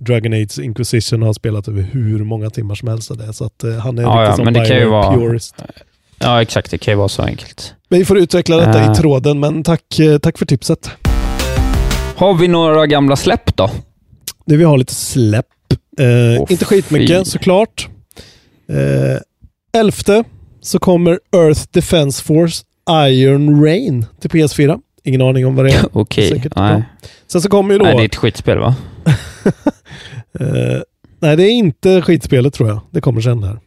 Dragon 0.00 0.32
Age 0.32 0.58
Inquisition 0.58 1.22
har 1.22 1.32
spelat 1.32 1.68
över 1.68 1.82
hur 1.82 2.24
många 2.24 2.50
timmar 2.50 2.74
som 2.74 2.88
helst 2.88 3.10
av 3.10 3.16
det. 3.16 3.32
Så 3.32 3.44
att 3.44 3.64
eh, 3.64 3.72
han 3.76 3.98
är 3.98 4.02
Ja, 4.02 4.08
riktigt 4.08 4.28
ja, 4.28 4.36
som 4.36 4.44
men 4.44 4.54
det 4.54 4.66
kan 4.66 4.76
ju 4.78 4.88
vara- 4.88 5.14
purist. 5.16 5.54
Ja, 6.18 6.42
exakt. 6.42 6.70
Det 6.70 6.78
kan 6.78 6.92
ju 6.92 6.98
vara 6.98 7.08
så 7.08 7.22
enkelt. 7.22 7.74
Vi 7.88 8.04
får 8.04 8.18
utveckla 8.18 8.56
detta 8.56 8.80
Eh. 8.84 8.92
i 8.92 8.94
tråden, 8.94 9.40
men 9.40 9.62
tack, 9.62 9.82
tack 10.22 10.38
för 10.38 10.46
tipset. 10.46 10.90
Har 12.16 12.34
vi 12.34 12.48
några 12.48 12.86
gamla 12.86 13.16
släpp 13.16 13.56
då? 13.56 13.70
Det 14.46 14.56
vi 14.56 14.64
har 14.64 14.78
lite 14.78 14.94
släpp. 14.94 15.46
Eh, 15.98 16.40
inte 16.50 16.64
skitmycket 16.64 17.18
fy. 17.18 17.24
såklart. 17.24 17.88
Eh, 18.68 19.80
elfte 19.80 20.24
så 20.60 20.78
kommer 20.78 21.18
Earth 21.36 21.60
Defense 21.70 22.24
Force 22.24 22.64
Iron 22.90 23.64
Rain 23.64 24.06
till 24.20 24.30
PS4. 24.30 24.80
Ingen 25.04 25.22
aning 25.22 25.46
om 25.46 25.56
vad 25.56 25.64
det 25.64 25.72
är. 25.72 25.86
Okej, 25.92 26.28
Säkert 26.28 26.56
nej. 26.56 26.82
Sen 27.26 27.40
så 27.40 27.48
kommer 27.48 27.72
ju 27.74 27.78
då... 27.78 27.84
Nej, 27.84 27.96
det 27.96 28.02
är 28.02 28.06
ett 28.06 28.16
skitspel 28.16 28.58
va? 28.58 28.74
Eh, 30.40 30.80
nej, 31.20 31.36
det 31.36 31.42
är 31.42 31.50
inte 31.50 32.02
skitspelet 32.02 32.54
tror 32.54 32.68
jag. 32.68 32.80
Det 32.90 33.00
kommer 33.00 33.20
sen 33.20 33.42
här. 33.42 33.60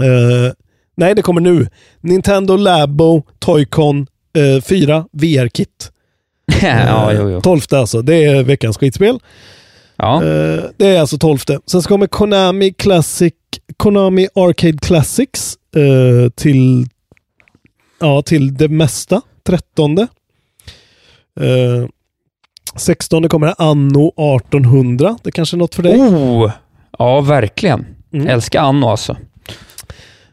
Eh, 0.00 0.52
nej, 0.96 1.14
det 1.14 1.22
kommer 1.22 1.40
nu. 1.40 1.68
Nintendo 2.00 2.56
Labo 2.56 3.22
Toy-Con 3.38 4.06
eh, 4.36 4.62
4 4.62 5.06
VR-kit. 5.12 5.92
ja, 6.62 7.12
jo, 7.12 7.30
jo. 7.30 7.40
12 7.40 7.60
alltså. 7.70 8.02
Det 8.02 8.24
är 8.24 8.42
veckans 8.42 8.78
skitspel. 8.78 9.18
Ja. 10.02 10.24
Eh, 10.24 10.64
det 10.76 10.86
är 10.86 11.00
alltså 11.00 11.18
12. 11.18 11.38
Sen 11.66 11.82
så 11.82 11.88
kommer 11.88 12.06
Konami 12.06 12.72
Classic, 12.72 13.32
Konami 13.76 14.28
Arcade 14.34 14.78
Classics 14.78 15.56
eh, 15.76 16.30
till, 16.30 16.86
ja, 18.00 18.22
till 18.22 18.54
det 18.54 18.68
mesta. 18.68 19.20
13. 19.46 19.98
Eh, 19.98 20.06
16 22.76 23.28
kommer 23.28 23.54
Anno 23.58 24.08
1800. 24.08 25.16
Det 25.22 25.30
kanske 25.30 25.56
är 25.56 25.58
något 25.58 25.74
för 25.74 25.82
dig. 25.82 26.00
Oh! 26.00 26.50
Ja, 26.98 27.20
verkligen. 27.20 27.86
Mm. 28.12 28.28
Älskar 28.28 28.62
Anno 28.62 28.86
alltså. 28.86 29.16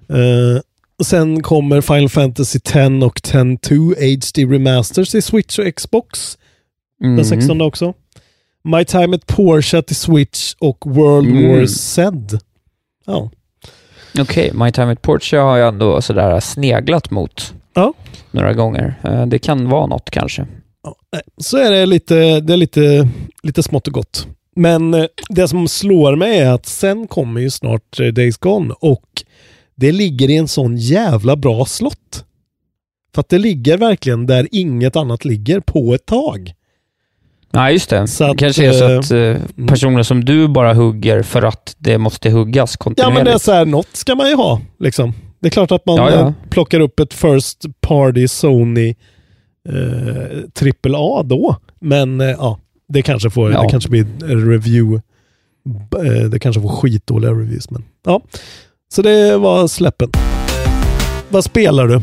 Eh, 0.10 0.62
sen 1.04 1.44
kommer 1.44 1.82
Final 1.82 2.10
Fantasy 2.10 2.60
10 2.60 3.06
och 3.06 3.20
10-2 3.20 3.96
HD 3.96 4.56
Remasters 4.56 5.10
till 5.10 5.24
Switch 5.24 5.60
och 5.60 5.76
Xbox. 5.76 6.38
Mm. 7.04 7.16
Den 7.16 7.26
16 7.26 7.62
också. 7.62 7.94
My 8.64 8.86
Time 8.86 9.16
at 9.16 9.28
Porsche 9.28 9.82
till 9.82 9.96
Switch 9.96 10.54
och 10.60 10.78
World 10.86 11.28
Mm. 11.30 11.50
War 11.60 11.66
Z. 11.66 12.18
Ja. 13.06 13.30
Okej, 14.20 14.52
My 14.54 14.72
Time 14.72 14.92
at 14.92 15.02
Porsche 15.02 15.38
har 15.38 15.58
jag 15.58 15.68
ändå 15.68 16.02
sådär 16.02 16.40
sneglat 16.40 17.12
mot 17.12 17.54
Ja. 17.74 17.94
några 18.32 18.54
gånger. 18.54 18.96
Eh, 19.04 19.26
Det 19.26 19.40
kan 19.40 19.70
vara 19.70 19.86
något 19.86 20.10
kanske. 20.10 20.48
Ja, 20.84 20.96
så 21.38 21.58
är 21.58 21.72
det 21.72 21.86
lite, 21.86 22.40
det 22.40 22.54
är 22.54 22.58
lite, 22.58 23.08
lite 23.44 23.64
smått 23.64 23.88
och 23.88 23.94
gott. 23.94 24.28
Men 24.56 24.94
eh, 24.94 25.06
det 25.30 25.48
som 25.48 25.68
slår 25.68 26.16
mig 26.16 26.40
är 26.40 26.52
att 26.52 26.66
sen 26.66 27.08
kommer 27.08 27.42
ju 27.42 27.50
snart 27.50 28.00
eh, 28.00 28.08
Days 28.08 28.38
Gone 28.38 28.74
och 28.80 29.24
det 29.76 29.92
ligger 29.92 30.30
i 30.30 30.36
en 30.38 30.48
sån 30.48 30.78
jävla 30.78 31.36
bra 31.36 31.66
slott. 31.66 32.26
För 33.16 33.22
att 33.22 33.30
det 33.30 33.38
ligger 33.38 33.78
verkligen 33.78 34.26
där 34.26 34.48
inget 34.52 34.96
annat 34.96 35.26
ligger 35.26 35.60
på 35.60 35.94
ett 35.94 36.06
tag. 36.06 36.54
Nej, 37.52 37.74
just 37.74 37.90
det. 37.90 38.08
Så 38.08 38.24
det 38.24 38.30
att, 38.32 38.38
kanske 38.38 38.68
är 38.68 38.72
så 38.74 38.90
eh, 38.92 39.00
att 39.00 39.12
eh, 39.12 39.66
personer 39.68 40.04
som 40.04 40.26
du 40.26 40.48
bara 40.48 40.74
hugger 40.74 41.24
för 41.24 41.42
att 41.42 41.76
det 41.78 41.98
måste 41.98 42.30
huggas 42.30 42.76
Ja 42.80 42.84
kontinuerligt. 42.84 43.16
men 43.18 43.26
det 43.26 43.32
är 43.32 43.38
så 43.38 43.52
här, 43.52 43.66
något 43.66 43.88
ska 43.96 44.16
man 44.16 44.30
ju 44.30 44.36
ha. 44.36 44.62
Liksom. 44.80 45.14
Det 45.42 45.48
är 45.48 45.52
klart 45.52 45.72
att 45.72 45.86
man 45.86 45.96
Ja, 45.96 46.12
ja. 46.12 46.20
eh, 46.28 46.32
plockar 46.50 46.80
upp 46.80 47.00
ett 47.00 47.14
First 47.14 47.66
Party 47.82 48.28
Sony 48.28 48.90
eh, 49.70 50.40
triple 50.54 50.98
A 50.98 51.24
då. 51.26 51.56
Men 51.82 52.22
eh, 52.22 52.28
ja, 52.28 52.60
det 52.88 53.02
kanske, 53.02 53.30
får, 53.30 53.52
Ja. 53.52 53.62
det 53.64 53.70
kanske 53.70 53.90
blir 53.90 54.06
review. 54.52 55.02
Eh, 56.06 56.30
det 56.30 56.40
kanske 56.40 56.62
får 56.62 56.70
skitdåliga 56.70 57.32
reviews. 57.32 57.70
Men, 57.72 57.84
ja. 58.06 58.22
Så 58.94 59.02
det 59.02 59.38
var 59.38 59.68
släppen. 59.68 60.10
Vad 61.30 61.44
spelar 61.44 61.88
du? 61.88 62.02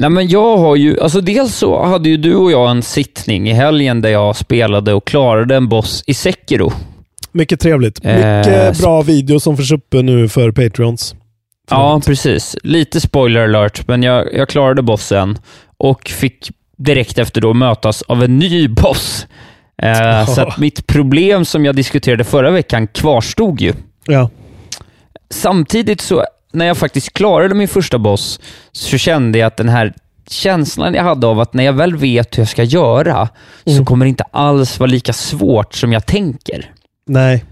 Nej 0.00 0.10
men 0.10 0.28
jag 0.28 0.56
har 0.56 0.76
ju, 0.76 1.00
alltså 1.00 1.20
dels 1.20 1.54
så 1.54 1.82
hade 1.84 2.08
ju 2.08 2.16
du 2.16 2.34
och 2.34 2.52
jag 2.52 2.70
en 2.70 2.82
sittning 2.82 3.48
i 3.50 3.52
helgen 3.52 4.00
där 4.00 4.08
jag 4.10 4.36
spelade 4.36 4.94
och 4.94 5.04
klarade 5.06 5.56
en 5.56 5.68
boss 5.68 6.04
i 6.06 6.14
Sekiro. 6.14 6.72
Mycket 7.32 7.60
trevligt. 7.60 8.04
Eh, 8.04 8.14
Mycket 8.14 8.46
sp- 8.46 8.82
bra 8.82 9.02
video 9.02 9.40
som 9.40 9.56
förs 9.56 9.72
uppe 9.72 10.02
nu 10.02 10.28
för 10.28 10.50
Patreons. 10.52 11.14
Ja, 11.70 12.00
precis. 12.06 12.56
Lite 12.62 13.00
spoiler 13.00 13.40
alert, 13.44 13.88
men 13.88 14.02
jag, 14.02 14.34
jag 14.34 14.48
klarade 14.48 14.82
bossen 14.82 15.38
och 15.76 16.08
fick 16.08 16.50
direkt 16.76 17.18
efter 17.18 17.40
då 17.40 17.54
mötas 17.54 18.02
av 18.02 18.22
en 18.24 18.38
ny 18.38 18.68
boss. 18.68 19.26
Eh, 19.82 20.26
så 20.26 20.40
att 20.40 20.58
mitt 20.58 20.86
problem 20.86 21.44
som 21.44 21.64
jag 21.64 21.76
diskuterade 21.76 22.24
förra 22.24 22.50
veckan 22.50 22.86
kvarstod 22.86 23.60
ju. 23.60 23.72
Ja. 24.06 24.30
Samtidigt 25.30 26.00
så, 26.00 26.24
när 26.52 26.66
jag 26.66 26.76
faktiskt 26.76 27.12
klarade 27.12 27.54
min 27.54 27.68
första 27.68 27.98
boss, 27.98 28.40
så 28.72 28.98
kände 28.98 29.38
jag 29.38 29.46
att 29.46 29.56
den 29.56 29.68
här 29.68 29.92
känslan 30.30 30.94
jag 30.94 31.04
hade 31.04 31.26
av 31.26 31.40
att 31.40 31.54
när 31.54 31.64
jag 31.64 31.72
väl 31.72 31.96
vet 31.96 32.38
hur 32.38 32.40
jag 32.42 32.48
ska 32.48 32.62
göra, 32.62 33.28
så 33.64 33.70
Mm. 33.72 33.84
kommer 33.84 34.04
det 34.04 34.08
inte 34.08 34.24
alls 34.30 34.80
vara 34.80 34.90
lika 34.90 35.12
svårt 35.12 35.74
som 35.74 35.92
jag 35.92 36.06
tänker. 36.06 36.70
Nej. 37.06 37.44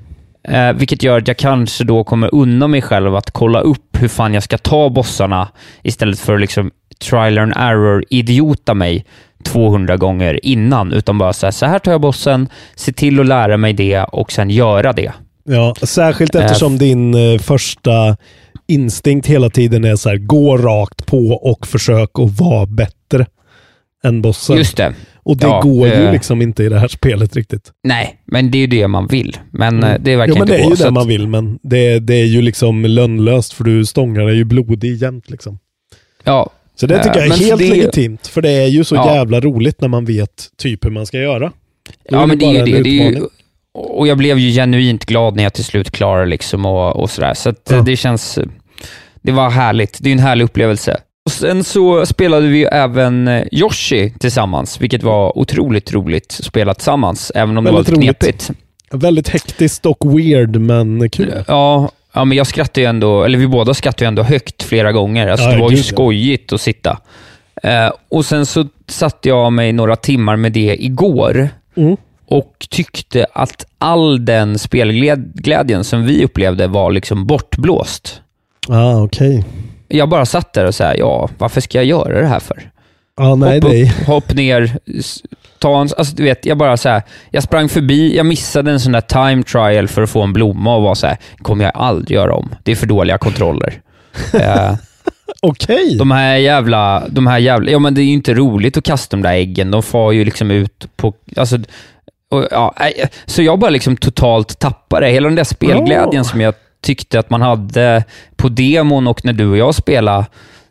Eh, 0.49 0.72
vilket 0.72 1.03
gör 1.03 1.18
att 1.18 1.28
jag 1.28 1.36
kanske 1.36 1.84
då 1.84 2.05
kommer 2.05 2.34
unna 2.34 2.68
mig 2.68 2.82
själv 2.82 3.16
att 3.16 3.30
kolla 3.30 3.61
upp 3.61 3.97
hur 4.01 4.09
fan 4.09 4.34
jag 4.34 4.42
ska 4.42 4.59
ta 4.59 4.88
bossarna 4.90 5.49
istället 5.82 6.18
för 6.18 6.34
att 6.34 6.40
liksom 6.40 6.70
trial 7.11 7.38
and 7.38 7.53
error-idiota 7.57 8.74
mig 8.74 9.05
200 9.44 9.97
gånger 9.97 10.47
innan, 10.47 10.92
utan 10.92 11.18
bara 11.18 11.32
så 11.32 11.47
här, 11.47 11.51
så 11.51 11.66
här 11.66 11.78
tar 11.78 11.92
jag 11.92 12.01
bossen, 12.01 12.49
se 12.74 12.92
till 12.92 13.20
att 13.20 13.26
lära 13.26 13.57
mig 13.57 13.72
det 13.72 13.99
och 14.05 14.32
sen 14.32 14.51
göra 14.51 14.92
det. 14.92 15.12
Ja, 15.44 15.74
särskilt 15.82 16.34
Eh, 16.34 16.44
eftersom 16.44 16.78
din 16.78 17.14
eh, 17.14 17.38
första 17.38 18.16
instinkt 18.69 19.27
hela 19.27 19.51
tiden 19.51 19.85
är 19.85 19.97
så 19.97 20.09
här, 20.09 20.17
gå 20.17 20.57
rakt 20.57 21.07
på 21.07 21.29
och 21.29 21.67
försök 21.67 22.11
att 22.19 22.41
vara 22.41 22.67
bättre 22.67 23.27
än 24.05 24.23
bossen. 24.23 24.57
Just 24.57 24.77
det. 24.77 24.95
Och 25.23 25.37
det 25.37 25.47
Ja, 25.47 25.61
går 25.61 25.89
ju 25.89 25.93
eh, 25.95 26.12
liksom 26.12 26.43
inte 26.43 26.64
i 26.64 26.69
det 26.69 26.79
här 26.79 26.89
spelet 26.89 27.37
riktigt. 27.37 27.73
Nej, 27.85 28.21
men 28.25 28.51
det 28.51 28.59
är 28.59 28.61
ju 28.61 28.67
det 28.67 28.89
man 28.89 29.07
vill. 29.07 29.37
Men 29.51 29.77
Mm. 29.79 29.91
eh, 29.91 30.01
det 30.01 30.12
är 30.12 30.17
verkligen 30.17 30.39
Jo, 30.39 30.45
men 30.45 30.49
det 30.49 30.64
är 30.64 30.69
ju 30.71 30.75
det 30.77 30.87
att- 30.87 30.93
man 30.95 31.09
vill, 31.09 31.29
men 31.29 31.59
det, 31.62 31.99
det 31.99 32.14
är 32.14 32.25
ju 32.27 32.43
liksom 32.43 32.83
lönlöst 32.85 33.53
för 33.53 33.64
du 33.64 33.87
stångar 33.87 34.27
dig 34.27 34.37
ju 34.37 34.45
blodig 34.45 35.03
jämt 35.03 35.31
liksom. 35.31 35.59
Ja. 36.25 36.51
Så 36.75 36.87
det 36.87 37.03
tycker 37.03 37.21
Eh, 37.21 37.27
jag 37.27 37.37
är 37.41 37.45
helt 37.45 37.59
det- 37.61 37.69
legitimt, 37.71 38.27
för 38.27 38.43
det 38.43 38.51
är 38.51 38.67
ju 38.67 38.85
så 38.85 38.95
Ja. 38.95 39.14
jävla 39.14 39.41
roligt 39.41 39.81
när 39.81 39.89
man 39.89 40.05
vet 40.05 40.49
typ 40.59 40.85
hur 40.85 40.91
man 40.91 41.07
ska 41.07 41.19
göra. 41.19 41.53
Då 42.11 42.17
Ja, 42.17 42.27
men 42.27 42.39
det 42.39 42.45
är 42.45 42.53
ju 42.67 42.73
det. 42.73 42.83
det 42.83 42.89
är 42.89 42.93
ju, 42.93 43.09
utmaning. 43.09 43.29
Och 43.77 44.07
jag 44.09 44.18
blev 44.18 44.39
ju 44.39 44.51
genuint 44.53 45.05
glad 45.07 45.37
när 45.37 45.43
jag 45.43 45.55
till 45.55 45.64
slut 45.64 45.91
klarade 45.91 46.27
liksom 46.27 46.66
och, 46.66 46.97
och 46.97 47.11
sådär. 47.11 47.35
Så 47.35 47.49
att, 47.49 47.70
eh, 47.70 47.77
Ja. 47.77 47.83
det 47.83 47.97
känns... 47.97 48.39
Det 49.22 49.33
var 49.33 49.51
härligt. 49.51 49.99
Det 50.01 50.09
är 50.09 50.12
en 50.12 50.18
härlig 50.18 50.45
upplevelse. 50.45 50.97
Och 51.27 51.33
sen 51.33 51.64
så 51.64 52.07
spelade 52.07 52.47
vi 52.47 52.59
ju 52.59 52.64
även 52.66 53.29
eh, 53.29 53.43
Yoshi 53.53 54.11
tillsammans, 54.20 54.81
vilket 54.81 55.03
var 55.03 55.39
otroligt 55.39 55.93
roligt 55.93 56.37
att 56.39 56.45
spela 56.45 56.74
tillsammans, 56.74 57.33
även 57.35 57.59
om 57.59 57.64
det 57.64 57.70
Väldigt 57.72 57.89
var 57.95 58.01
lite 58.03 58.12
knepigt. 58.27 58.51
Väldigt 58.91 59.29
hektiskt 59.29 59.87
och 59.87 60.18
weird, 60.18 60.57
men 60.57 61.11
kul. 61.11 61.35
Ja, 61.49 61.91
ja, 62.12 62.24
men 62.24 62.37
jag 62.39 62.47
skrattade 62.47 62.81
ju 62.81 62.87
ändå, 62.87 63.24
eller 63.24 63.39
vi 63.39 63.47
båda 63.47 63.74
skrattade 63.74 64.05
ju 64.05 64.09
ändå 64.09 64.22
högt 64.22 64.62
flera 64.62 64.93
gånger. 64.93 65.29
Alltså, 65.29 65.47
Ja, 65.47 65.53
det 65.55 65.61
var 65.62 65.70
ju 65.70 65.77
ja. 65.77 65.83
skojigt 65.83 66.53
att 66.53 66.61
sitta. 66.61 66.99
Eh, 67.62 67.91
och 68.11 68.24
sen 68.24 68.47
så 68.47 68.66
satte 68.89 69.29
jag 69.29 69.53
mig 69.53 69.72
några 69.72 69.97
timmar 69.97 70.37
med 70.37 70.53
det 70.53 70.77
igår 70.85 71.49
Mm. 71.77 71.97
Och 72.27 72.66
tyckte 72.70 73.27
att 73.33 73.66
all 73.79 74.24
den 74.24 74.59
spelglädjen 74.59 75.85
som 75.85 76.05
vi 76.05 76.24
upplevde 76.24 76.66
var 76.66 76.91
liksom 76.91 77.27
bortblåst. 77.27 78.20
Ah, 78.68 79.03
okej. 79.03 79.45
Jag 79.89 80.09
bara 80.09 80.27
satt 80.27 80.53
där 80.53 80.64
och 80.64 80.74
sa, 80.74 80.95
ja, 80.95 81.29
varför 81.39 81.61
ska 81.61 81.79
jag 81.79 81.85
göra 81.85 82.20
det 82.20 82.27
här 82.27 82.41
för? 82.41 82.70
Ja, 83.16 83.35
nej, 83.35 83.61
hopp 83.61 83.72
upp, 83.72 84.07
hopp 84.07 84.35
ner, 84.35 84.79
ta 85.59 85.81
en, 85.81 85.89
alltså 85.99 86.16
du 86.16 86.22
vet, 86.22 86.47
jag 86.47 86.59
bara 86.59 86.77
så 86.77 86.89
här, 86.89 87.03
jag 87.31 87.43
sprang 87.43 87.68
förbi, 87.68 88.16
jag 88.16 88.27
missade 88.27 88.70
en 88.70 88.81
sån 88.81 88.93
där 88.93 89.01
time 89.01 89.43
trial 89.43 89.89
för 89.89 90.03
att 90.03 90.11
få 90.11 90.22
en 90.22 90.33
blomma 90.33 90.77
och 90.77 90.83
var 90.83 90.95
så 90.95 91.07
här, 91.07 91.16
kommer 91.39 91.64
jag 91.64 91.72
aldrig 91.74 92.16
göra 92.16 92.35
om. 92.35 92.55
Det 92.62 92.72
är 92.72 92.77
för 92.77 92.87
dåliga 92.87 93.18
kontroller. 93.18 93.74
Eh, 94.33 94.74
Okej. 95.43 95.97
de 95.99 96.11
här 96.11 96.37
jävla, 96.37 97.09
de 97.09 97.27
här 97.27 97.39
jävla, 97.39 97.70
ja 97.70 97.79
men 97.79 97.95
det 97.95 98.01
är 98.01 98.05
ju 98.05 98.12
inte 98.12 98.35
roligt 98.35 98.77
att 98.77 98.85
kasta 98.85 99.16
de 99.16 99.22
där 99.22 99.33
äggen, 99.33 99.70
de 99.70 99.83
far 99.83 100.12
ju 100.12 100.24
liksom 100.24 100.51
ut 100.51 100.89
på, 100.97 101.14
alltså, 101.37 101.59
och, 102.31 102.47
ja, 102.51 102.74
så 103.27 103.43
jag 103.43 103.59
bara 103.59 103.70
liksom 103.70 103.97
totalt 103.97 104.59
tappade 104.59 105.09
hela 105.09 105.29
den 105.29 105.37
där 105.37 105.45
spelglädjen 105.45 106.22
Oh. 106.22 106.27
som 106.29 106.41
jag 106.41 106.55
tyckte 106.81 107.18
att 107.18 107.31
man 107.31 107.43
hade 107.43 108.05
på 108.37 108.49
demon 108.49 109.07
och 109.07 109.24
när 109.24 109.33
du 109.33 109.51
och 109.51 109.57
jag 109.57 109.74
spelade, 109.74 110.27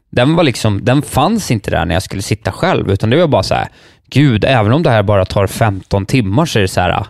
den 0.10 0.36
var 0.36 0.44
liksom, 0.44 0.86
den 0.86 1.02
fanns 1.02 1.52
inte 1.52 1.72
där 1.72 1.86
när 1.86 1.96
jag 1.96 2.04
skulle 2.04 2.22
sitta 2.22 2.52
själv, 2.52 2.92
utan 2.92 3.10
det 3.10 3.18
var 3.18 3.28
bara 3.28 3.44
så 3.44 3.54
här, 3.56 3.68
gud, 4.10 4.46
även 4.48 4.74
om 4.74 4.84
det 4.84 4.90
här 4.90 5.04
bara 5.04 5.26
tar 5.26 5.48
15 5.48 6.06
timmar 6.06 6.46
så 6.46 6.60
är 6.60 6.62
det 6.62 6.68
så 6.68 6.82
här, 6.82 7.06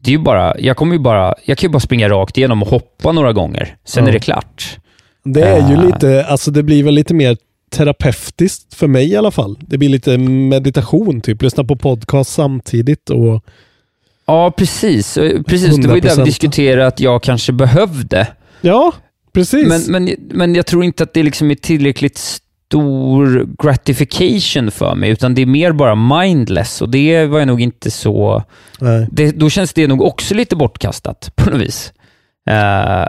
det 0.00 0.10
är 0.10 0.12
ju 0.12 0.18
bara, 0.18 0.58
jag 0.58 0.76
kommer 0.76 0.92
ju 0.92 0.98
bara, 0.98 1.34
jag 1.44 1.58
kan 1.58 1.68
ju 1.68 1.72
bara 1.72 1.80
springa 1.80 2.08
rakt 2.08 2.38
igenom 2.38 2.62
och 2.62 2.68
hoppa 2.68 3.12
några 3.12 3.32
gånger, 3.32 3.76
sen 3.84 4.04
Ja. 4.04 4.08
är 4.08 4.12
det 4.12 4.18
klart. 4.20 4.78
Det 5.24 5.42
är 5.42 5.68
ju 5.70 5.76
Ah. 5.76 5.82
lite, 5.82 6.24
alltså 6.28 6.50
det 6.50 6.62
blir 6.62 6.82
väl 6.84 6.94
lite 6.94 7.14
mer 7.14 7.36
terapeutiskt 7.70 8.74
för 8.74 8.86
mig 8.86 9.10
i 9.10 9.16
alla 9.16 9.30
fall. 9.30 9.58
Det 9.60 9.78
blir 9.78 9.88
lite 9.88 10.18
meditation, 10.18 11.20
typ 11.20 11.42
lyssna 11.42 11.64
på 11.64 11.76
podcast 11.76 12.30
samtidigt 12.32 13.10
och 13.10 13.44
Ja, 14.26 14.50
precis. 14.50 15.16
Eh, 15.16 15.42
precis. 15.42 15.76
Det 15.76 15.88
var 15.88 15.94
ju 15.94 16.00
det 16.00 16.08
vi 16.08 16.22
100%. 16.22 16.24
diskuterade 16.24 16.86
att 16.86 17.00
jag 17.00 17.22
kanske 17.22 17.52
behövde. 17.52 18.26
ja, 18.60 18.92
precis. 19.32 19.68
Men, 19.68 20.04
men, 20.04 20.16
men 20.30 20.54
jag 20.54 20.66
tror 20.66 20.84
inte 20.84 21.02
att 21.02 21.14
det 21.14 21.22
liksom 21.22 21.50
är 21.50 21.54
tillräckligt 21.54 22.18
stor 22.18 23.48
gratification 23.62 24.70
för 24.70 24.94
mig, 24.94 25.10
utan 25.10 25.34
det 25.34 25.42
är 25.42 25.46
mer 25.46 25.72
bara 25.72 25.94
mindless 25.94 26.82
och 26.82 26.88
det 26.88 27.26
var 27.26 27.38
jag 27.38 27.48
nog 27.48 27.60
inte 27.60 27.90
så... 27.90 28.42
Nej. 28.80 29.06
Det, 29.10 29.30
då 29.30 29.50
känns 29.50 29.72
det 29.72 29.86
nog 29.86 30.02
också 30.02 30.34
lite 30.34 30.56
bortkastat 30.56 31.32
på 31.36 31.50
något 31.50 31.60
vis. 31.60 31.92
Eh, 32.50 33.06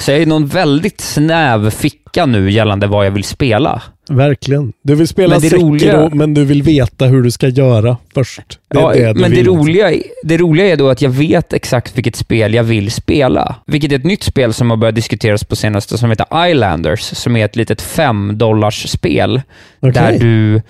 så 0.00 0.10
jag 0.10 0.18
är 0.18 0.22
i 0.22 0.26
någon 0.26 0.46
väldigt 0.46 1.00
snäv 1.00 1.70
ficka 1.70 2.26
nu 2.26 2.50
gällande 2.50 2.86
vad 2.86 3.06
jag 3.06 3.10
vill 3.10 3.24
spela. 3.24 3.82
Verkligen. 4.10 4.72
Du 4.82 4.94
vill 4.94 5.08
spela 5.08 5.34
Men 5.34 5.40
Sekiro, 5.40 5.60
roliga- 5.66 6.10
men 6.14 6.34
du 6.34 6.44
vill 6.44 6.62
veta 6.62 7.04
hur 7.04 7.22
du 7.22 7.30
ska 7.30 7.48
göra 7.48 7.96
först. 8.14 8.40
Det 8.70 8.80
Ja, 8.80 8.92
det 8.92 9.14
men 9.14 9.30
det 9.30 9.42
roliga, 9.42 9.92
det 10.24 10.36
roliga 10.38 10.66
är 10.66 10.76
då 10.76 10.88
att 10.88 11.02
jag 11.02 11.10
vet 11.10 11.52
exakt 11.52 11.96
vilket 11.98 12.16
spel 12.16 12.54
jag 12.54 12.62
vill 12.62 12.90
spela. 12.90 13.54
Vilket 13.66 13.92
är 13.92 13.96
ett 13.96 14.04
nytt 14.04 14.22
spel 14.22 14.52
som 14.52 14.70
har 14.70 14.76
börjat 14.76 14.94
diskuteras 14.94 15.44
på 15.44 15.56
senaste 15.56 15.98
som 15.98 16.10
heter 16.10 16.48
Islanders, 16.50 17.00
som 17.00 17.36
är 17.36 17.44
ett 17.44 17.56
litet 17.56 17.82
5 17.82 18.38
dollars 18.38 18.88
spel 18.88 19.42
Okej. 19.80 19.92
där 19.92 20.18
du 20.18 20.62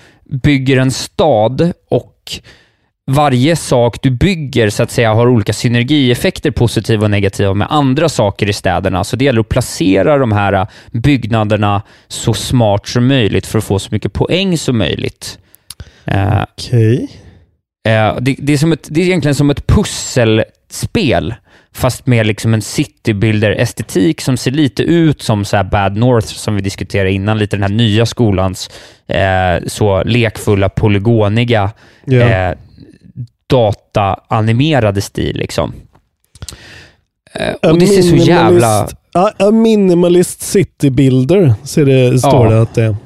bygger 0.43 0.77
en 0.77 0.91
stad 0.91 1.73
och 1.91 2.17
varje 3.11 3.57
sak 3.57 4.03
du 4.03 4.11
bygger 4.11 4.71
så 4.71 4.83
att 4.83 4.91
säga 4.91 5.15
har 5.15 5.29
olika 5.29 5.53
synergieffekter, 5.53 6.51
positiva 6.51 7.05
och 7.05 7.11
negativa, 7.11 7.55
med 7.55 7.69
andra 7.71 8.09
saker 8.09 8.49
i 8.49 8.53
städerna. 8.53 9.05
Så 9.05 9.17
det 9.17 9.25
gäller 9.25 9.41
att 9.41 9.49
placera 9.49 10.19
de 10.19 10.33
här 10.33 10.67
byggnaderna 10.93 11.83
så 12.09 12.35
smart 12.35 12.89
som 12.89 13.07
möjligt 13.07 13.47
för 13.47 13.59
att 13.59 13.65
få 13.65 13.79
så 13.79 13.89
mycket 13.93 14.13
poäng 14.13 14.59
som 14.59 14.79
möjligt. 14.79 15.39
Eh, 16.05 16.43
Okej. 16.43 17.09
Eh, 17.89 18.17
det, 18.21 18.37
det, 18.39 18.53
är 18.53 18.57
som 18.57 18.73
ett, 18.73 18.89
det 18.91 19.01
är 19.01 19.05
egentligen 19.05 19.35
som 19.35 19.51
ett 19.51 19.67
pusselspel, 19.67 21.35
fast 21.75 22.07
med 22.07 22.27
liksom 22.27 22.55
en 22.55 22.63
citybuilder-estetik 22.63 24.21
som 24.21 24.37
ser 24.37 24.51
lite 24.51 24.83
ut 24.83 25.23
som 25.23 25.45
så 25.45 25.65
Bad 25.65 25.97
North, 25.97 26.27
som 26.27 26.55
vi 26.55 26.61
diskuterade 26.61 27.13
innan, 27.13 27.39
lite 27.39 27.57
den 27.57 27.63
här 27.63 27.71
nya 27.71 28.07
skolans 28.07 28.71
eh, 29.09 29.67
så 29.67 30.03
lekfulla, 30.03 30.69
polygoniga, 30.69 31.71
Ja. 32.05 32.21
eh, 32.21 32.57
dataanimerade 33.51 35.01
stil. 35.01 35.37
Liksom. 35.37 35.73
Eh, 37.33 37.71
och 37.71 37.79
det 37.79 37.87
ser 37.87 38.03
så 38.03 38.17
jävla... 38.17 38.89
a 39.15 39.51
minimalist 39.51 40.43
city 40.43 40.91
builder, 40.91 41.55
ser 41.65 41.85
det, 41.85 42.19
står 42.19 42.47
Ja. 42.47 42.53
det 42.53 42.63
att 42.63 42.75
det 42.75 42.83
är. 42.85 42.97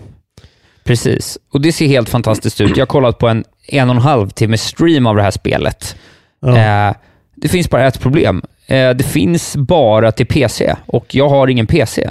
Precis. 0.84 1.38
Och 1.52 1.60
det 1.60 1.72
ser 1.72 1.86
helt 1.86 2.08
fantastiskt 2.08 2.60
ut. 2.60 2.76
Jag 2.76 2.82
har 2.82 2.86
kollat 2.86 3.18
på 3.18 3.28
en 3.28 3.44
en 3.68 3.88
och 3.90 3.94
en 3.96 4.02
halv 4.02 4.30
timme 4.30 4.58
stream 4.58 5.06
av 5.06 5.16
det 5.16 5.22
här 5.22 5.30
spelet. 5.30 5.96
Ja. 6.40 6.88
Eh, 6.88 6.94
det 7.36 7.48
finns 7.48 7.70
bara 7.70 7.86
ett 7.86 8.00
problem. 8.00 8.42
Eh, 8.66 8.90
det 8.90 9.04
finns 9.04 9.56
bara 9.56 10.12
till 10.12 10.26
PC 10.26 10.74
och 10.86 11.14
jag 11.14 11.28
har 11.28 11.48
ingen 11.48 11.66
PC. 11.66 12.10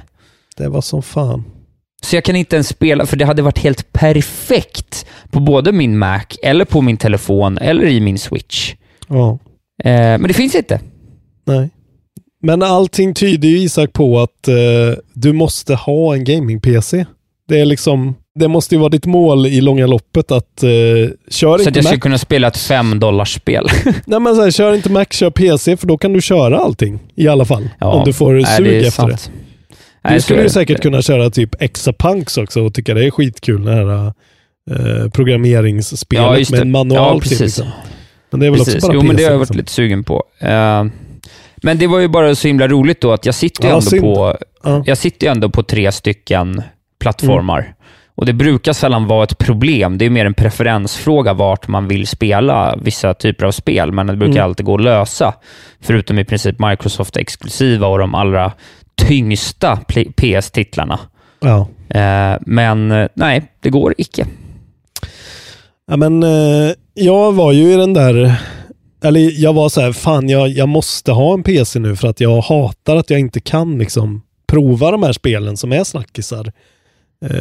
Det 0.58 0.68
var 0.70 0.82
som 0.82 1.04
fan. 1.04 1.44
Så 2.04 2.16
jag 2.16 2.24
kan 2.24 2.36
inte 2.36 2.56
ens 2.56 2.68
spela, 2.68 3.06
för 3.06 3.18
det 3.18 3.26
hade 3.26 3.42
varit 3.42 3.60
helt 3.60 3.94
perfekt 3.94 5.06
på 5.32 5.40
både 5.40 5.72
min 5.72 5.98
Mac, 5.98 6.22
eller 6.44 6.66
på 6.66 6.82
min 6.82 6.98
telefon, 6.98 7.58
eller 7.58 7.86
i 7.86 8.00
min 8.00 8.20
Switch. 8.20 8.74
Ja. 9.08 9.40
Eh, 9.84 9.92
men 9.94 10.24
det 10.24 10.34
finns 10.34 10.56
inte. 10.56 10.80
Nej. 11.46 11.70
Men 12.42 12.64
allting 12.64 13.14
tyder 13.14 13.48
ju 13.48 13.58
Isak 13.58 13.94
på 13.94 14.20
att 14.20 14.48
eh, 14.48 14.56
du 15.14 15.34
måste 15.34 15.76
ha 15.76 16.16
en 16.16 16.24
gaming-PC. 16.24 17.06
Det 17.48 17.60
är 17.60 17.66
liksom, 17.66 18.16
det 18.40 18.48
måste 18.48 18.76
ju 18.76 18.80
vara 18.80 18.90
ditt 18.90 19.06
mål 19.06 19.46
i 19.48 19.62
långa 19.62 19.88
loppet 19.88 20.32
att 20.32 20.64
eh, 20.64 20.70
kör 20.70 21.14
Så 21.30 21.54
att 21.54 21.60
inte 21.68 21.80
jag 21.80 21.84
Mac. 21.84 21.90
skulle 21.90 22.00
kunna 22.00 22.18
spela 22.18 22.48
ett 22.48 22.58
5 22.58 23.00
dollars 23.00 23.36
spel. 23.36 23.68
Nej 24.06 24.20
men 24.20 24.36
så 24.36 24.42
här, 24.42 24.52
kör 24.52 24.74
inte 24.74 24.92
Mac, 24.92 25.06
kör 25.10 25.30
PC 25.30 25.78
för 25.78 25.88
då 25.88 25.98
kan 25.98 26.14
du 26.14 26.22
köra 26.22 26.58
allting 26.58 27.00
i 27.16 27.28
alla 27.28 27.46
fall. 27.46 27.70
om 27.80 28.04
du 28.06 28.14
får 28.14 28.42
sug 28.58 28.68
efter 28.68 28.92
sant. 28.92 29.12
det. 29.12 29.43
Nej, 30.04 30.14
Du 30.14 30.22
skulle 30.22 30.42
ju 30.44 30.50
säkert 30.50 30.82
kunna 30.82 31.02
köra 31.02 31.30
typ 31.30 31.62
Exapunks 31.62 32.38
också 32.38 32.62
och 32.62 32.74
tycka 32.74 32.94
det 32.94 33.06
är 33.06 33.12
skitkul, 33.12 33.66
det 33.66 33.72
här 33.72 34.06
eh, 34.72 35.10
programmeringsspelet 35.10 36.50
Ja, 36.50 36.56
med 36.56 36.62
en 36.62 36.72
manual 36.72 37.00
Ja, 37.16 37.20
till. 37.20 37.30
precis. 37.30 37.42
Liksom. 37.42 37.68
Men 38.32 38.40
det 38.40 38.46
är 38.46 38.50
väl 38.52 38.60
Precis. 38.60 38.76
också 38.76 38.88
bara 38.88 38.94
Jo, 38.94 39.00
PC. 39.02 39.08
men 39.08 39.16
det 39.18 39.24
har 39.24 39.32
jag 39.32 39.38
varit 39.38 39.50
liksom. 39.50 39.58
lite 39.58 39.72
sugen 39.72 40.04
på. 40.04 40.24
Eh, 40.40 40.86
men 41.64 41.78
det 41.78 41.88
var 41.88 42.00
ju 42.00 42.08
bara 42.08 42.36
så 42.36 42.48
himla 42.48 42.68
roligt 42.68 43.02
då 43.02 43.12
att 43.12 43.26
jag 43.26 43.36
sitter 43.36 43.64
ju 43.64 43.70
Ja, 43.70 43.76
ändå 43.76 43.90
synd. 43.90 44.02
på 44.04 44.38
Ja. 44.64 44.84
jag 44.86 44.98
sitter 44.98 45.28
ändå 45.32 45.50
på 45.50 45.64
tre 45.64 45.92
stycken 45.92 46.62
plattformar. 47.00 47.60
Mm. 47.60 47.72
Och 48.16 48.26
det 48.26 48.34
brukar 48.34 48.74
sällan 48.74 49.08
vara 49.08 49.24
ett 49.24 49.38
problem. 49.38 49.98
Det 49.98 50.06
är 50.06 50.10
mer 50.10 50.26
en 50.26 50.34
preferensfråga 50.34 51.34
vart 51.34 51.68
man 51.68 51.88
vill 51.88 52.08
spela 52.08 52.76
vissa 52.82 53.14
typer 53.14 53.46
av 53.46 53.52
spel, 53.52 53.92
men 53.92 54.08
det 54.08 54.16
brukar 54.16 54.34
Mm. 54.34 54.44
alltid 54.46 54.66
gå 54.66 54.76
att 54.76 54.82
lösa. 54.82 55.34
Förutom 55.82 56.20
i 56.20 56.26
princip 56.26 56.60
Microsoft-exklusiva 56.60 57.86
och 57.88 58.00
de 58.00 58.16
allra 58.16 58.52
tyngsta 58.96 59.80
PS-titlarna. 60.16 61.00
Ja. 61.40 61.68
Eh, 61.90 62.38
men 62.42 62.92
eh, 62.92 63.08
nej, 63.14 63.52
det 63.60 63.70
går 63.70 63.94
icke. 63.98 64.28
Ja, 65.88 65.98
men, 65.98 66.24
eh, 66.24 66.72
jag 66.94 67.32
var 67.32 67.52
ju 67.52 67.74
i 67.74 67.76
den 67.76 67.94
där 67.94 68.36
eller 69.04 69.42
jag 69.42 69.54
var 69.54 69.70
så 69.70 69.82
här, 69.82 69.92
fan 69.92 70.30
jag, 70.30 70.50
jag 70.50 70.70
måste 70.70 71.12
ha 71.12 71.34
en 71.34 71.44
PC 71.44 71.80
nu 71.80 71.96
för 71.96 72.08
att 72.08 72.20
jag 72.20 72.42
hatar 72.42 72.96
att 72.96 73.10
jag 73.10 73.20
inte 73.20 73.40
kan 73.40 73.78
liksom 73.78 74.22
prova 74.48 74.92
de 74.92 75.04
här 75.04 75.14
spelen 75.14 75.58
som 75.58 75.72
är 75.72 75.84
snackisar. 75.84 76.52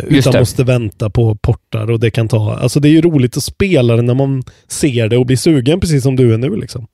Utan 0.09 0.39
måste 0.39 0.65
vänta 0.65 1.11
på 1.11 1.35
portar 1.35 1.91
och 1.91 2.01
det 2.01 2.11
kan 2.11 2.29
ta, 2.29 2.55
alltså 2.55 2.81
det 2.81 2.89
är 2.89 2.91
ju 2.91 3.03
roligt 3.03 3.37
att 3.37 3.43
spela 3.43 3.97
det 3.97 4.03
när 4.03 4.15
man 4.15 4.43
ser 4.69 5.09
det 5.09 5.17
och 5.17 5.27
blir 5.27 5.37
sugen 5.37 5.81
precis 5.81 6.03
som 6.03 6.17
du 6.17 6.35
är 6.35 6.39
nu 6.39 6.57
liksom. 6.57 6.87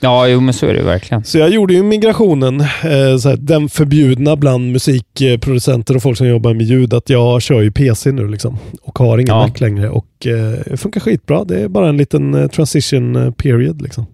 Ja, 0.00 0.28
jo 0.28 0.40
men 0.40 0.54
så 0.54 0.66
är 0.66 0.74
det 0.74 0.82
verkligen. 0.82 1.24
Så 1.24 1.38
jag 1.38 1.50
gjorde 1.50 1.74
ju 1.74 1.82
migrationen, 1.82 2.60
eh, 2.60 2.66
här, 2.84 3.36
den 3.36 3.68
förbjudna 3.68 4.36
bland 4.36 4.72
musikproducenter 4.72 5.96
och 5.96 6.02
folk 6.02 6.18
som 6.18 6.28
jobbar 6.28 6.54
med 6.54 6.66
ljud, 6.66 6.94
att 6.94 7.10
jag 7.10 7.42
kör 7.42 7.60
ju 7.62 7.70
PC 7.70 8.12
nu 8.12 8.28
liksom. 8.28 8.58
Och 8.82 8.98
har 8.98 9.18
ingen 9.18 9.34
Ja. 9.36 9.46
Mac 9.46 9.52
längre 9.60 9.88
och 9.90 10.26
eh, 10.26 10.58
det 10.66 10.76
funkar 10.76 11.00
skitbra. 11.00 11.44
Det 11.44 11.60
är 11.60 11.68
bara 11.68 11.88
en 11.88 11.96
liten 11.96 12.34
eh, 12.34 12.46
transition 12.48 13.16
eh, 13.16 13.30
period 13.30 13.82
liksom. 13.82 14.06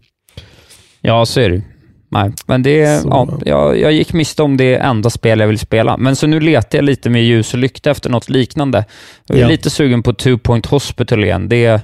Ja, 1.01 1.27
så 1.27 1.41
är 1.41 1.51
det. 1.51 1.63
Nej, 2.11 2.33
men 2.47 2.63
det, 2.63 3.03
Så- 3.03 3.09
ja, 3.09 3.39
jag, 3.45 3.79
jag 3.81 3.93
gick 3.93 4.13
miste 4.13 4.43
om 4.43 4.57
det 4.57 4.75
enda 4.77 5.11
spel 5.11 5.41
jag 5.41 5.49
vill 5.49 5.59
spela. 5.59 5.97
Men 5.97 6.17
så 6.17 6.27
nu 6.27 6.41
letar 6.41 6.79
jag 6.79 6.85
lite 6.85 7.11
med 7.11 7.25
ljus 7.25 7.53
och 7.53 7.59
lykta 7.59 7.91
efter 7.91 8.11
något 8.11 8.29
liknande. 8.29 8.85
Jag 9.27 9.39
är 9.39 9.43
Ja. 9.43 9.49
lite 9.49 9.71
sugen 9.71 10.03
på 10.03 10.13
Two 10.13 10.37
Point 10.43 10.67
Hospital 10.67 11.25
igen. 11.25 11.49
Det, 11.49 11.81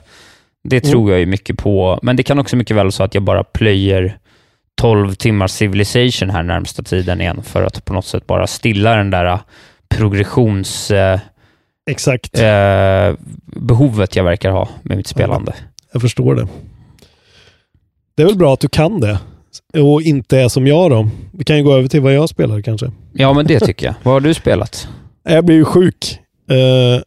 det 0.68 0.84
Mm. 0.84 0.90
tror 0.90 1.10
jag 1.10 1.20
ju 1.20 1.26
mycket 1.26 1.58
på. 1.58 1.98
Men 2.02 2.16
det 2.16 2.22
kan 2.22 2.38
också 2.38 2.56
mycket 2.56 2.76
väl 2.76 2.84
vara 2.84 2.90
så 2.92 3.02
att 3.02 3.14
jag 3.14 3.22
bara 3.22 3.44
plöjer 3.44 4.18
12 4.80 5.14
timmar 5.14 5.46
Civilization 5.46 6.30
här 6.30 6.42
närmsta 6.42 6.82
tiden 6.82 7.20
igen 7.20 7.42
för 7.42 7.62
att 7.62 7.84
på 7.84 7.92
något 7.92 8.06
sätt 8.06 8.26
bara 8.26 8.46
stilla 8.46 8.96
den 8.96 9.10
där 9.10 9.32
uh, 9.32 9.38
progressions... 9.88 10.90
eh, 10.90 11.20
Exakt, 11.90 12.38
eh, 12.38 13.14
behovet 13.46 14.16
jag 14.16 14.24
verkar 14.24 14.50
ha 14.50 14.68
med 14.82 14.96
mitt 14.96 15.06
spelande. 15.06 15.52
jag 15.92 16.02
förstår 16.02 16.34
det. 16.34 16.48
Det 18.16 18.22
är 18.22 18.26
väl 18.26 18.36
bra 18.36 18.54
att 18.54 18.60
du 18.60 18.68
kan 18.68 19.00
det. 19.00 19.18
Och 19.80 20.02
inte 20.02 20.38
är 20.38 20.48
som 20.48 20.66
jag 20.66 20.90
då. 20.90 21.08
Vi 21.32 21.44
kan 21.44 21.56
ju 21.56 21.62
gå 21.64 21.72
över 21.74 21.88
till 21.88 22.00
vad 22.00 22.12
jag 22.14 22.28
spelar 22.28 22.60
kanske. 22.62 22.90
Ja, 23.12 23.32
men 23.32 23.46
det 23.46 23.60
tycker 23.60 23.86
jag. 23.86 23.94
Vad 24.02 24.14
har 24.14 24.20
du 24.20 24.34
spelat? 24.34 24.88
Jag 25.22 25.44
blev 25.44 25.58
ju 25.58 25.64
sjuk. 25.64 26.18
Eh, 26.50 27.02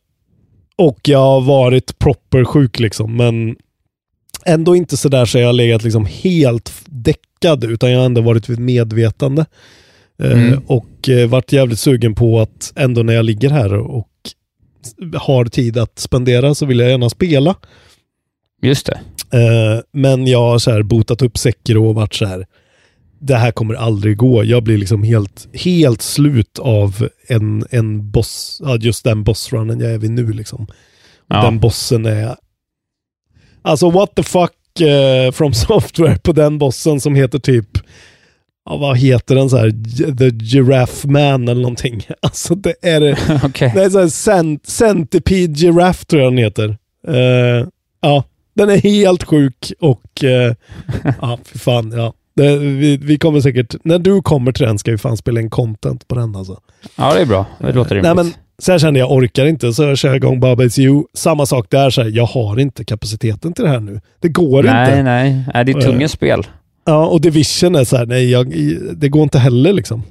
och 0.75 0.99
jag 1.03 1.19
har 1.19 1.41
varit 1.41 1.99
proper 1.99 2.43
sjuk 2.43 2.79
liksom, 2.79 3.17
men 3.17 3.55
ändå 4.45 4.75
inte 4.75 4.97
sådär 4.97 5.25
så 5.25 5.37
jag 5.37 5.47
har 5.47 5.53
legat 5.53 5.83
liksom 5.83 6.05
helt 6.05 6.71
däckad, 6.85 7.63
utan 7.63 7.91
jag 7.91 7.99
har 7.99 8.05
ändå 8.05 8.21
varit 8.21 8.49
vid 8.49 8.59
medvetande. 8.59 9.45
Eh, 10.23 10.31
Mm. 10.31 10.61
Och 10.67 11.09
eh, 11.09 11.29
varit 11.29 11.51
jävligt 11.51 11.79
sugen 11.79 12.15
på 12.15 12.39
att 12.39 12.73
ändå 12.75 13.03
när 13.03 13.13
jag 13.13 13.25
ligger 13.25 13.49
här 13.49 13.73
och 13.73 14.07
har 15.15 15.45
tid 15.45 15.77
att 15.77 15.99
spendera 15.99 16.55
så 16.55 16.65
vill 16.65 16.79
jag 16.79 16.89
gärna 16.89 17.09
spela. 17.09 17.55
Just 18.61 18.85
det. 18.85 18.99
Eh, 19.37 19.81
men 19.93 20.27
jag 20.27 20.39
har 20.39 20.59
så 20.59 20.71
här 20.71 20.83
botat 20.83 21.21
upp 21.21 21.37
Sekiro 21.37 21.87
och 21.87 21.95
varit 21.95 22.13
så 22.13 22.25
här. 22.25 22.45
Det 23.21 23.35
här 23.35 23.51
kommer 23.51 23.73
aldrig 23.73 24.17
gå. 24.17 24.43
Jag 24.43 24.63
blir 24.63 24.77
liksom 24.77 25.03
helt, 25.03 25.47
helt 25.53 26.01
slut 26.01 26.59
av 26.59 27.09
en, 27.27 27.65
en 27.69 28.11
boss, 28.11 28.61
just 28.79 29.03
den 29.03 29.23
bossrunnen 29.23 29.79
jag 29.79 29.91
är 29.91 29.97
vid 29.97 30.11
nu 30.11 30.33
liksom. 30.33 30.67
Ja. 31.29 31.41
Den 31.41 31.59
bossen 31.59 32.05
är... 32.05 32.35
Alltså 33.61 33.89
what 33.89 34.15
the 34.15 34.23
fuck 34.23 34.81
eh, 34.81 35.31
from 35.31 35.53
software 35.67 36.17
på 36.17 36.31
den 36.31 36.57
bossen 36.57 37.01
som 37.01 37.15
heter 37.15 37.39
typ... 37.39 37.67
Ja, 38.65 38.77
vad 38.77 38.97
heter 38.97 39.35
den 39.35 39.49
så 39.49 39.57
här? 39.57 39.69
The 40.17 40.45
Giraffe 40.45 41.07
Man 41.07 41.47
eller 41.47 41.61
någonting. 41.61 42.07
Alltså 42.21 42.55
det 42.55 42.75
är... 42.81 43.19
Okej. 43.45 43.71
Det 43.75 43.83
är 43.83 43.89
så 43.89 43.99
här 43.99 44.07
cent, 44.07 44.67
Centipede 44.67 45.53
Giraffe 45.53 46.05
tror 46.05 46.21
jag 46.21 46.31
den 46.31 46.37
heter. 46.37 46.77
Eh, 47.07 47.67
ja, 48.01 48.23
den 48.53 48.69
är 48.69 48.77
helt 48.77 49.23
sjuk 49.23 49.73
och 49.79 50.23
uh, 50.23 50.53
ja, 51.21 51.39
fy 51.45 51.59
fan. 51.59 51.91
Ja. 51.91 52.13
Det, 52.33 52.57
vi, 52.57 52.97
vi 52.97 53.17
kommer 53.17 53.41
säkert, 53.41 53.75
när 53.83 53.99
du 53.99 54.21
kommer 54.21 54.51
till 54.51 54.65
den 54.65 54.77
ska 54.79 54.91
vi 54.91 54.97
fan 54.97 55.17
spela 55.17 55.39
in 55.41 55.49
content 55.49 56.07
på 56.07 56.15
den 56.15 56.35
alltså. 56.35 56.59
Ja, 56.95 57.13
det 57.13 57.21
är 57.21 57.25
bra. 57.25 57.45
Det 57.59 57.73
låter 57.73 57.95
Nej, 57.95 58.03
rimligt. 58.11 58.15
men 58.25 58.33
sen 58.59 58.79
kände 58.79 58.99
jag 58.99 59.11
orkar 59.11 59.45
inte 59.45 59.73
så 59.73 59.83
jag 59.83 59.97
kör 59.97 60.15
igång 60.15 60.39
It's 60.41 60.79
You. 60.79 61.03
Samma 61.13 61.45
sak 61.45 61.67
där, 61.69 61.89
så 61.89 62.01
här, 62.01 62.09
jag 62.09 62.25
har 62.25 62.59
inte 62.59 62.83
kapaciteten 62.83 63.53
till 63.53 63.63
det 63.63 63.69
här 63.69 63.79
nu. 63.79 64.01
Det 64.19 64.29
går 64.29 64.63
nej, 64.63 64.89
inte. 64.91 65.03
nej, 65.03 65.43
nej. 65.53 65.65
Det 65.65 65.71
är 65.71 65.81
tunga 65.81 66.01
Eh. 66.05 66.07
spel. 66.07 66.47
Ja, 66.85 67.05
och 67.05 67.21
Division 67.21 67.75
är 67.75 67.83
så 67.83 67.97
här, 67.97 68.05
nej, 68.05 68.29
jag, 68.29 68.53
det 68.97 69.09
går 69.09 69.23
inte 69.23 69.39
heller 69.39 69.73
liksom. 69.73 70.03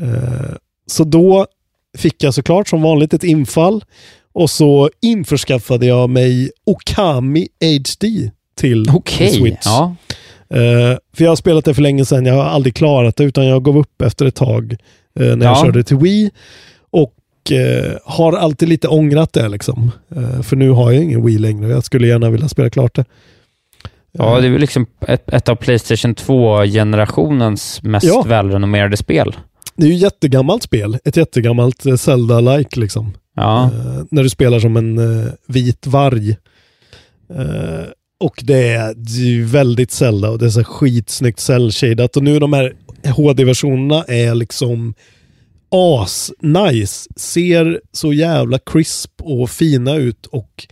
Eh, 0.00 0.54
så 0.86 1.04
då 1.04 1.46
fick 1.98 2.22
jag 2.22 2.34
såklart 2.34 2.68
som 2.68 2.82
vanligt 2.82 3.14
ett 3.14 3.24
infall 3.24 3.84
och 4.32 4.50
så 4.50 4.90
införskaffade 5.02 5.86
jag 5.86 6.10
mig 6.10 6.50
Okami 6.66 7.48
HD 7.60 8.30
till 8.56 8.90
Okej. 8.94 9.30
Switch. 9.30 9.58
Ja. 9.64 9.96
Eh, 10.54 10.96
för 11.16 11.24
jag 11.24 11.28
har 11.30 11.36
spelat 11.36 11.64
det 11.64 11.74
för 11.74 11.82
länge 11.82 12.04
sedan, 12.04 12.26
jag 12.26 12.34
har 12.34 12.44
aldrig 12.44 12.74
klarat 12.74 13.16
det 13.16 13.24
utan 13.24 13.46
jag 13.46 13.64
gav 13.64 13.78
upp 13.78 14.02
efter 14.02 14.26
ett 14.26 14.34
tag 14.34 14.72
eh, 15.20 15.36
när 15.36 15.46
jag 15.46 15.56
Ja. 15.56 15.62
körde 15.64 15.82
till 15.84 15.96
Wii. 15.96 16.30
Och 16.90 17.52
eh, 17.52 17.92
har 18.04 18.32
alltid 18.32 18.68
lite 18.68 18.88
ångrat 18.88 19.32
det 19.32 19.48
liksom. 19.48 19.90
För 20.42 20.56
nu 20.56 20.70
har 20.70 20.92
jag 20.92 21.02
ingen 21.02 21.24
Wii 21.26 21.38
längre 21.38 21.66
och 21.66 21.72
jag 21.72 21.84
skulle 21.84 22.06
gärna 22.06 22.30
vilja 22.30 22.48
spela 22.48 22.70
klart 22.70 22.94
det. 22.94 23.04
ja, 24.12 24.40
det 24.40 24.46
är 24.46 24.50
väl 24.50 24.60
liksom 24.60 24.86
ett, 25.08 25.28
ett 25.32 25.48
av 25.48 25.56
Playstation 25.56 26.14
2-generationens 26.14 27.80
mest 27.82 28.06
Ja. 28.06 28.24
välrenommerade 28.28 28.96
spel. 28.96 29.36
Det 29.76 29.84
är 29.86 29.90
ju 29.90 29.94
ett 29.96 30.02
jättegammalt 30.02 30.62
spel. 30.62 30.98
Ett 31.04 31.16
jättegammalt 31.16 31.82
Zelda-like 32.00 32.80
liksom. 32.80 33.12
Ja, 33.36 33.70
när 34.10 34.22
du 34.22 34.30
spelar 34.30 34.60
som 34.60 34.76
en 34.76 35.00
vit 35.48 35.86
varg. 35.86 36.36
Eh, 38.20 38.26
och 38.26 38.40
det 38.44 38.68
är, 38.68 38.94
det 38.94 39.20
är 39.20 39.24
ju 39.24 39.44
väldigt 39.44 39.90
Zelda 39.90 40.30
och 40.30 40.38
det 40.38 40.46
är 40.46 40.50
så 40.50 40.64
skitsnyggt 40.64 41.40
cell-shadat. 41.40 42.16
Och 42.16 42.22
nu 42.22 42.38
de 42.38 42.52
här 42.52 42.74
HD-versionerna 43.04 44.04
är 44.04 44.34
liksom 44.34 44.94
as-nice. 45.70 47.08
Ser 47.16 47.80
så 47.92 48.12
jävla 48.12 48.58
crisp 48.58 49.10
och 49.22 49.50
fina 49.50 49.96
ut 49.96 50.26
och 50.26 50.66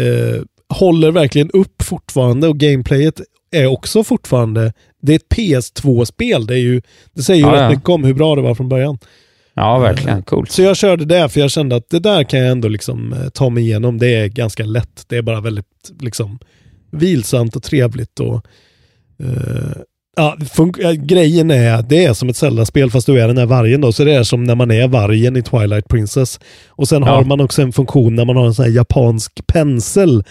eh, 0.00 0.42
håller 0.68 1.10
verkligen 1.10 1.50
upp 1.50 1.82
fortfarande 1.82 2.48
och 2.48 2.58
gameplayet 2.58 3.20
är 3.50 3.66
också 3.66 4.04
fortfarande, 4.04 4.72
det 5.02 5.12
är 5.12 5.16
ett 5.16 5.28
PS2-spel. 5.36 6.46
Det, 6.46 6.54
är 6.54 6.58
ju, 6.58 6.82
det 7.14 7.22
säger 7.22 7.40
ju 7.40 7.46
Ja, 7.46 7.54
rätt 7.54 7.62
ja. 7.62 7.70
mycket 7.70 7.88
om 7.88 8.04
hur 8.04 8.14
bra 8.14 8.36
det 8.36 8.42
var 8.42 8.54
från 8.54 8.68
början. 8.68 8.98
ja 9.54 9.78
verkligen. 9.78 10.22
Coolt. 10.22 10.50
Så 10.50 10.62
jag 10.62 10.76
körde 10.76 11.04
det 11.04 11.28
för 11.28 11.40
jag 11.40 11.50
kände 11.50 11.76
att 11.76 11.90
det 11.90 11.98
där 12.00 12.24
kan 12.24 12.40
jag 12.40 12.50
ändå 12.50 12.68
liksom 12.68 13.12
eh, 13.12 13.28
ta 13.28 13.50
mig 13.50 13.62
igenom. 13.62 13.98
Det 13.98 14.14
är 14.14 14.28
ganska 14.28 14.64
lätt. 14.64 15.04
Det 15.08 15.16
är 15.16 15.22
bara 15.22 15.40
väldigt 15.40 15.66
liksom 16.00 16.38
vilsamt 16.94 17.56
och 17.56 17.62
trevligt. 17.62 18.20
Och, 18.20 18.46
eh, 19.22 19.76
ja, 20.16 20.36
grejen 20.96 21.50
är, 21.50 21.82
det 21.82 22.04
är 22.04 22.12
som 22.14 22.28
ett 22.28 22.36
Zelda-spel 22.36 22.90
fast 22.90 23.06
du 23.06 23.20
är 23.20 23.28
den 23.28 23.38
här 23.38 23.46
vargen 23.46 23.80
då. 23.80 23.92
Så 23.92 24.04
det 24.04 24.12
är 24.14 24.22
som 24.22 24.44
när 24.44 24.54
man 24.54 24.70
är 24.70 24.88
vargen 24.88 25.36
i 25.36 25.42
Twilight 25.42 25.88
Princess. 25.88 26.40
Och 26.68 26.88
sen 26.88 27.02
Ja. 27.02 27.08
har 27.14 27.24
man 27.24 27.40
också 27.40 27.62
en 27.62 27.72
funktion 27.72 28.14
när 28.14 28.24
man 28.24 28.36
har 28.36 28.46
en 28.46 28.54
sån 28.54 28.64
här 28.64 28.72
japansk 28.72 29.46
pensel. 29.46 30.24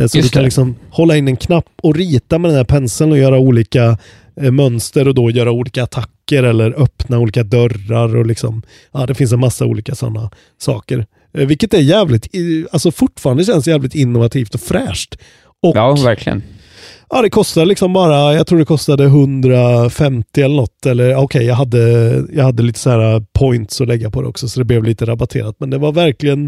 Eh, 0.00 0.06
Så 0.06 0.18
Just 0.18 0.28
du 0.28 0.32
kan 0.32 0.40
det. 0.42 0.44
liksom 0.46 0.76
hålla 0.90 1.16
in 1.16 1.28
en 1.28 1.36
knapp 1.36 1.66
och 1.82 1.94
rita 1.96 2.38
med 2.38 2.50
den 2.50 2.56
här 2.56 2.64
penseln 2.64 3.12
och 3.12 3.18
göra 3.18 3.38
olika 3.38 3.98
eh, 4.40 4.50
mönster 4.50 5.08
och 5.08 5.14
då 5.14 5.30
göra 5.30 5.50
olika 5.52 5.82
attacker 5.82 6.42
eller 6.42 6.82
öppna 6.82 7.18
olika 7.18 7.42
dörrar 7.42 8.16
och 8.16 8.26
liksom, 8.26 8.62
ja 8.92 9.06
det 9.06 9.14
finns 9.14 9.32
en 9.32 9.40
massa 9.40 9.64
olika 9.66 9.94
sådana 9.94 10.30
saker. 10.58 11.06
Eh, 11.34 11.46
Vilket 11.46 11.74
är 11.74 11.78
jävligt, 11.80 12.26
alltså 12.72 12.90
fortfarande 12.90 13.44
känns 13.44 13.66
jävligt 13.68 13.94
innovativt 13.94 14.54
och 14.54 14.60
fräscht. 14.60 15.16
Och 15.62 15.76
Ja, 15.76 15.96
verkligen. 16.04 16.42
ja, 17.10 17.22
det 17.22 17.30
kostar 17.30 17.66
liksom 17.66 17.92
bara, 17.92 18.34
jag 18.34 18.46
tror 18.46 18.58
det 18.58 18.64
kostade 18.64 19.04
150 19.04 20.42
eller 20.42 20.56
något. 20.56 20.86
Eller 20.86 21.16
okej, 21.16 21.44
jag, 21.46 21.54
hade, 21.54 21.78
jag 22.32 22.44
hade 22.44 22.62
lite 22.62 22.78
så 22.78 22.90
här 22.90 23.24
points 23.32 23.80
att 23.80 23.88
lägga 23.88 24.10
på 24.10 24.22
det 24.22 24.28
också 24.28 24.48
så 24.48 24.60
det 24.60 24.64
blev 24.64 24.84
lite 24.84 25.04
rabatterat. 25.04 25.56
Men 25.58 25.70
det 25.70 25.78
var 25.78 25.92
verkligen, 25.92 26.46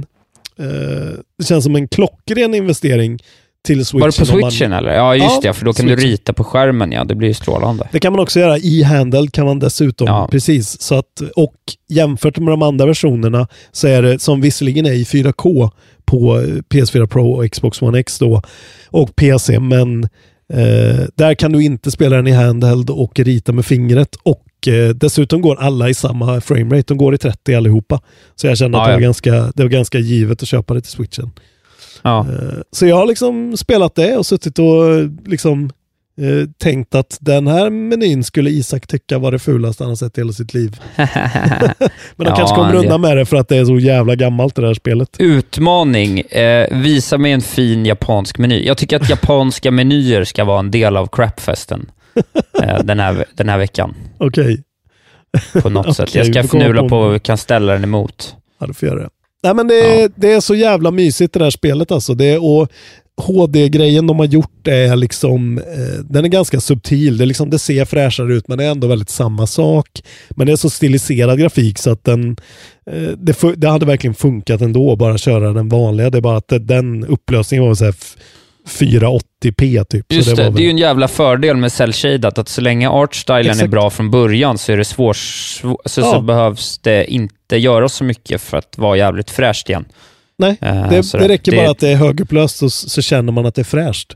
eh, 0.58 1.18
det 1.38 1.44
känns 1.44 1.64
som 1.64 1.76
en 1.76 1.88
klockren 1.88 2.54
investering 2.54 3.18
till 3.64 3.84
switchen. 3.86 4.00
Var 4.00 4.08
det 4.24 4.26
på 4.30 4.34
om 4.34 4.40
man- 4.40 4.50
switchen 4.50 4.72
eller? 4.72 4.92
Ja, 4.94 5.14
just 5.16 5.26
Ja, 5.30 5.40
det. 5.42 5.52
För 5.52 5.64
då 5.64 5.72
kan 5.72 5.86
du 5.86 5.92
switchen. 5.96 6.10
rita 6.10 6.32
på 6.32 6.44
skärmen. 6.44 6.92
Ja, 6.92 7.04
det 7.04 7.14
blir 7.14 7.28
ju 7.28 7.34
strålande. 7.34 7.88
Det 7.92 8.00
kan 8.00 8.12
man 8.12 8.22
också 8.22 8.40
göra 8.40 8.58
i 8.58 8.82
handheld 8.82 9.32
kan 9.32 9.46
man 9.46 9.58
dessutom. 9.58 10.06
Ja. 10.06 10.28
Precis. 10.30 10.80
Så 10.80 10.94
att, 10.94 11.20
och 11.36 11.54
jämfört 11.88 12.38
med 12.38 12.48
de 12.52 12.62
andra 12.62 12.86
versionerna 12.86 13.48
så 13.72 13.88
är 13.88 14.02
det 14.02 14.18
som 14.22 14.40
visserligen 14.40 14.86
är 14.86 14.92
i 14.92 15.04
4K 15.04 15.70
på 16.04 16.38
eh, 16.40 16.42
PS4 16.44 17.06
Pro 17.06 17.30
och 17.32 17.50
Xbox 17.52 17.82
One 17.82 17.98
X 17.98 18.18
då 18.18 18.42
och 18.90 19.16
PC 19.16 19.58
men 19.60 20.04
eh, 20.52 21.04
där 21.14 21.34
kan 21.34 21.52
du 21.52 21.64
inte 21.64 21.90
spela 21.90 22.16
den 22.16 22.26
i 22.26 22.32
handheld 22.32 22.90
och 22.90 23.18
rita 23.20 23.52
med 23.52 23.66
fingret 23.66 24.16
och 24.22 24.68
eh, 24.68 24.88
dessutom 24.88 25.40
går 25.42 25.56
alla 25.60 25.88
i 25.88 25.94
samma 25.94 26.40
framerate. 26.40 26.84
De 26.94 26.96
går 26.98 27.14
i 27.14 27.18
30 27.18 27.54
allihopa. 27.54 28.00
Så 28.36 28.46
jag 28.46 28.58
känner 28.58 28.78
att 28.78 28.84
Ja, 28.84 28.88
det, 28.88 28.94
var 28.94 29.00
ganska, 29.00 29.30
det 29.54 29.62
var 29.62 29.70
ganska 29.70 29.98
givet 29.98 30.42
att 30.42 30.48
köpa 30.48 30.74
det 30.74 30.80
till 30.80 30.90
switchen. 30.90 31.30
Ja, 32.04 32.26
Eh, 32.28 32.58
Så 32.70 32.86
jag 32.86 32.96
har 32.96 33.06
liksom 33.06 33.56
spelat 33.56 33.94
det 33.94 34.16
och 34.16 34.26
suttit 34.26 34.58
och 34.58 34.94
eh, 34.94 35.08
liksom 35.26 35.70
eh, 36.20 36.48
tänkt 36.58 36.94
att 36.94 37.18
den 37.20 37.46
här 37.46 37.70
menyn 37.70 38.24
skulle 38.24 38.50
Isak 38.50 38.86
tycka 38.86 39.18
var 39.18 39.32
det 39.32 39.38
fulaste 39.38 39.84
han 39.84 39.88
har 39.90 39.96
sett 39.96 40.18
i 40.18 40.20
hela 40.20 40.32
sitt 40.32 40.54
liv. 40.54 40.80
Men 40.96 41.06
de 42.16 42.24
Ja, 42.24 42.36
kanske 42.36 42.56
kommer 42.56 42.74
undan 42.74 43.00
med 43.00 43.16
det 43.16 43.26
för 43.26 43.36
att 43.36 43.48
det 43.48 43.56
är 43.56 43.64
så 43.64 43.78
jävla 43.78 44.14
gammalt 44.14 44.54
det 44.54 44.62
där 44.62 44.74
spelet. 44.74 45.16
Utmaning. 45.18 46.20
Eh, 46.20 46.68
visa 46.82 47.18
mig 47.18 47.32
en 47.32 47.40
fin 47.42 47.86
japansk 47.86 48.38
meny. 48.38 48.66
Jag 48.66 48.76
tycker 48.78 48.96
att 48.96 49.10
japanska 49.10 49.70
menyer 49.70 50.24
ska 50.24 50.44
vara 50.44 50.58
en 50.58 50.70
del 50.70 50.96
av 50.96 51.06
crapfesten 51.06 51.90
eh, 52.62 52.78
den, 52.84 53.00
här, 53.00 53.24
den 53.34 53.48
här 53.48 53.58
veckan. 53.58 53.94
Okej, 54.18 54.62
På 55.62 55.70
något 55.70 55.96
sätt. 55.96 56.08
Okej, 56.08 56.18
Jag 56.32 56.46
ska 56.46 56.58
fnula 56.58 56.88
på 56.88 57.00
vad 57.00 57.12
vi 57.12 57.18
kan 57.18 57.38
ställa 57.38 57.72
den 57.72 57.84
emot. 57.84 58.36
ja, 58.60 58.66
du 58.66 58.74
får 58.74 58.88
göra 58.88 58.98
det. 59.02 59.08
Nej, 59.44 59.54
men 59.54 59.68
det, 59.68 60.02
är, 60.02 60.10
det 60.16 60.32
är 60.32 60.40
så 60.40 60.54
jävla 60.54 60.90
mysigt 60.90 61.32
det 61.32 61.38
där 61.38 61.50
spelet 61.50 61.92
alltså. 61.92 62.14
Det 62.14 62.24
är, 62.24 62.44
och 62.44 62.68
HD-grejen 63.16 64.06
de 64.06 64.18
har 64.18 64.26
gjort 64.26 64.68
är 64.68 64.96
liksom, 64.96 65.58
eh, 65.58 66.04
den 66.10 66.24
är 66.24 66.28
ganska 66.28 66.60
subtil. 66.60 67.18
Det, 67.18 67.24
är 67.24 67.26
liksom, 67.26 67.50
det 67.50 67.58
ser 67.58 67.84
fräschare 67.84 68.34
ut 68.34 68.48
men 68.48 68.58
det 68.58 68.64
är 68.64 68.70
ändå 68.70 68.86
väldigt 68.86 69.10
samma 69.10 69.46
sak. 69.46 69.86
Men 70.30 70.46
det 70.46 70.52
är 70.52 70.56
så 70.56 70.70
stiliserad 70.70 71.38
grafik 71.38 71.78
så 71.78 71.90
att 71.90 72.04
den, 72.04 72.36
eh, 72.90 73.02
det, 73.18 73.36
det 73.56 73.68
hade 73.68 73.86
verkligen 73.86 74.14
funkat 74.14 74.60
ändå 74.60 74.96
bara 74.96 75.18
köra 75.18 75.52
den 75.52 75.68
vanliga. 75.68 76.10
Det 76.10 76.18
är 76.18 76.22
bara 76.22 76.36
att 76.36 76.48
det, 76.48 76.58
den 76.58 77.04
upplösningen 77.04 77.66
var 77.66 77.74
så 77.74 77.84
här 77.84 77.94
f- 77.98 78.16
480p 78.68 79.84
typ. 79.84 80.12
Just 80.12 80.28
så 80.30 80.36
det, 80.36 80.42
det, 80.42 80.50
väl- 80.50 80.58
är 80.60 80.64
ju 80.64 80.70
en 80.70 80.78
jävla 80.78 81.08
fördel 81.08 81.56
med 81.56 81.72
cell-shadat, 81.72 82.38
att 82.38 82.48
så 82.48 82.60
länge 82.60 82.88
artstylen 82.88 83.46
är 83.46 83.50
Exakt. 83.50 83.70
bra 83.70 83.90
från 83.90 84.10
början 84.10 84.58
så 84.58 84.72
är 84.72 84.76
det 84.76 84.84
svårt, 84.84 85.16
svår, 85.16 85.78
så, 85.84 86.00
så 86.00 86.00
Ja. 86.00 86.20
behövs 86.20 86.78
det 86.78 87.10
inte 87.12 87.34
göra 87.58 87.88
så 87.88 88.04
mycket 88.04 88.40
för 88.40 88.56
att 88.56 88.78
vara 88.78 88.96
jävligt 88.96 89.30
fräscht 89.30 89.68
igen. 89.68 89.84
Nej, 90.38 90.56
Eh, 90.60 90.88
det, 90.90 91.12
det 91.12 91.28
räcker 91.28 91.52
Det- 91.52 91.56
bara 91.56 91.70
att 91.70 91.78
det 91.78 91.88
är 91.88 91.96
högupplöst 91.96 92.56
så, 92.56 92.70
så 92.70 93.02
känner 93.02 93.32
man 93.32 93.46
att 93.46 93.54
det 93.54 93.62
är 93.62 93.64
fräscht. 93.64 94.12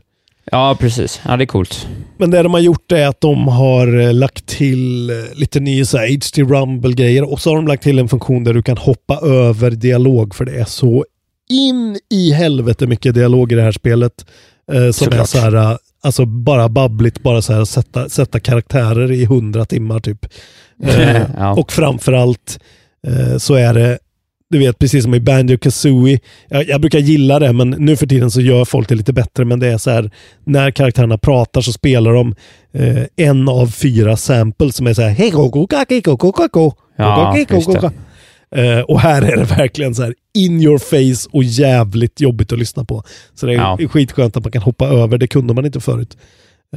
Ja, 0.51 0.77
precis. 0.79 1.21
Ja, 1.27 1.37
det 1.37 1.43
är 1.43 1.45
coolt. 1.45 1.87
Men 2.17 2.31
det 2.31 2.43
de 2.43 2.53
har 2.53 2.61
gjort 2.61 2.91
är 2.91 3.07
att 3.07 3.21
de 3.21 3.47
har 3.47 3.99
eh, 3.99 4.13
lagt 4.13 4.45
till 4.45 5.09
eh, 5.09 5.15
lite 5.35 5.59
nya 5.59 5.85
så 5.85 5.97
här 5.97 6.07
HD 6.07 6.53
Rumble-grejer 6.55 7.31
och 7.31 7.41
så 7.41 7.49
har 7.49 7.55
de 7.55 7.67
lagt 7.67 7.83
till 7.83 7.99
en 7.99 8.09
funktion 8.09 8.43
där 8.43 8.53
du 8.53 8.61
kan 8.63 8.77
hoppa 8.77 9.17
över 9.23 9.71
dialog 9.71 10.35
för 10.35 10.45
det 10.45 10.59
är 10.59 10.65
så 10.65 11.05
in 11.49 11.99
i 12.11 12.31
helvete 12.31 12.87
mycket 12.87 13.15
dialog 13.15 13.51
i 13.51 13.55
det 13.55 13.61
här 13.61 13.71
spelet. 13.71 14.25
Eh, 14.71 14.91
som 14.91 15.13
är 15.13 15.23
så 15.23 15.37
här, 15.37 15.77
alltså 16.03 16.25
bara 16.25 16.69
babbligt, 16.69 17.23
bara 17.23 17.41
så 17.41 17.53
här 17.53 17.65
sätta, 17.65 18.09
sätta 18.09 18.39
karaktärer 18.39 19.11
i 19.11 19.25
hundra 19.25 19.65
timmar 19.65 19.99
typ. 19.99 20.25
Eh, 20.83 21.21
Ja. 21.37 21.51
Och 21.53 21.71
framförallt 21.71 22.59
så 23.37 23.53
är 23.53 23.73
det 23.73 23.99
du 24.51 24.59
vet, 24.59 24.79
precis 24.79 25.03
som 25.03 25.13
i 25.13 25.19
Banjo 25.19 25.57
Kazooie. 25.57 26.19
Jag, 26.47 26.67
jag 26.67 26.81
brukar 26.81 26.99
gilla 26.99 27.39
det, 27.39 27.53
men 27.53 27.69
nu 27.69 27.95
för 27.95 28.07
tiden 28.07 28.31
så 28.31 28.41
gör 28.41 28.65
folk 28.65 28.89
det 28.89 28.95
lite 28.95 29.13
bättre. 29.13 29.45
Men 29.45 29.59
det 29.59 29.67
är 29.67 29.77
så 29.77 29.91
här, 29.91 30.11
när 30.43 30.71
karaktärerna 30.71 31.17
pratar 31.17 31.61
så 31.61 31.73
spelar 31.73 32.13
de 32.13 32.35
eh, 32.73 33.03
en 33.15 33.49
av 33.49 33.67
fyra 33.67 34.17
samples 34.17 34.75
som 34.75 34.87
är 34.87 34.93
så 34.93 35.01
här, 35.01 35.09
hej 35.09 35.29
Ja. 36.95 37.33
Eh, 38.55 38.79
och 38.79 38.99
här 38.99 39.21
är 39.21 39.37
det 39.37 39.43
verkligen 39.43 39.95
så 39.95 40.03
här 40.03 40.13
in 40.33 40.61
your 40.61 40.77
face 40.77 41.29
och 41.31 41.43
jävligt 41.43 42.21
jobbigt 42.21 42.51
att 42.51 42.59
lyssna 42.59 42.85
på. 42.85 43.03
Så 43.35 43.45
det 43.45 43.51
är 43.53 43.57
Ja. 43.57 43.77
skitskönt 43.89 44.37
att 44.37 44.43
man 44.43 44.51
kan 44.51 44.61
hoppa 44.61 44.87
över, 44.87 45.17
det 45.17 45.27
kunde 45.27 45.53
man 45.53 45.65
inte 45.65 45.79
förut. 45.79 46.17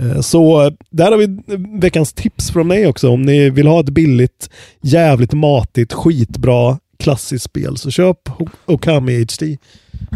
Eh, 0.00 0.20
Så 0.20 0.64
eh, 0.66 0.72
där 0.90 1.10
har 1.10 1.18
vi 1.18 1.38
veckans 1.80 2.12
tips 2.12 2.50
från 2.50 2.66
mig 2.66 2.86
också. 2.86 3.08
Om 3.10 3.22
ni 3.22 3.50
vill 3.50 3.66
ha 3.66 3.80
ett 3.80 3.90
billigt, 3.90 4.50
jävligt 4.80 5.32
matigt, 5.32 5.92
skitbra 5.92 6.78
klassiskt 6.98 7.44
spel 7.44 7.76
så 7.76 7.90
köp 7.90 8.18
Okami 8.66 9.18
HD. 9.18 9.58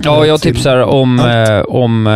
Ja, 0.05 0.27
jag 0.27 0.41
tipsar 0.41 0.77
om, 0.79 1.18
eh, 1.20 1.61
om 1.61 2.07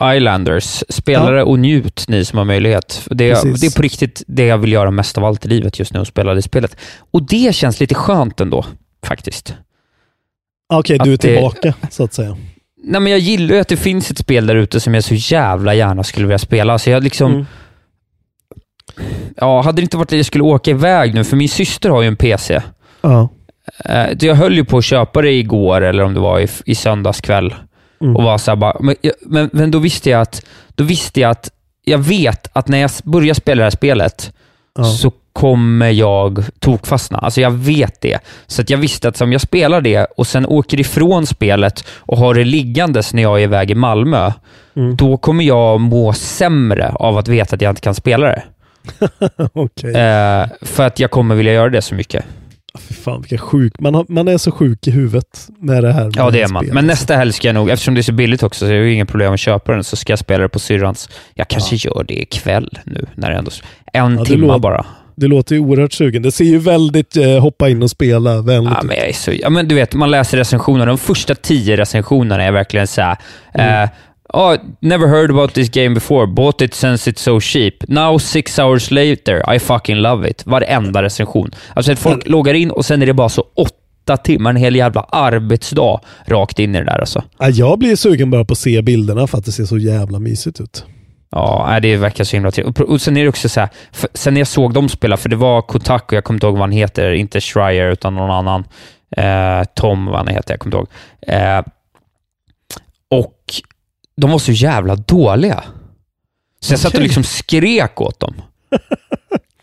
eh, 0.00 0.16
Islanders. 0.16 0.84
Spelare 0.88 1.42
och 1.44 1.58
njut, 1.58 2.04
ni 2.08 2.24
som 2.24 2.38
har 2.38 2.44
möjlighet. 2.44 3.02
Det, 3.10 3.30
Precis. 3.34 3.60
det 3.60 3.66
är 3.66 3.76
på 3.76 3.82
riktigt 3.82 4.22
det 4.26 4.46
jag 4.46 4.58
vill 4.58 4.72
göra 4.72 4.90
mest 4.90 5.18
av 5.18 5.24
allt 5.24 5.44
i 5.44 5.48
livet 5.48 5.78
just 5.78 5.94
nu, 5.94 6.00
att 6.00 6.08
spela 6.08 6.34
det 6.34 6.42
spelet. 6.42 6.76
Och 7.10 7.22
det 7.22 7.54
känns 7.54 7.80
lite 7.80 7.94
skönt 7.94 8.40
ändå, 8.40 8.64
faktiskt. 9.06 9.54
Okej, 10.72 10.98
du 11.04 11.10
är 11.10 11.14
Att 11.14 11.20
det- 11.20 11.28
tillbaka 11.34 11.74
så 11.90 12.04
att 12.04 12.14
säga. 12.14 12.36
Nej, 12.88 13.00
men 13.00 13.12
jag 13.12 13.20
gillar 13.20 13.54
ju 13.54 13.60
att 13.60 13.68
det 13.68 13.76
finns 13.76 14.10
ett 14.10 14.18
spel 14.18 14.46
där 14.46 14.54
ute 14.54 14.80
som 14.80 14.94
jag 14.94 15.04
så 15.04 15.14
jävla 15.14 15.74
gärna 15.74 16.02
skulle 16.04 16.26
vilja 16.26 16.38
spela. 16.38 16.78
Så 16.78 16.90
jag 16.90 17.02
liksom... 17.04 17.32
Mm. 17.32 17.46
Ja, 19.36 19.60
hade 19.60 19.76
det 19.76 19.82
inte 19.82 19.96
varit 19.96 20.12
att 20.12 20.16
jag 20.16 20.26
skulle 20.26 20.44
åka 20.44 20.70
iväg 20.70 21.14
nu, 21.14 21.24
för 21.24 21.36
min 21.36 21.48
syster 21.48 21.90
har 21.90 22.02
ju 22.02 22.08
en 22.08 22.16
PC. 22.16 22.62
Ja. 23.00 23.28
Eh, 23.84 24.06
jag 24.20 24.34
höll 24.34 24.54
ju 24.54 24.64
på 24.64 24.78
att 24.78 24.84
köpa 24.84 25.22
det 25.22 25.32
igår, 25.32 25.80
eller 25.80 26.02
om 26.02 26.14
det 26.14 26.20
var 26.20 26.40
i, 26.40 26.48
i 26.64 26.74
söndags 26.74 27.20
kväll. 27.20 27.54
Mm. 28.00 28.16
Och 28.16 28.22
var 28.22 28.38
så 28.38 28.50
här 28.50 28.56
bara, 28.56 28.76
men, 28.80 28.96
men, 29.26 29.50
men 29.52 29.70
då 29.70 29.78
visste 29.78 30.10
jag 30.10 30.20
att, 30.20 30.46
då 30.74 30.84
visste 30.84 31.20
jag 31.20 31.30
att, 31.30 31.50
jag 31.84 31.98
vet 31.98 32.48
att 32.52 32.68
när 32.68 32.78
jag 32.78 32.90
börjar 33.04 33.34
spela 33.34 33.58
det 33.58 33.64
här 33.64 33.70
spelet, 33.70 34.32
Ja. 34.78 34.84
så 34.84 35.12
kommer 35.36 35.90
jag 35.90 36.44
tokfastna. 36.60 37.18
Alltså 37.18 37.40
jag 37.40 37.50
vet 37.50 38.00
det. 38.00 38.18
Så 38.46 38.62
att 38.62 38.70
jag 38.70 38.78
visste 38.78 39.08
att 39.08 39.20
om 39.20 39.32
jag 39.32 39.40
spelar 39.40 39.80
det 39.80 40.04
och 40.16 40.26
sen 40.26 40.46
åker 40.46 40.80
ifrån 40.80 41.26
spelet 41.26 41.84
och 41.98 42.18
har 42.18 42.34
det 42.34 42.44
liggandes 42.44 43.14
när 43.14 43.22
jag 43.22 43.38
är 43.38 43.42
iväg 43.42 43.70
i 43.70 43.74
Malmö, 43.74 44.32
Mm. 44.76 44.96
då 44.96 45.16
kommer 45.16 45.44
jag 45.44 45.80
må 45.80 46.12
sämre 46.12 46.88
av 46.94 47.18
att 47.18 47.28
veta 47.28 47.54
att 47.56 47.62
jag 47.62 47.70
inte 47.70 47.80
kan 47.80 47.94
spela 47.94 48.26
det. 48.26 48.42
Okej. 49.52 49.90
Eh, 49.94 50.46
för 50.62 50.86
att 50.86 51.00
jag 51.00 51.10
kommer 51.10 51.34
vilja 51.34 51.52
göra 51.52 51.68
det 51.70 51.82
så 51.82 51.94
mycket. 51.94 52.24
Fy 52.78 52.94
fan 52.94 53.20
vilken 53.20 53.38
sjuk. 53.38 53.80
Man, 53.80 53.94
har, 53.94 54.06
man 54.08 54.28
är 54.28 54.38
så 54.38 54.50
sjuk 54.52 54.86
i 54.86 54.90
huvudet 54.90 55.48
med 55.58 55.84
det 55.84 55.92
här. 55.92 56.10
Ja, 56.16 56.30
det 56.30 56.42
är 56.42 56.48
man. 56.48 56.62
spel, 56.64 56.74
Men 56.74 56.86
nästa 56.86 57.16
helg 57.16 57.32
ska 57.32 57.48
jag 57.48 57.54
nog, 57.54 57.70
eftersom 57.70 57.94
det 57.94 58.00
är 58.00 58.02
så 58.02 58.12
billigt 58.12 58.42
också, 58.42 58.58
så 58.58 58.66
är 58.66 58.70
det 58.78 58.84
ju 58.86 58.92
inga 58.94 59.06
problem 59.06 59.32
att 59.32 59.40
köpa 59.40 59.72
den, 59.72 59.84
så 59.84 59.96
ska 59.96 60.12
jag 60.12 60.18
spela 60.18 60.42
det 60.42 60.48
på 60.48 60.58
syrrans. 60.58 61.08
Jag 61.34 61.48
kanske 61.48 61.76
gör 61.76 62.04
det 62.08 62.14
ikväll 62.22 62.78
nu, 62.84 63.06
när 63.14 63.30
det 63.30 63.36
ändå... 63.36 63.50
En 63.92 64.18
Ja, 64.18 64.24
timma 64.24 64.58
bara. 64.58 64.86
Det 65.16 65.26
låter 65.26 65.54
ju 65.54 65.60
oerhört 65.60 65.92
sugen. 65.92 66.22
Det 66.22 66.32
ser 66.32 66.44
ju 66.44 66.58
väldigt 66.58 67.16
eh, 67.16 67.38
hoppa 67.38 67.68
in 67.68 67.82
och 67.82 67.90
spela 67.90 68.42
vänligt 68.42 68.72
Ja, 68.76 68.82
men 68.82 68.96
jag 68.96 69.08
är 69.08 69.12
så, 69.12 69.32
ja, 69.32 69.50
men 69.50 69.68
du 69.68 69.74
vet, 69.74 69.94
man 69.94 70.10
läser 70.10 70.38
recensionerna. 70.38 70.84
De 70.84 70.98
första 70.98 71.34
tio 71.34 71.76
recensionerna 71.76 72.44
är 72.44 72.52
verkligen 72.52 72.86
så 72.86 73.00
här. 73.00 73.16
Mm. 73.54 73.82
eh, 73.82 73.90
oh, 74.28 74.56
never 74.80 75.06
heard 75.06 75.30
about 75.30 75.54
this 75.54 75.70
game 75.70 75.94
before. 75.94 76.26
Bought 76.26 76.60
it 76.60 76.74
since 76.74 77.10
it's 77.10 77.18
so 77.18 77.40
cheap. 77.40 77.74
Now 77.88 78.18
six 78.18 78.58
hours 78.58 78.90
later, 78.90 79.54
I 79.54 79.58
fucking 79.58 79.96
love 79.96 80.30
it. 80.30 80.46
Varenda 80.46 81.02
recension. 81.02 81.50
Alltså 81.74 81.92
att 81.92 81.98
folk 81.98 82.28
loggar 82.28 82.54
in 82.54 82.70
och 82.70 82.84
sen 82.84 83.02
är 83.02 83.06
det 83.06 83.14
bara 83.14 83.28
så 83.28 83.44
åtta 83.56 84.16
timmar, 84.16 84.50
en 84.50 84.56
hel 84.56 84.76
jävla 84.76 85.00
arbetsdag 85.00 86.00
rakt 86.26 86.58
in 86.58 86.74
i 86.74 86.78
det 86.78 86.84
där 86.84 86.98
alltså. 86.98 87.24
Ja, 87.38 87.48
jag 87.48 87.78
blir 87.78 87.96
sugen 87.96 88.30
bara 88.30 88.44
på 88.44 88.52
att 88.52 88.58
se 88.58 88.82
bilderna 88.82 89.26
för 89.26 89.38
att 89.38 89.44
det 89.44 89.52
ser 89.52 89.64
så 89.64 89.78
jävla 89.78 90.18
mysigt 90.18 90.60
ut. 90.60 90.84
Ja, 91.38 91.78
det 91.82 91.96
verkar 91.96 92.24
så 92.24 92.36
himla 92.36 92.50
trevligt. 92.50 92.80
Och- 92.80 93.00
sen 93.00 93.16
är 93.16 93.22
det 93.22 93.28
också 93.28 93.48
så 93.48 93.60
här, 93.60 93.68
för, 93.92 94.08
sen 94.14 94.34
när 94.34 94.40
jag 94.40 94.48
såg 94.48 94.72
dem 94.74 94.88
spela, 94.88 95.16
för 95.16 95.28
det 95.28 95.36
var 95.36 95.62
Kotaku, 95.62 96.14
jag 96.16 96.24
kommer 96.24 96.36
inte 96.36 96.46
ihåg 96.46 96.54
vad 96.54 96.62
han 96.62 96.72
heter, 96.72 97.12
inte 97.12 97.40
Schreier 97.40 97.90
utan 97.90 98.14
någon 98.14 98.30
annan. 98.30 98.64
Eh, 99.16 99.64
Tom, 99.74 100.06
vad 100.06 100.16
han 100.16 100.28
heter, 100.28 100.52
jag 100.54 100.60
kommer 100.60 100.76
inte 100.76 100.90
ihåg. 101.26 101.36
Eh, 101.40 101.62
och 103.10 103.40
de 104.16 104.30
var 104.30 104.38
så 104.38 104.52
jävla 104.52 104.96
dåliga. 104.96 105.64
Så 106.60 106.72
jag 106.72 106.80
satt 106.80 106.94
och 106.94 107.00
liksom 107.02 107.24
skrek 107.24 108.00
åt 108.00 108.20
dem. 108.20 108.34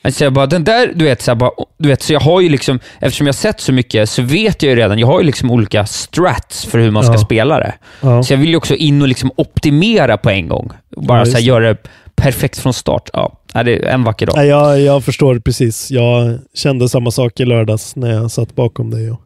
Alltså 0.06 0.24
jag 0.24 0.34
bara, 0.34 0.46
den 0.46 0.64
där, 0.64 0.92
du 0.96 1.06
vet, 1.06 1.22
så, 1.22 1.30
jag 1.32 1.38
bara, 1.38 1.52
du 1.78 1.90
vet, 1.90 2.02
så 2.02 2.14
jag 2.14 2.20
har 2.20 2.42
ju 2.42 2.50
liksom, 2.50 2.80
eftersom 3.00 3.26
jag 3.28 3.36
sett 3.36 3.60
så 3.62 3.74
mycket 3.74 4.10
så 4.10 4.22
vet 4.22 4.64
jag 4.64 4.70
ju 4.70 4.76
redan, 4.76 5.00
jag 5.00 5.08
har 5.08 5.20
ju 5.20 5.26
liksom 5.26 5.52
olika 5.52 5.86
strats 5.86 6.66
för 6.66 6.80
hur 6.80 6.92
man 6.92 7.04
ska 7.04 7.14
Ja. 7.14 7.18
spela 7.18 7.60
det. 7.60 7.74
Ja. 8.02 8.24
Så 8.24 8.34
jag 8.34 8.38
vill 8.38 8.50
ju 8.50 8.56
också 8.56 8.76
in 8.76 9.02
och 9.02 9.08
liksom 9.08 9.32
optimera 9.36 10.18
på 10.18 10.30
en 10.30 10.48
gång. 10.48 10.72
Bara 10.98 11.20
Ja, 11.20 11.26
så 11.26 11.32
här, 11.32 11.40
göra 11.40 11.68
det 11.68 11.78
perfekt 12.16 12.58
från 12.60 12.74
start. 12.74 13.10
Ja, 13.14 13.38
det 13.54 13.60
är 13.60 13.84
en 13.86 14.04
vacker 14.04 14.26
dag. 14.26 14.46
Jag, 14.48 14.80
jag 14.82 15.04
förstår 15.04 15.40
precis. 15.40 15.92
Jag 15.92 16.40
kände 16.54 16.90
samma 16.90 17.12
sak 17.12 17.40
i 17.40 17.46
lördags 17.46 17.96
när 17.96 18.12
jag 18.14 18.32
satt 18.32 18.56
bakom 18.56 18.90
dig. 18.92 19.12
Och! 19.12 19.22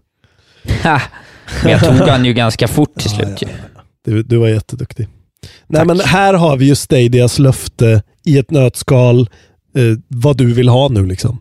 Men 1.63 1.71
jag 1.71 1.79
tog 1.85 1.93
han 2.09 2.25
ju 2.25 2.33
ganska 2.33 2.67
fort 2.67 2.99
till 2.99 3.09
slut. 3.09 3.43
du, 4.05 4.23
du 4.23 4.37
var 4.37 4.47
jätteduktig. 4.47 5.07
Nej, 5.67 5.85
men 5.85 5.99
här 5.99 6.33
har 6.33 6.57
vi 6.57 6.65
ju 6.65 6.75
Stadias 6.75 7.39
löfte 7.39 8.03
i 8.25 8.37
ett 8.37 8.51
nötskal 8.51 9.29
eh, 9.77 9.97
vad 10.07 10.37
du 10.37 10.53
vill 10.53 10.69
ha 10.69 10.87
nu 10.89 11.05
liksom. 11.05 11.39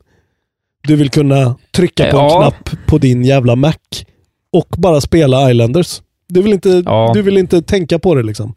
Du 0.83 0.97
vill 0.97 1.11
kunna 1.11 1.57
trycka 1.73 2.11
på 2.11 2.19
en 2.19 2.25
Ja. 2.25 2.41
knapp 2.41 2.87
på 2.87 2.99
din 2.99 3.25
jävla 3.25 3.57
Mac 3.57 3.73
och 4.53 4.69
bara 4.79 5.01
spela 5.01 5.51
Islanders. 5.51 6.03
Du 6.29 6.43
vill 6.43 6.53
inte, 6.53 6.83
Ja. 6.87 7.11
du 7.15 7.23
vill 7.23 7.39
inte 7.39 7.63
tänka 7.63 7.99
på 7.99 8.15
det 8.15 8.23
liksom. 8.23 8.55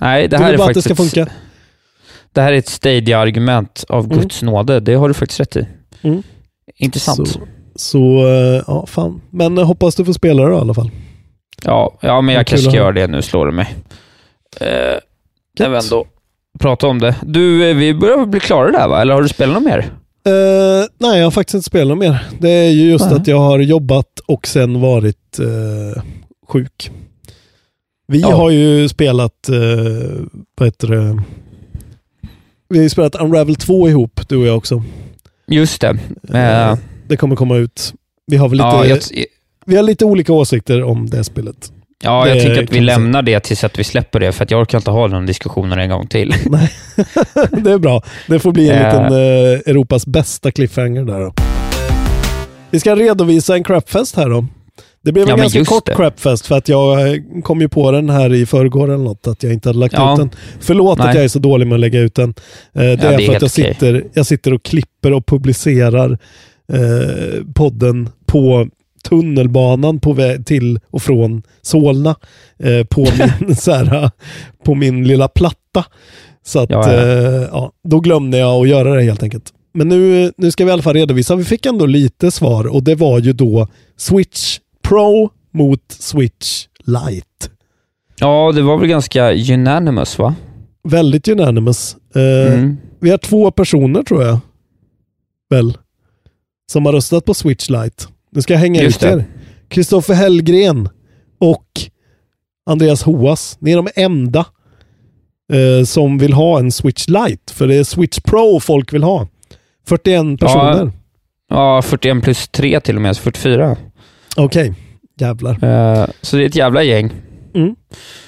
Nej, 0.00 0.28
det 0.28 0.36
du 0.36 0.42
här 0.42 0.50
vill 0.50 0.54
är 0.54 0.58
bara 0.58 0.68
att 0.68 0.74
det 0.74 0.82
ska 0.82 0.92
ett, 0.92 0.96
funka. 0.96 1.26
det 2.32 2.40
här 2.40 2.52
är 2.52 2.56
ett 2.56 2.68
Stadia-argument 2.68 3.84
av 3.88 4.04
Mm. 4.04 4.18
Guds 4.18 4.42
nåde. 4.42 4.80
Det 4.80 4.94
har 4.94 5.08
du 5.08 5.14
faktiskt 5.14 5.40
rätt 5.40 5.56
i. 5.56 5.66
Mm. 6.02 6.22
Intressant. 6.76 7.28
Så, 7.28 7.40
så 7.76 8.26
eh, 8.26 8.62
ja, 8.66 8.86
fan. 8.86 9.20
Men 9.30 9.58
eh, 9.58 9.64
hoppas 9.66 9.94
du 9.94 10.04
får 10.04 10.12
spela 10.12 10.42
det 10.42 10.48
då, 10.50 10.56
i 10.56 10.60
alla 10.60 10.74
fall. 10.74 10.90
Ja, 11.64 11.98
ja, 12.00 12.20
men 12.20 12.34
jag 12.34 12.46
kanske 12.46 12.68
ska 12.70 12.76
göra 12.78 12.92
det 12.92 13.06
nu, 13.06 13.22
slår 13.22 13.46
det 13.46 13.52
mig. 13.52 13.74
Eh, 14.60 14.66
Gött. 15.58 15.68
vill 15.68 15.74
ändå 15.76 16.06
prata 16.58 16.86
om 16.86 16.98
det. 16.98 17.14
Du, 17.22 17.70
eh, 17.70 17.76
vi 17.76 17.94
börjar 17.94 18.26
bli 18.26 18.40
klara 18.40 18.70
där 18.70 18.88
va? 18.88 19.00
Eller 19.00 19.14
har 19.14 19.22
du 19.22 19.28
spelat 19.28 19.54
något 19.54 19.62
mer? 19.64 19.78
Eh, 20.26 20.86
nej, 20.98 21.18
jag 21.18 21.26
har 21.26 21.30
faktiskt 21.30 21.54
inte 21.54 21.66
spelat 21.66 21.98
mer. 21.98 22.26
Det 22.38 22.50
är 22.50 22.70
ju 22.70 22.90
just 22.90 23.04
Nej. 23.04 23.14
att 23.14 23.26
jag 23.26 23.38
har 23.38 23.58
jobbat 23.58 24.20
och 24.26 24.46
sen 24.46 24.80
varit 24.80 25.38
eh, 25.38 26.02
sjuk. 26.48 26.90
Vi 28.06 28.20
Ja. 28.20 28.34
har 28.36 28.50
ju 28.50 28.88
spelat, 28.88 29.48
uh, 29.50 30.20
vad 30.58 30.66
heter 30.68 30.88
det, 30.88 31.22
Vi 32.68 32.78
har 32.78 32.82
ju 32.82 32.88
spelat 32.88 33.14
Unravel 33.14 33.56
2 33.56 33.88
ihop, 33.88 34.20
du 34.28 34.36
och 34.36 34.46
jag 34.46 34.56
också. 34.56 34.82
Just 35.46 35.80
det. 35.80 35.98
Eh, 36.38 36.76
Det 37.08 37.16
kommer 37.16 37.36
komma 37.36 37.56
ut. 37.56 37.94
Vi 38.26 38.36
har 38.36 38.48
väl 38.48 38.56
lite, 38.58 38.66
ja, 38.68 38.86
jag, 38.86 38.98
vi 39.66 39.76
har 39.76 39.82
lite 39.82 40.04
olika 40.04 40.32
åsikter 40.32 40.82
om 40.82 41.10
det 41.10 41.24
spelet. 41.24 41.72
Ja, 42.04 42.28
jag 42.28 42.40
tycker 42.40 42.62
att 42.64 42.72
vi 42.72 42.80
lämnar 42.80 43.22
det 43.22 43.40
tills 43.40 43.64
att 43.64 43.78
vi 43.78 43.84
släpper 43.84 44.20
det, 44.20 44.32
för 44.32 44.44
att 44.44 44.50
jag 44.50 44.60
orkar 44.60 44.78
inte 44.78 44.90
ha 44.90 45.08
den 45.08 45.26
diskussionen 45.26 45.78
en 45.78 45.90
gång 45.90 46.06
till. 46.06 46.28
det 47.62 47.70
är 47.72 47.78
bra. 47.78 48.02
Det 48.28 48.38
får 48.38 48.52
bli 48.52 48.70
en 48.70 48.78
Eh. 48.78 48.86
liten 48.86 49.04
eh, 49.12 49.70
Europas 49.70 50.06
bästa 50.06 50.50
cliffhanger 50.50 51.04
där 51.04 51.20
då. 51.20 51.34
Vi 52.70 52.80
ska 52.80 52.96
redovisa 52.96 53.54
en 53.54 53.64
crapfest 53.64 54.16
här 54.16 54.28
då. 54.30 54.46
Det 55.04 55.12
blev 55.12 55.22
en 55.24 55.28
Ja, 55.30 55.36
ganska 55.36 55.64
kort 55.64 55.86
det. 55.86 55.94
crapfest 55.94 56.46
för 56.46 56.56
att 56.56 56.68
jag 56.68 57.08
eh, 57.08 57.16
kom 57.42 57.60
ju 57.60 57.68
på 57.68 57.90
den 57.90 58.10
här 58.10 58.34
i 58.34 58.46
förrgår 58.46 58.84
eller 58.84 59.04
något, 59.04 59.26
att 59.26 59.42
jag 59.42 59.52
inte 59.52 59.68
hade 59.68 59.78
lagt 59.78 59.94
Ja. 59.94 60.12
ut 60.12 60.18
den. 60.18 60.30
Förlåt 60.60 61.00
att 61.00 61.06
Nej. 61.06 61.14
jag 61.14 61.24
är 61.24 61.28
så 61.28 61.38
dålig 61.38 61.66
med 61.66 61.74
att 61.74 61.80
lägga 61.80 62.00
ut 62.00 62.14
den. 62.14 62.28
Eh, 62.28 62.34
det 62.72 62.80
är 62.80 62.96
det 62.96 63.06
är 63.06 63.26
för 63.26 63.34
att 63.36 63.42
jag 63.42 63.50
sitter, 63.50 64.04
jag 64.12 64.26
sitter 64.26 64.54
och 64.54 64.62
klipper 64.62 65.12
och 65.12 65.26
publicerar 65.26 66.18
eh, 66.72 67.44
podden 67.54 68.08
på 68.26 68.68
tunnelbanan 69.04 70.00
på 70.00 70.12
väg 70.12 70.46
till 70.46 70.80
och 70.90 71.02
från 71.02 71.42
Solna 71.62 72.16
eh, 72.58 72.84
på, 72.86 73.00
min, 73.40 73.56
så 73.56 73.72
här, 73.72 74.10
på 74.64 74.74
min 74.74 75.08
lilla 75.08 75.28
platta. 75.28 75.84
Så 76.46 76.58
att, 76.60 76.70
Ja, 76.70 76.92
ja. 76.92 77.02
Eh, 77.02 77.48
ja, 77.52 77.72
då 77.88 78.00
glömde 78.00 78.38
jag 78.38 78.62
att 78.62 78.68
göra 78.68 78.94
det 78.94 79.02
helt 79.02 79.22
enkelt. 79.22 79.52
Men 79.74 79.88
nu, 79.88 80.32
nu 80.36 80.50
ska 80.50 80.64
vi 80.64 80.70
i 80.70 80.72
alla 80.72 80.82
fall 80.82 80.94
redovisa. 80.94 81.36
Vi 81.36 81.44
fick 81.44 81.66
ändå 81.66 81.86
lite 81.86 82.30
svar 82.30 82.66
och 82.66 82.82
det 82.82 82.94
var 82.94 83.18
ju 83.18 83.32
då 83.32 83.68
Switch 83.96 84.58
Pro 84.82 85.30
mot 85.52 85.80
Switch 85.88 86.66
Lite. 86.84 87.50
Ja, 88.20 88.52
det 88.54 88.62
var 88.62 88.78
väl 88.78 88.88
ganska 88.88 89.32
unanimous, 89.32 90.18
va? 90.18 90.34
Väldigt 90.88 91.28
unanimous. 91.28 91.96
Eh, 92.14 92.52
Mm. 92.54 92.76
Vi 93.00 93.10
har 93.10 93.18
två 93.18 93.50
personer 93.50 94.02
tror 94.02 94.22
jag. 94.22 94.38
Väl? 95.50 95.78
Som 96.72 96.86
har 96.86 96.92
röstat 96.92 97.24
på 97.24 97.34
Switch 97.34 97.68
Lite. 97.70 98.04
Nu 98.34 98.42
ska 98.42 98.52
jag 98.52 98.60
hänga 98.60 98.82
Just 98.82 99.02
ut 99.02 99.08
er. 99.08 99.24
Kristoffer 99.68 100.14
Hellgren 100.14 100.88
och 101.40 101.66
Andreas 102.70 103.02
Hoas. 103.02 103.56
Ni 103.60 103.72
är 103.72 103.76
de 103.76 103.88
enda 103.94 104.46
eh, 105.52 105.84
som 105.84 106.18
vill 106.18 106.32
ha 106.32 106.58
en 106.58 106.72
Switch 106.72 107.08
Lite. 107.08 107.52
För 107.52 107.66
det 107.66 107.74
är 107.74 107.84
Switch 107.84 108.20
Pro 108.20 108.60
folk 108.60 108.92
vill 108.92 109.02
ha. 109.02 109.28
41 109.86 110.40
personer. 110.40 110.92
Ja, 111.50 111.82
41 111.82 112.22
plus 112.22 112.48
3 112.48 112.80
till 112.80 112.96
och 112.96 113.02
med, 113.02 113.16
så 113.16 113.22
44. 113.22 113.76
Okej, 114.36 114.74
jävlar. 115.20 115.64
Eh, 115.64 116.06
så 116.20 116.36
det 116.36 116.42
är 116.42 116.46
ett 116.46 116.56
jävla 116.56 116.82
gäng. 116.82 117.12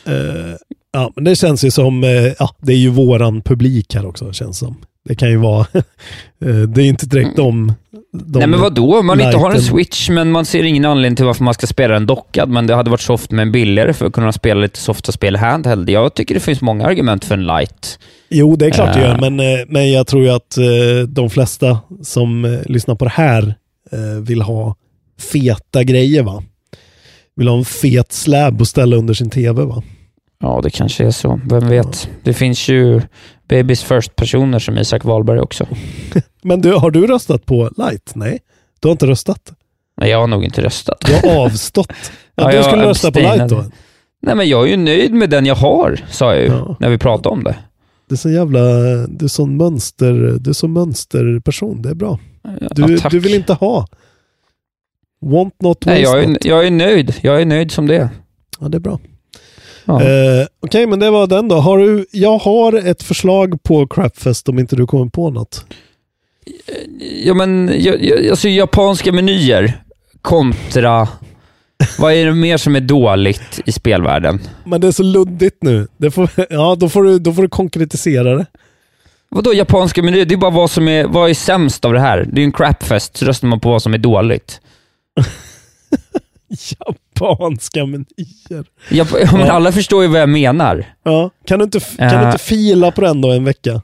Eh, 0.06 0.56
ja, 0.92 1.12
men 1.14 1.24
det 1.24 1.36
känns 1.36 1.64
ju 1.64 1.70
som, 1.70 2.04
eh, 2.04 2.32
ja, 2.38 2.56
det 2.58 2.72
är 2.72 2.76
ju 2.76 2.88
våran 2.90 3.42
publik 3.42 3.94
här 3.94 4.06
också 4.06 4.32
känns 4.32 4.58
som. 4.58 4.76
Det 5.08 5.14
kan 5.14 5.30
ju 5.30 5.36
vara, 5.36 5.60
eh, 6.44 6.56
det 6.68 6.82
är 6.82 6.86
inte 6.86 7.06
direkt 7.06 7.36
de, 7.36 7.72
de 8.12 8.38
Nej 8.38 8.48
men 8.48 8.60
vadå, 8.60 8.98
om 8.98 9.06
man 9.06 9.20
inte 9.20 9.36
har 9.36 9.50
en 9.50 9.62
switch, 9.62 10.08
men 10.10 10.30
man 10.32 10.44
ser 10.44 10.62
ingen 10.62 10.84
anledning 10.84 11.16
till 11.16 11.24
varför 11.24 11.44
man 11.44 11.54
ska 11.54 11.66
spela 11.66 11.94
den 11.94 12.06
dockad, 12.06 12.48
men 12.48 12.66
det 12.66 12.74
hade 12.74 12.90
varit 12.90 13.00
soft 13.00 13.30
men 13.30 13.52
billigare 13.52 13.92
för 13.92 14.06
att 14.06 14.12
kunna 14.12 14.32
spela 14.32 14.60
lite 14.60 14.78
softa 14.78 15.12
spel 15.12 15.36
handheld. 15.36 15.90
Jag 15.90 16.14
tycker 16.14 16.34
det 16.34 16.40
finns 16.40 16.60
många 16.60 16.86
argument 16.86 17.24
för 17.24 17.34
en 17.34 17.46
light. 17.46 17.98
Jo, 18.28 18.56
det 18.56 18.66
är 18.66 18.70
klart 18.70 18.94
det 18.94 19.00
gör, 19.00 19.14
Eh. 19.14 19.20
men, 19.20 19.40
eh, 19.40 19.58
men 19.68 19.92
jag 19.92 20.06
tror 20.06 20.22
ju 20.24 20.30
att 20.30 20.56
de 21.08 21.30
flesta 21.30 21.78
som 22.02 22.62
lyssnar 22.66 22.94
på 22.94 23.04
det 23.04 23.10
här 23.14 23.54
vill 24.20 24.42
ha 24.42 24.76
feta 25.32 25.84
grejer 25.84 26.22
va? 26.22 26.42
Vill 27.36 27.48
ha 27.48 27.58
en 27.58 27.64
fet 27.64 28.12
slab 28.12 28.62
att 28.62 28.68
ställa 28.68 28.96
under 28.96 29.14
sin 29.14 29.30
tv 29.30 29.64
va? 29.64 29.82
Ja, 30.38 30.60
det 30.62 30.70
kanske 30.70 31.06
är 31.06 31.10
så. 31.10 31.40
Vem 31.44 31.68
vet? 31.68 32.08
Det 32.22 32.32
finns 32.34 32.68
ju 32.68 33.00
Babys 33.48 33.82
First-personer 33.82 34.58
som 34.58 34.78
Isak 34.78 35.04
Wahlberg 35.04 35.40
också. 35.40 35.66
Men 36.42 36.60
du, 36.60 36.72
har 36.72 36.90
du 36.90 37.06
röstat 37.06 37.46
på 37.46 37.70
light? 37.76 38.12
Nej, 38.14 38.38
du 38.80 38.88
har 38.88 38.92
inte 38.92 39.06
röstat. 39.06 39.52
Nej, 40.00 40.10
jag 40.10 40.18
har 40.20 40.26
nog 40.26 40.44
inte 40.44 40.62
röstat. 40.62 41.00
Du 41.06 41.28
har 41.28 41.36
avstått. 41.44 41.92
Ja, 42.34 42.52
Ja, 42.52 42.58
du 42.58 42.62
skulle 42.64 42.84
rösta 42.86 43.12
på 43.12 43.18
light 43.18 43.48
då? 43.48 43.64
Nej, 44.22 44.34
men 44.34 44.48
jag 44.48 44.62
är 44.64 44.70
ju 44.70 44.76
nöjd 44.76 45.12
med 45.14 45.30
den 45.30 45.46
jag 45.46 45.54
har, 45.54 46.00
sa 46.10 46.34
jag 46.34 46.42
ju, 46.44 46.50
när 46.80 46.90
vi 46.90 46.98
pratade 46.98 47.28
om 47.28 47.44
det. 47.44 47.56
Det 48.08 48.14
är 48.14 48.16
så 48.16 48.30
jävla, 48.30 48.60
du 49.06 49.24
är 49.24 49.28
sån 49.28 49.56
mönster, 49.56 50.12
du 50.40 50.50
är 50.50 50.54
sån 50.54 50.72
mönsterperson, 50.72 51.82
det 51.82 51.90
är 51.90 51.94
bra. 51.94 52.18
Du, 52.70 52.98
Ja, 53.02 53.08
du 53.10 53.18
vill 53.18 53.34
inte 53.34 53.52
ha. 53.52 53.86
Want 55.20 55.62
not, 55.62 55.84
Nej, 55.86 56.02
jag 56.02 56.22
är, 56.22 56.28
not. 56.28 56.44
jag 56.44 56.66
är 56.66 56.70
nöjd. 56.70 57.14
Jag 57.20 57.40
är 57.40 57.46
nöjd 57.46 57.72
som 57.72 57.86
det. 57.86 58.08
Ja, 58.60 58.68
det 58.68 58.76
är 58.76 58.80
bra. 58.80 58.98
Ja. 59.86 60.02
Eh, 60.02 60.46
Okej, 60.60 60.86
men 60.86 60.98
det 60.98 61.10
var 61.10 61.26
den 61.26 61.48
då. 61.48 61.56
Har 61.56 61.78
du, 61.78 62.06
jag 62.10 62.38
har 62.38 62.72
ett 62.72 63.02
förslag 63.02 63.62
på 63.62 63.86
Crapfest 63.86 64.48
om 64.48 64.58
inte 64.58 64.76
du 64.76 64.86
kommer 64.86 65.06
på 65.06 65.30
något. 65.30 65.64
Ja, 67.24 67.34
men 67.34 67.72
jag, 67.78 68.04
jag, 68.04 68.28
alltså 68.28 68.48
japanska 68.48 69.12
menyer 69.12 69.82
kontra... 70.22 71.08
Vad 71.98 72.12
är 72.12 72.26
det 72.26 72.34
mer 72.34 72.56
som 72.56 72.76
är 72.76 72.80
dåligt 72.80 73.60
i 73.66 73.72
spelvärlden? 73.72 74.40
Men 74.64 74.80
det 74.80 74.86
är 74.86 74.92
så 74.92 75.02
luddigt 75.02 75.62
nu. 75.62 75.88
Det 75.96 76.10
får, 76.10 76.30
ja, 76.50 76.76
då 76.78 76.88
får, 76.88 77.02
du, 77.02 77.18
då 77.18 77.32
får 77.32 77.42
du 77.42 77.48
konkretisera 77.48 78.34
det. 78.36 78.46
Vadå 79.28 79.54
japanska 79.54 80.02
menyer? 80.02 80.24
Det 80.24 80.34
är 80.34 80.38
bara 80.38 80.50
vad 80.50 80.70
som 80.70 80.88
är, 80.88 81.04
vad 81.04 81.30
är 81.30 81.34
sämst 81.34 81.84
av 81.84 81.92
det 81.92 82.00
här. 82.00 82.18
Det 82.32 82.36
är 82.36 82.40
ju 82.40 82.44
en 82.44 82.52
crapfest, 82.52 83.16
så 83.16 83.24
röstar 83.24 83.48
man 83.48 83.60
på 83.60 83.70
vad 83.70 83.82
som 83.82 83.94
är 83.94 83.98
dåligt. 83.98 84.60
Japanska 86.78 87.86
menyer. 87.86 88.06
Ja, 88.90 89.06
ja, 89.20 89.32
men 89.32 89.50
alla 89.50 89.72
förstår 89.72 90.02
ju 90.02 90.08
vad 90.08 90.20
jag 90.20 90.28
menar. 90.28 90.84
Ja. 91.02 91.30
Kan, 91.46 91.58
du 91.58 91.64
inte, 91.64 91.80
kan 91.80 92.08
Eh. 92.08 92.20
du 92.20 92.26
inte 92.26 92.38
fila 92.44 92.90
på 92.90 93.00
den 93.00 93.20
då 93.20 93.30
en 93.32 93.44
vecka? 93.44 93.82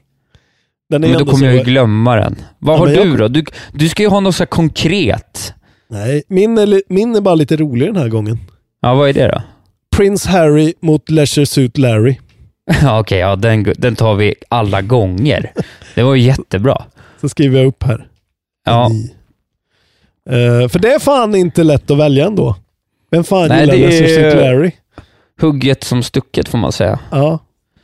Den 0.89 1.03
är 1.03 1.07
Men 1.09 1.17
då 1.19 1.25
kommer 1.25 1.45
jag 1.45 1.55
ju 1.55 1.63
glömma 1.63 2.15
den. 2.15 2.35
Vad 2.59 2.75
Ja, 2.75 2.79
har 2.79 2.87
du 2.87 2.93
jag- 2.93 3.17
då? 3.17 3.27
Du, 3.27 3.43
du 3.73 3.89
ska 3.89 4.03
ju 4.03 4.09
ha 4.09 4.19
något 4.19 4.35
så 4.35 4.45
konkret. 4.45 5.53
Nej, 5.89 6.23
min 6.27 6.57
är, 6.57 6.81
min 6.89 7.15
är 7.15 7.21
bara 7.21 7.35
lite 7.35 7.55
rolig 7.57 7.87
den 7.87 7.95
här 7.95 8.09
gången. 8.09 8.37
Ja, 8.81 8.93
vad 8.93 9.09
är 9.09 9.13
det 9.13 9.27
då? 9.27 9.41
Prince 9.97 10.29
Harry 10.29 10.73
mot 10.81 11.09
Leisure 11.09 11.45
Suit 11.45 11.77
Larry. 11.77 12.17
Ja, 12.81 12.99
Okej, 12.99 13.19
ja, 13.19 13.35
den, 13.35 13.73
den 13.77 13.95
tar 13.95 14.15
vi 14.15 14.35
alla 14.49 14.81
gånger. 14.81 15.51
Det 15.95 16.03
var 16.03 16.15
ju 16.15 16.21
jättebra. 16.21 16.83
Så 17.21 17.29
skriver 17.29 17.59
jag 17.59 17.67
upp 17.67 17.83
här. 17.83 18.07
Ja, 18.65 18.91
Eh, 20.29 20.69
för 20.69 20.79
det 20.79 20.93
är 20.93 20.99
fan 20.99 21.35
inte 21.35 21.63
lätt 21.63 21.91
att 21.91 21.97
välja 21.97 22.25
ändå. 22.25 22.55
Vem 23.11 23.23
fan 23.23 23.47
Nej, 23.47 23.65
gillar 23.79 23.91
Suit 23.91 24.35
Larry? 24.35 24.71
hugget 25.41 25.83
som 25.83 26.03
stucket 26.03 26.49
får 26.49 26.57
man 26.57 26.71
säga. 26.71 26.99
Ja. 27.11 27.31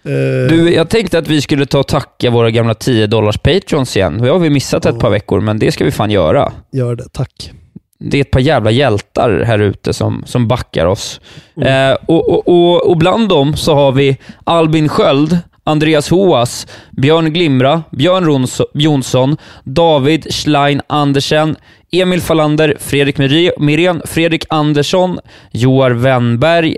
Eh, 0.04 0.50
Du, 0.50 0.74
jag 0.74 0.90
tänkte 0.90 1.18
att 1.18 1.28
vi 1.28 1.42
skulle 1.42 1.66
ta 1.66 1.80
och 1.80 1.88
tacka 1.88 2.30
våra 2.30 2.52
gamla 2.52 2.74
10 2.74 3.08
dollars 3.08 3.38
patrons 3.38 3.98
igen. 3.98 4.18
Det 4.18 4.30
har 4.30 4.40
vi 4.40 4.50
missat 4.50 4.86
ett 4.86 5.00
par 5.00 5.10
veckor, 5.10 5.42
men 5.42 5.60
det 5.60 5.72
ska 5.72 5.86
vi 5.86 5.92
fan 5.92 6.12
göra. 6.12 6.52
Gör 6.72 6.96
det, 6.96 7.10
tack. 7.12 7.52
Det 8.00 8.18
är 8.18 8.22
ett 8.22 8.32
par 8.32 8.40
jävla 8.40 8.72
hjältar 8.72 9.44
här 9.46 9.60
ute 9.60 9.94
som, 9.94 10.24
som 10.26 10.48
backar 10.48 10.86
oss. 10.86 11.22
Eh, 11.62 11.98
och, 12.06 12.30
och, 12.30 12.48
och, 12.48 12.90
och 12.90 12.98
bland 12.98 13.30
dem 13.30 13.56
så 13.58 13.74
har 13.76 13.92
vi 13.92 14.18
Albin 14.44 14.90
Sköld, 14.90 15.38
Andreas 15.70 16.12
Hoas, 16.12 16.66
Björn 16.98 17.34
Glimra, 17.34 17.84
Björn 17.92 18.48
Jonsson, 18.74 19.38
David 19.64 20.28
Schlein 20.32 20.82
Andersen, 20.88 21.56
Emil 21.92 22.22
Fallander, 22.22 22.76
Fredrik 22.80 23.18
Mirén, 23.58 24.02
Fredrik 24.06 24.46
Andersson, 24.50 25.20
Joar 25.54 25.94
Wennberg, 26.02 26.76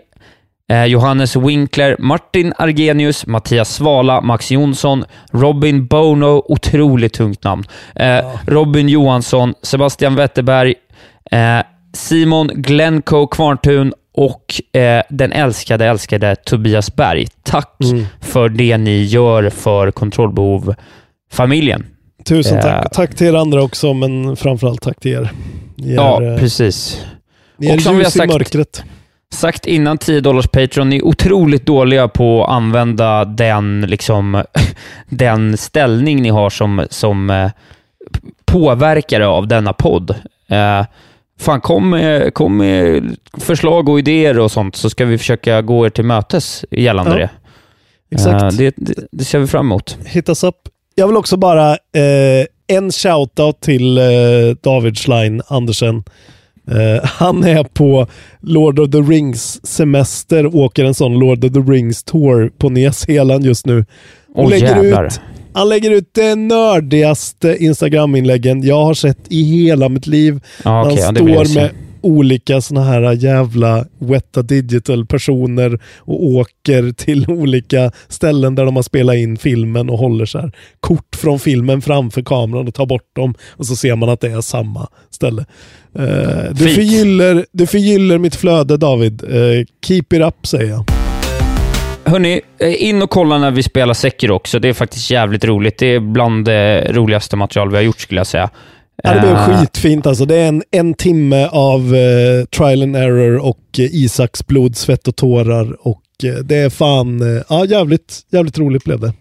Eh, 0.72 0.88
Johannes 0.88 1.36
Winkler, 1.36 1.96
Martin 2.00 2.54
Argenius, 2.58 3.26
Mattias 3.28 3.76
Svala, 3.76 4.22
Max 4.22 4.52
Jonsson, 4.52 5.06
Robin 5.34 5.88
Bono, 5.88 6.44
otroligt 6.48 7.14
tungt 7.14 7.44
namn. 7.44 7.64
Eh, 7.96 8.24
Robin 8.48 8.88
Johansson, 8.88 9.54
Sebastian 9.62 10.16
Wetterberg, 10.16 10.74
eh, 11.32 11.64
Simon 11.94 12.48
Glencoe 12.54 13.28
Kvarntun 13.28 13.94
och 14.14 14.76
eh, 14.80 15.04
den 15.10 15.32
älskade, 15.32 15.86
älskade 15.86 16.36
Tobias 16.36 16.96
Berg. 16.96 17.28
Tack 17.44 17.76
Mm. 17.84 18.06
för 18.22 18.50
det 18.50 18.78
ni 18.78 19.04
gör 19.04 19.50
för 19.50 19.92
Kontrollbehov-familjen. 19.92 21.86
Tusen 22.26 22.58
Eh, 22.58 22.64
tack. 22.64 22.92
Tack 22.92 23.16
till 23.16 23.28
er 23.28 23.34
andra 23.34 23.64
också, 23.64 23.94
men 23.94 24.36
framförallt 24.36 24.82
tack 24.82 25.00
till 25.00 25.12
er. 25.12 25.22
Är, 25.22 25.32
Ja, 25.96 26.24
eh, 26.24 26.38
precis. 26.38 27.06
Ni 27.58 27.68
är 27.68 27.76
Och 27.76 27.82
som 27.82 27.92
vi 27.98 28.04
har 28.04 28.10
ljus 28.10 28.16
i 28.16 28.20
sagt- 28.20 28.34
mörkret. 28.34 28.84
sagt 29.34 29.66
innan 29.68 29.98
10 29.98 30.22
dollars 30.22 30.48
Patreon, 30.48 30.90
ni 30.90 30.98
är 30.98 31.06
otroligt 31.06 31.66
dåliga 31.66 32.08
på 32.08 32.44
att 32.44 32.50
använda 32.52 33.26
den, 33.26 33.82
liksom, 33.82 34.44
den 35.10 35.58
ställning 35.58 36.22
ni 36.22 36.30
har 36.30 36.50
som, 36.50 36.86
som 36.90 37.30
eh, 37.30 37.52
påverkare 38.46 39.28
av 39.28 39.48
denna 39.48 39.74
podd. 39.74 40.10
Eh, 40.50 40.86
fan, 41.42 41.62
kom 41.62 41.90
med, 41.90 42.34
kom 42.34 42.58
med 42.58 43.16
förslag 43.38 43.90
och 43.90 44.00
idéer 44.00 44.40
och 44.40 44.52
sånt 44.52 44.76
så 44.76 44.90
ska 44.90 45.06
vi 45.06 45.18
försöka 45.18 45.62
gå 45.62 45.86
er 45.86 45.90
till 45.90 46.06
mötes 46.06 46.66
gällande 46.72 47.12
Ja, 47.12 47.18
det. 47.18 47.30
exakt. 48.16 48.44
Eh, 48.44 48.50
det, 48.50 48.74
det. 48.78 48.94
Det 49.12 49.24
ser 49.24 49.40
vi 49.40 49.48
fram 49.48 49.66
emot. 49.66 49.98
Hit 50.06 50.30
us 50.30 50.44
up. 50.44 50.56
Jag 50.96 51.08
vill 51.08 51.18
också 51.18 51.38
bara 51.38 51.70
eh, 51.72 52.46
en 52.78 52.92
shoutout 52.92 53.62
till 53.62 53.98
eh, 53.98 54.04
David 54.64 54.98
Schlein 54.98 55.42
Andersen. 55.48 56.04
Eh, 56.72 57.04
han 57.10 57.44
är 57.44 57.64
på 57.64 58.08
Lord 58.42 58.80
of 58.80 58.92
the 58.92 58.98
Rings 58.98 59.66
semester, 59.68 60.56
åker 60.56 60.86
en 60.86 60.94
sån 60.94 61.20
Lord 61.20 61.46
of 61.46 61.54
the 61.54 61.60
Rings 61.60 62.04
tour 62.04 62.52
på 62.58 62.70
Nya 62.70 62.94
Zeeland 62.94 63.46
just 63.46 63.66
nu. 63.66 63.86
Och 64.36 64.44
Åh, 64.44 64.50
lägger 64.50 64.84
jävlar. 64.84 65.06
ut 65.06 65.22
Han 65.54 65.70
lägger 65.70 65.92
ut 65.92 66.10
det 66.14 66.36
nördigaste 66.36 67.58
Instagram-inläggen 67.60 68.64
jag 68.64 68.84
har 68.86 68.94
sett 68.94 69.18
i 69.30 69.44
hela 69.44 69.90
mitt 69.90 70.08
liv. 70.08 70.36
Okej, 70.36 70.62
ja, 70.64 71.06
han 71.06 71.16
står 71.16 71.56
med 71.56 71.70
olika 72.02 72.62
såna 72.62 72.84
här 72.84 73.12
jävla 73.14 73.86
Wetta 74.00 74.42
Digital-personer 74.42 75.80
och 75.98 76.26
åker 76.26 76.92
till 76.92 77.26
olika 77.30 77.92
ställen 78.08 78.56
där 78.56 78.66
de 78.66 78.76
har 78.76 78.84
spelat 78.84 79.16
in 79.16 79.38
filmen 79.38 79.90
och 79.90 79.98
håller 79.98 80.26
så 80.26 80.40
här 80.40 80.52
kort 80.80 81.16
från 81.16 81.40
filmen 81.40 81.82
framför 81.82 82.22
kameran 82.22 82.68
och 82.68 82.74
tar 82.74 82.86
bort 82.86 83.16
dem 83.16 83.34
och 83.50 83.66
så 83.66 83.76
ser 83.76 83.96
man 83.96 84.10
att 84.10 84.22
det 84.22 84.32
är 84.32 84.42
samma 84.42 84.88
ställe. 85.10 85.46
Eh, 85.96 86.52
du, 86.52 86.70
förgyller, 86.70 87.46
du 87.52 87.68
förgyller 87.68 88.18
mitt 88.18 88.36
flöde 88.36 88.78
David. 88.78 89.24
Eh, 89.24 89.66
keep 89.86 90.06
it 90.14 90.22
up 90.22 90.48
säger 90.48 90.70
jag. 90.70 91.01
Hörni, 92.12 92.42
eh, 92.60 92.84
in 92.84 93.02
och 93.02 93.10
kolla 93.10 93.38
när 93.38 93.52
vi 93.52 93.64
spelar 93.64 93.94
Sekiro 93.94 94.34
också. 94.34 94.60
Det 94.60 94.70
är 94.70 94.74
faktiskt 94.74 95.12
jävligt 95.12 95.46
roligt. 95.46 95.78
Det 95.78 95.86
är 95.86 96.00
bland 96.00 96.46
det 96.46 96.92
roligaste 96.92 97.36
material 97.36 97.70
vi 97.70 97.76
har 97.76 97.84
gjort 97.84 98.00
skulle 98.00 98.20
jag 98.20 98.28
säga. 98.28 98.50
Ja, 99.04 99.14
det 99.14 99.20
blev 99.20 99.34
Eh, 99.34 99.60
skitfint 99.60 100.06
alltså. 100.06 100.26
Det 100.26 100.36
är 100.36 100.48
en, 100.48 100.64
en 100.72 100.94
timme 100.94 101.48
av 101.52 101.96
eh, 101.96 102.46
trial 102.46 102.84
and 102.84 102.96
error 102.96 103.38
och 103.38 103.60
eh, 103.80 103.86
Isaks 103.86 104.48
blod, 104.48 104.76
svett 104.76 105.08
och 105.08 105.16
tårar. 105.16 105.88
Och 105.88 106.02
eh, 106.24 106.34
det 106.34 106.56
är 106.56 106.70
fan, 106.70 107.36
eh, 107.36 107.44
ja 107.50 107.66
jävligt, 107.66 108.20
jävligt 108.32 108.58
roligt 108.58 108.84
blev 108.84 109.00
det. 109.00 109.14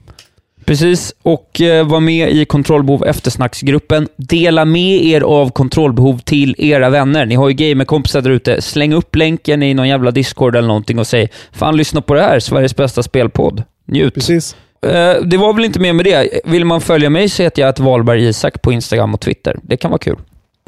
Precis, 0.64 1.14
och 1.22 1.60
eh, 1.60 1.86
var 1.86 2.00
med 2.00 2.30
i 2.30 2.44
kontrollbehov 2.44 3.04
eftersnacksgruppen. 3.04 4.08
Dela 4.16 4.64
med 4.64 5.04
er 5.04 5.20
av 5.20 5.50
kontrollbehov 5.50 6.18
till 6.18 6.54
era 6.58 6.90
vänner. 6.90 7.26
Ni 7.26 7.34
har 7.34 7.48
ju 7.48 7.54
gamerkompisar 7.54 8.20
där 8.20 8.30
ute. 8.30 8.62
Släng 8.62 8.92
upp 8.92 9.16
länken 9.16 9.62
i 9.62 9.74
någon 9.74 9.88
jävla 9.88 10.10
Discord 10.10 10.56
eller 10.56 10.68
någonting 10.68 10.98
och 10.98 11.06
säg 11.06 11.28
Fan, 11.52 11.76
lyssna 11.76 12.02
på 12.02 12.14
det 12.14 12.22
här. 12.22 12.40
Sveriges 12.40 12.76
bästa 12.76 13.02
spelpodd. 13.02 13.62
Njut. 13.86 14.14
Precis. 14.14 14.56
Eh, 14.86 15.14
det 15.24 15.36
var 15.36 15.52
väl 15.54 15.64
inte 15.64 15.80
mer 15.80 15.92
med 15.92 16.04
det. 16.04 16.40
Vill 16.44 16.64
man 16.64 16.80
följa 16.80 17.10
mig 17.10 17.28
så 17.28 17.42
heter 17.42 17.62
jag 17.62 17.68
att 17.68 17.78
Valberg 17.78 18.28
Isak 18.28 18.62
på 18.62 18.72
Instagram 18.72 19.14
och 19.14 19.20
Twitter. 19.20 19.58
Det 19.62 19.76
kan 19.76 19.90
vara 19.90 19.98
kul. 19.98 20.16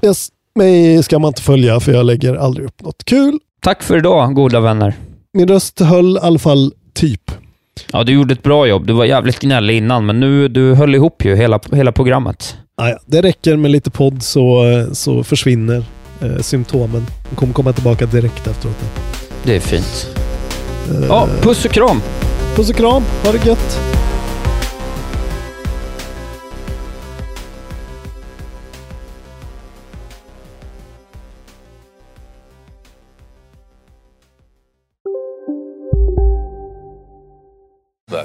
Yes, 0.02 0.28
mig 0.54 1.02
ska 1.02 1.18
man 1.18 1.28
inte 1.28 1.42
följa 1.42 1.80
för 1.80 1.92
jag 1.92 2.06
lägger 2.06 2.34
aldrig 2.34 2.66
upp 2.66 2.82
något 2.82 3.04
kul. 3.04 3.38
Tack 3.60 3.82
för 3.82 3.96
idag, 3.96 4.34
goda 4.34 4.60
vänner. 4.60 4.94
Min 5.32 5.48
röst 5.48 5.80
höll 5.80 6.16
i 6.16 6.20
alla 6.22 6.38
fall 6.38 6.72
typ. 6.94 7.30
Ja, 7.92 8.04
du 8.04 8.12
gjorde 8.12 8.32
ett 8.34 8.42
bra 8.42 8.66
jobb. 8.66 8.86
Du 8.86 8.92
var 8.92 9.04
jävligt 9.04 9.38
gnällig 9.40 9.76
innan, 9.76 10.06
men 10.06 10.20
nu 10.20 10.48
du 10.48 10.74
höll 10.74 10.94
ihop 10.94 11.24
ju 11.24 11.36
hela, 11.36 11.60
hela 11.72 11.92
programmet. 11.92 12.56
Ja, 12.76 12.98
det 13.06 13.22
räcker 13.22 13.56
med 13.56 13.70
lite 13.70 13.90
podd 13.90 14.22
så, 14.22 14.64
så 14.92 15.24
försvinner 15.24 15.84
eh, 16.20 16.36
symptomen. 16.38 17.06
De 17.30 17.36
kommer 17.36 17.52
komma 17.52 17.72
tillbaka 17.72 18.06
direkt 18.06 18.46
efteråt. 18.46 18.76
Det 19.44 19.56
är 19.56 19.60
fint. 19.60 20.08
Eh, 20.90 21.06
Ja, 21.08 21.28
puss 21.40 21.64
och 21.64 21.70
kram. 21.70 22.00
Puss 22.56 22.70
och 22.70 22.76
kram, 22.76 23.02
ha 23.24 23.32
det 23.32 23.46
gött. 23.46 23.91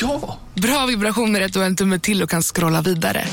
Ja! 0.00 0.38
Bra 0.54 0.86
vibrationer 0.86 1.40
är 1.40 1.44
att 1.44 1.52
du 1.52 1.58
har 1.58 1.66
en 1.66 1.76
tumme 1.76 1.98
till 1.98 2.22
och 2.22 2.30
kan 2.30 2.42
scrolla 2.42 2.80
vidare. 2.80 3.24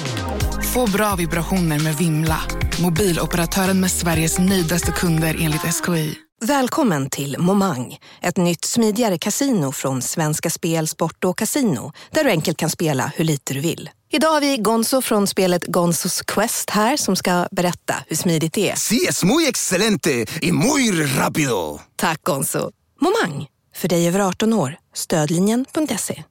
Få 0.74 0.91
bra 0.91 1.16
vibrationer 1.16 1.80
med 1.80 1.97
Vimla. 1.97 2.41
Mobiloperatören 2.82 3.80
med 3.80 3.91
Sveriges 3.91 4.39
nöjdaste 4.39 4.91
kunder 4.91 5.38
enligt 5.39 5.61
SKI. 5.61 6.16
Välkommen 6.41 7.09
till 7.09 7.36
Momang, 7.39 7.97
ett 8.22 8.38
nytt 8.38 8.66
smidigare 8.66 9.18
casino 9.18 9.72
från 9.72 10.01
Svenska 10.01 10.49
Spel, 10.49 10.88
Sport 10.88 11.24
och 11.24 11.38
Casino 11.38 11.91
där 12.11 12.24
du 12.24 12.30
enkelt 12.30 12.57
kan 12.57 12.70
spela 12.70 13.11
hur 13.16 13.26
lite 13.26 13.53
du 13.53 13.59
vill. 13.59 13.89
Idag 14.11 14.30
har 14.30 14.41
vi 14.41 14.57
Gonzo 14.57 15.01
från 15.01 15.28
spelet 15.28 15.66
Gonzos 15.66 16.22
Quest 16.22 16.70
här 16.70 16.97
som 16.97 17.16
ska 17.16 17.47
berätta 17.51 17.95
hur 18.07 18.16
smidigt 18.16 18.53
det 18.53 18.70
är. 18.70 18.76
Sí, 18.76 19.05
es 19.09 19.24
muy 19.24 19.47
excelente 19.47 20.26
y 20.41 20.51
muy 20.51 20.91
rápido. 21.05 21.80
Tack 21.95 22.24
Gonzo. 22.24 22.72
Momang, 23.01 23.47
för 23.76 23.88
dig 23.88 24.07
över 24.07 24.20
18 24.20 24.53
år. 24.53 24.76
Stödlinjen.se. 24.95 26.24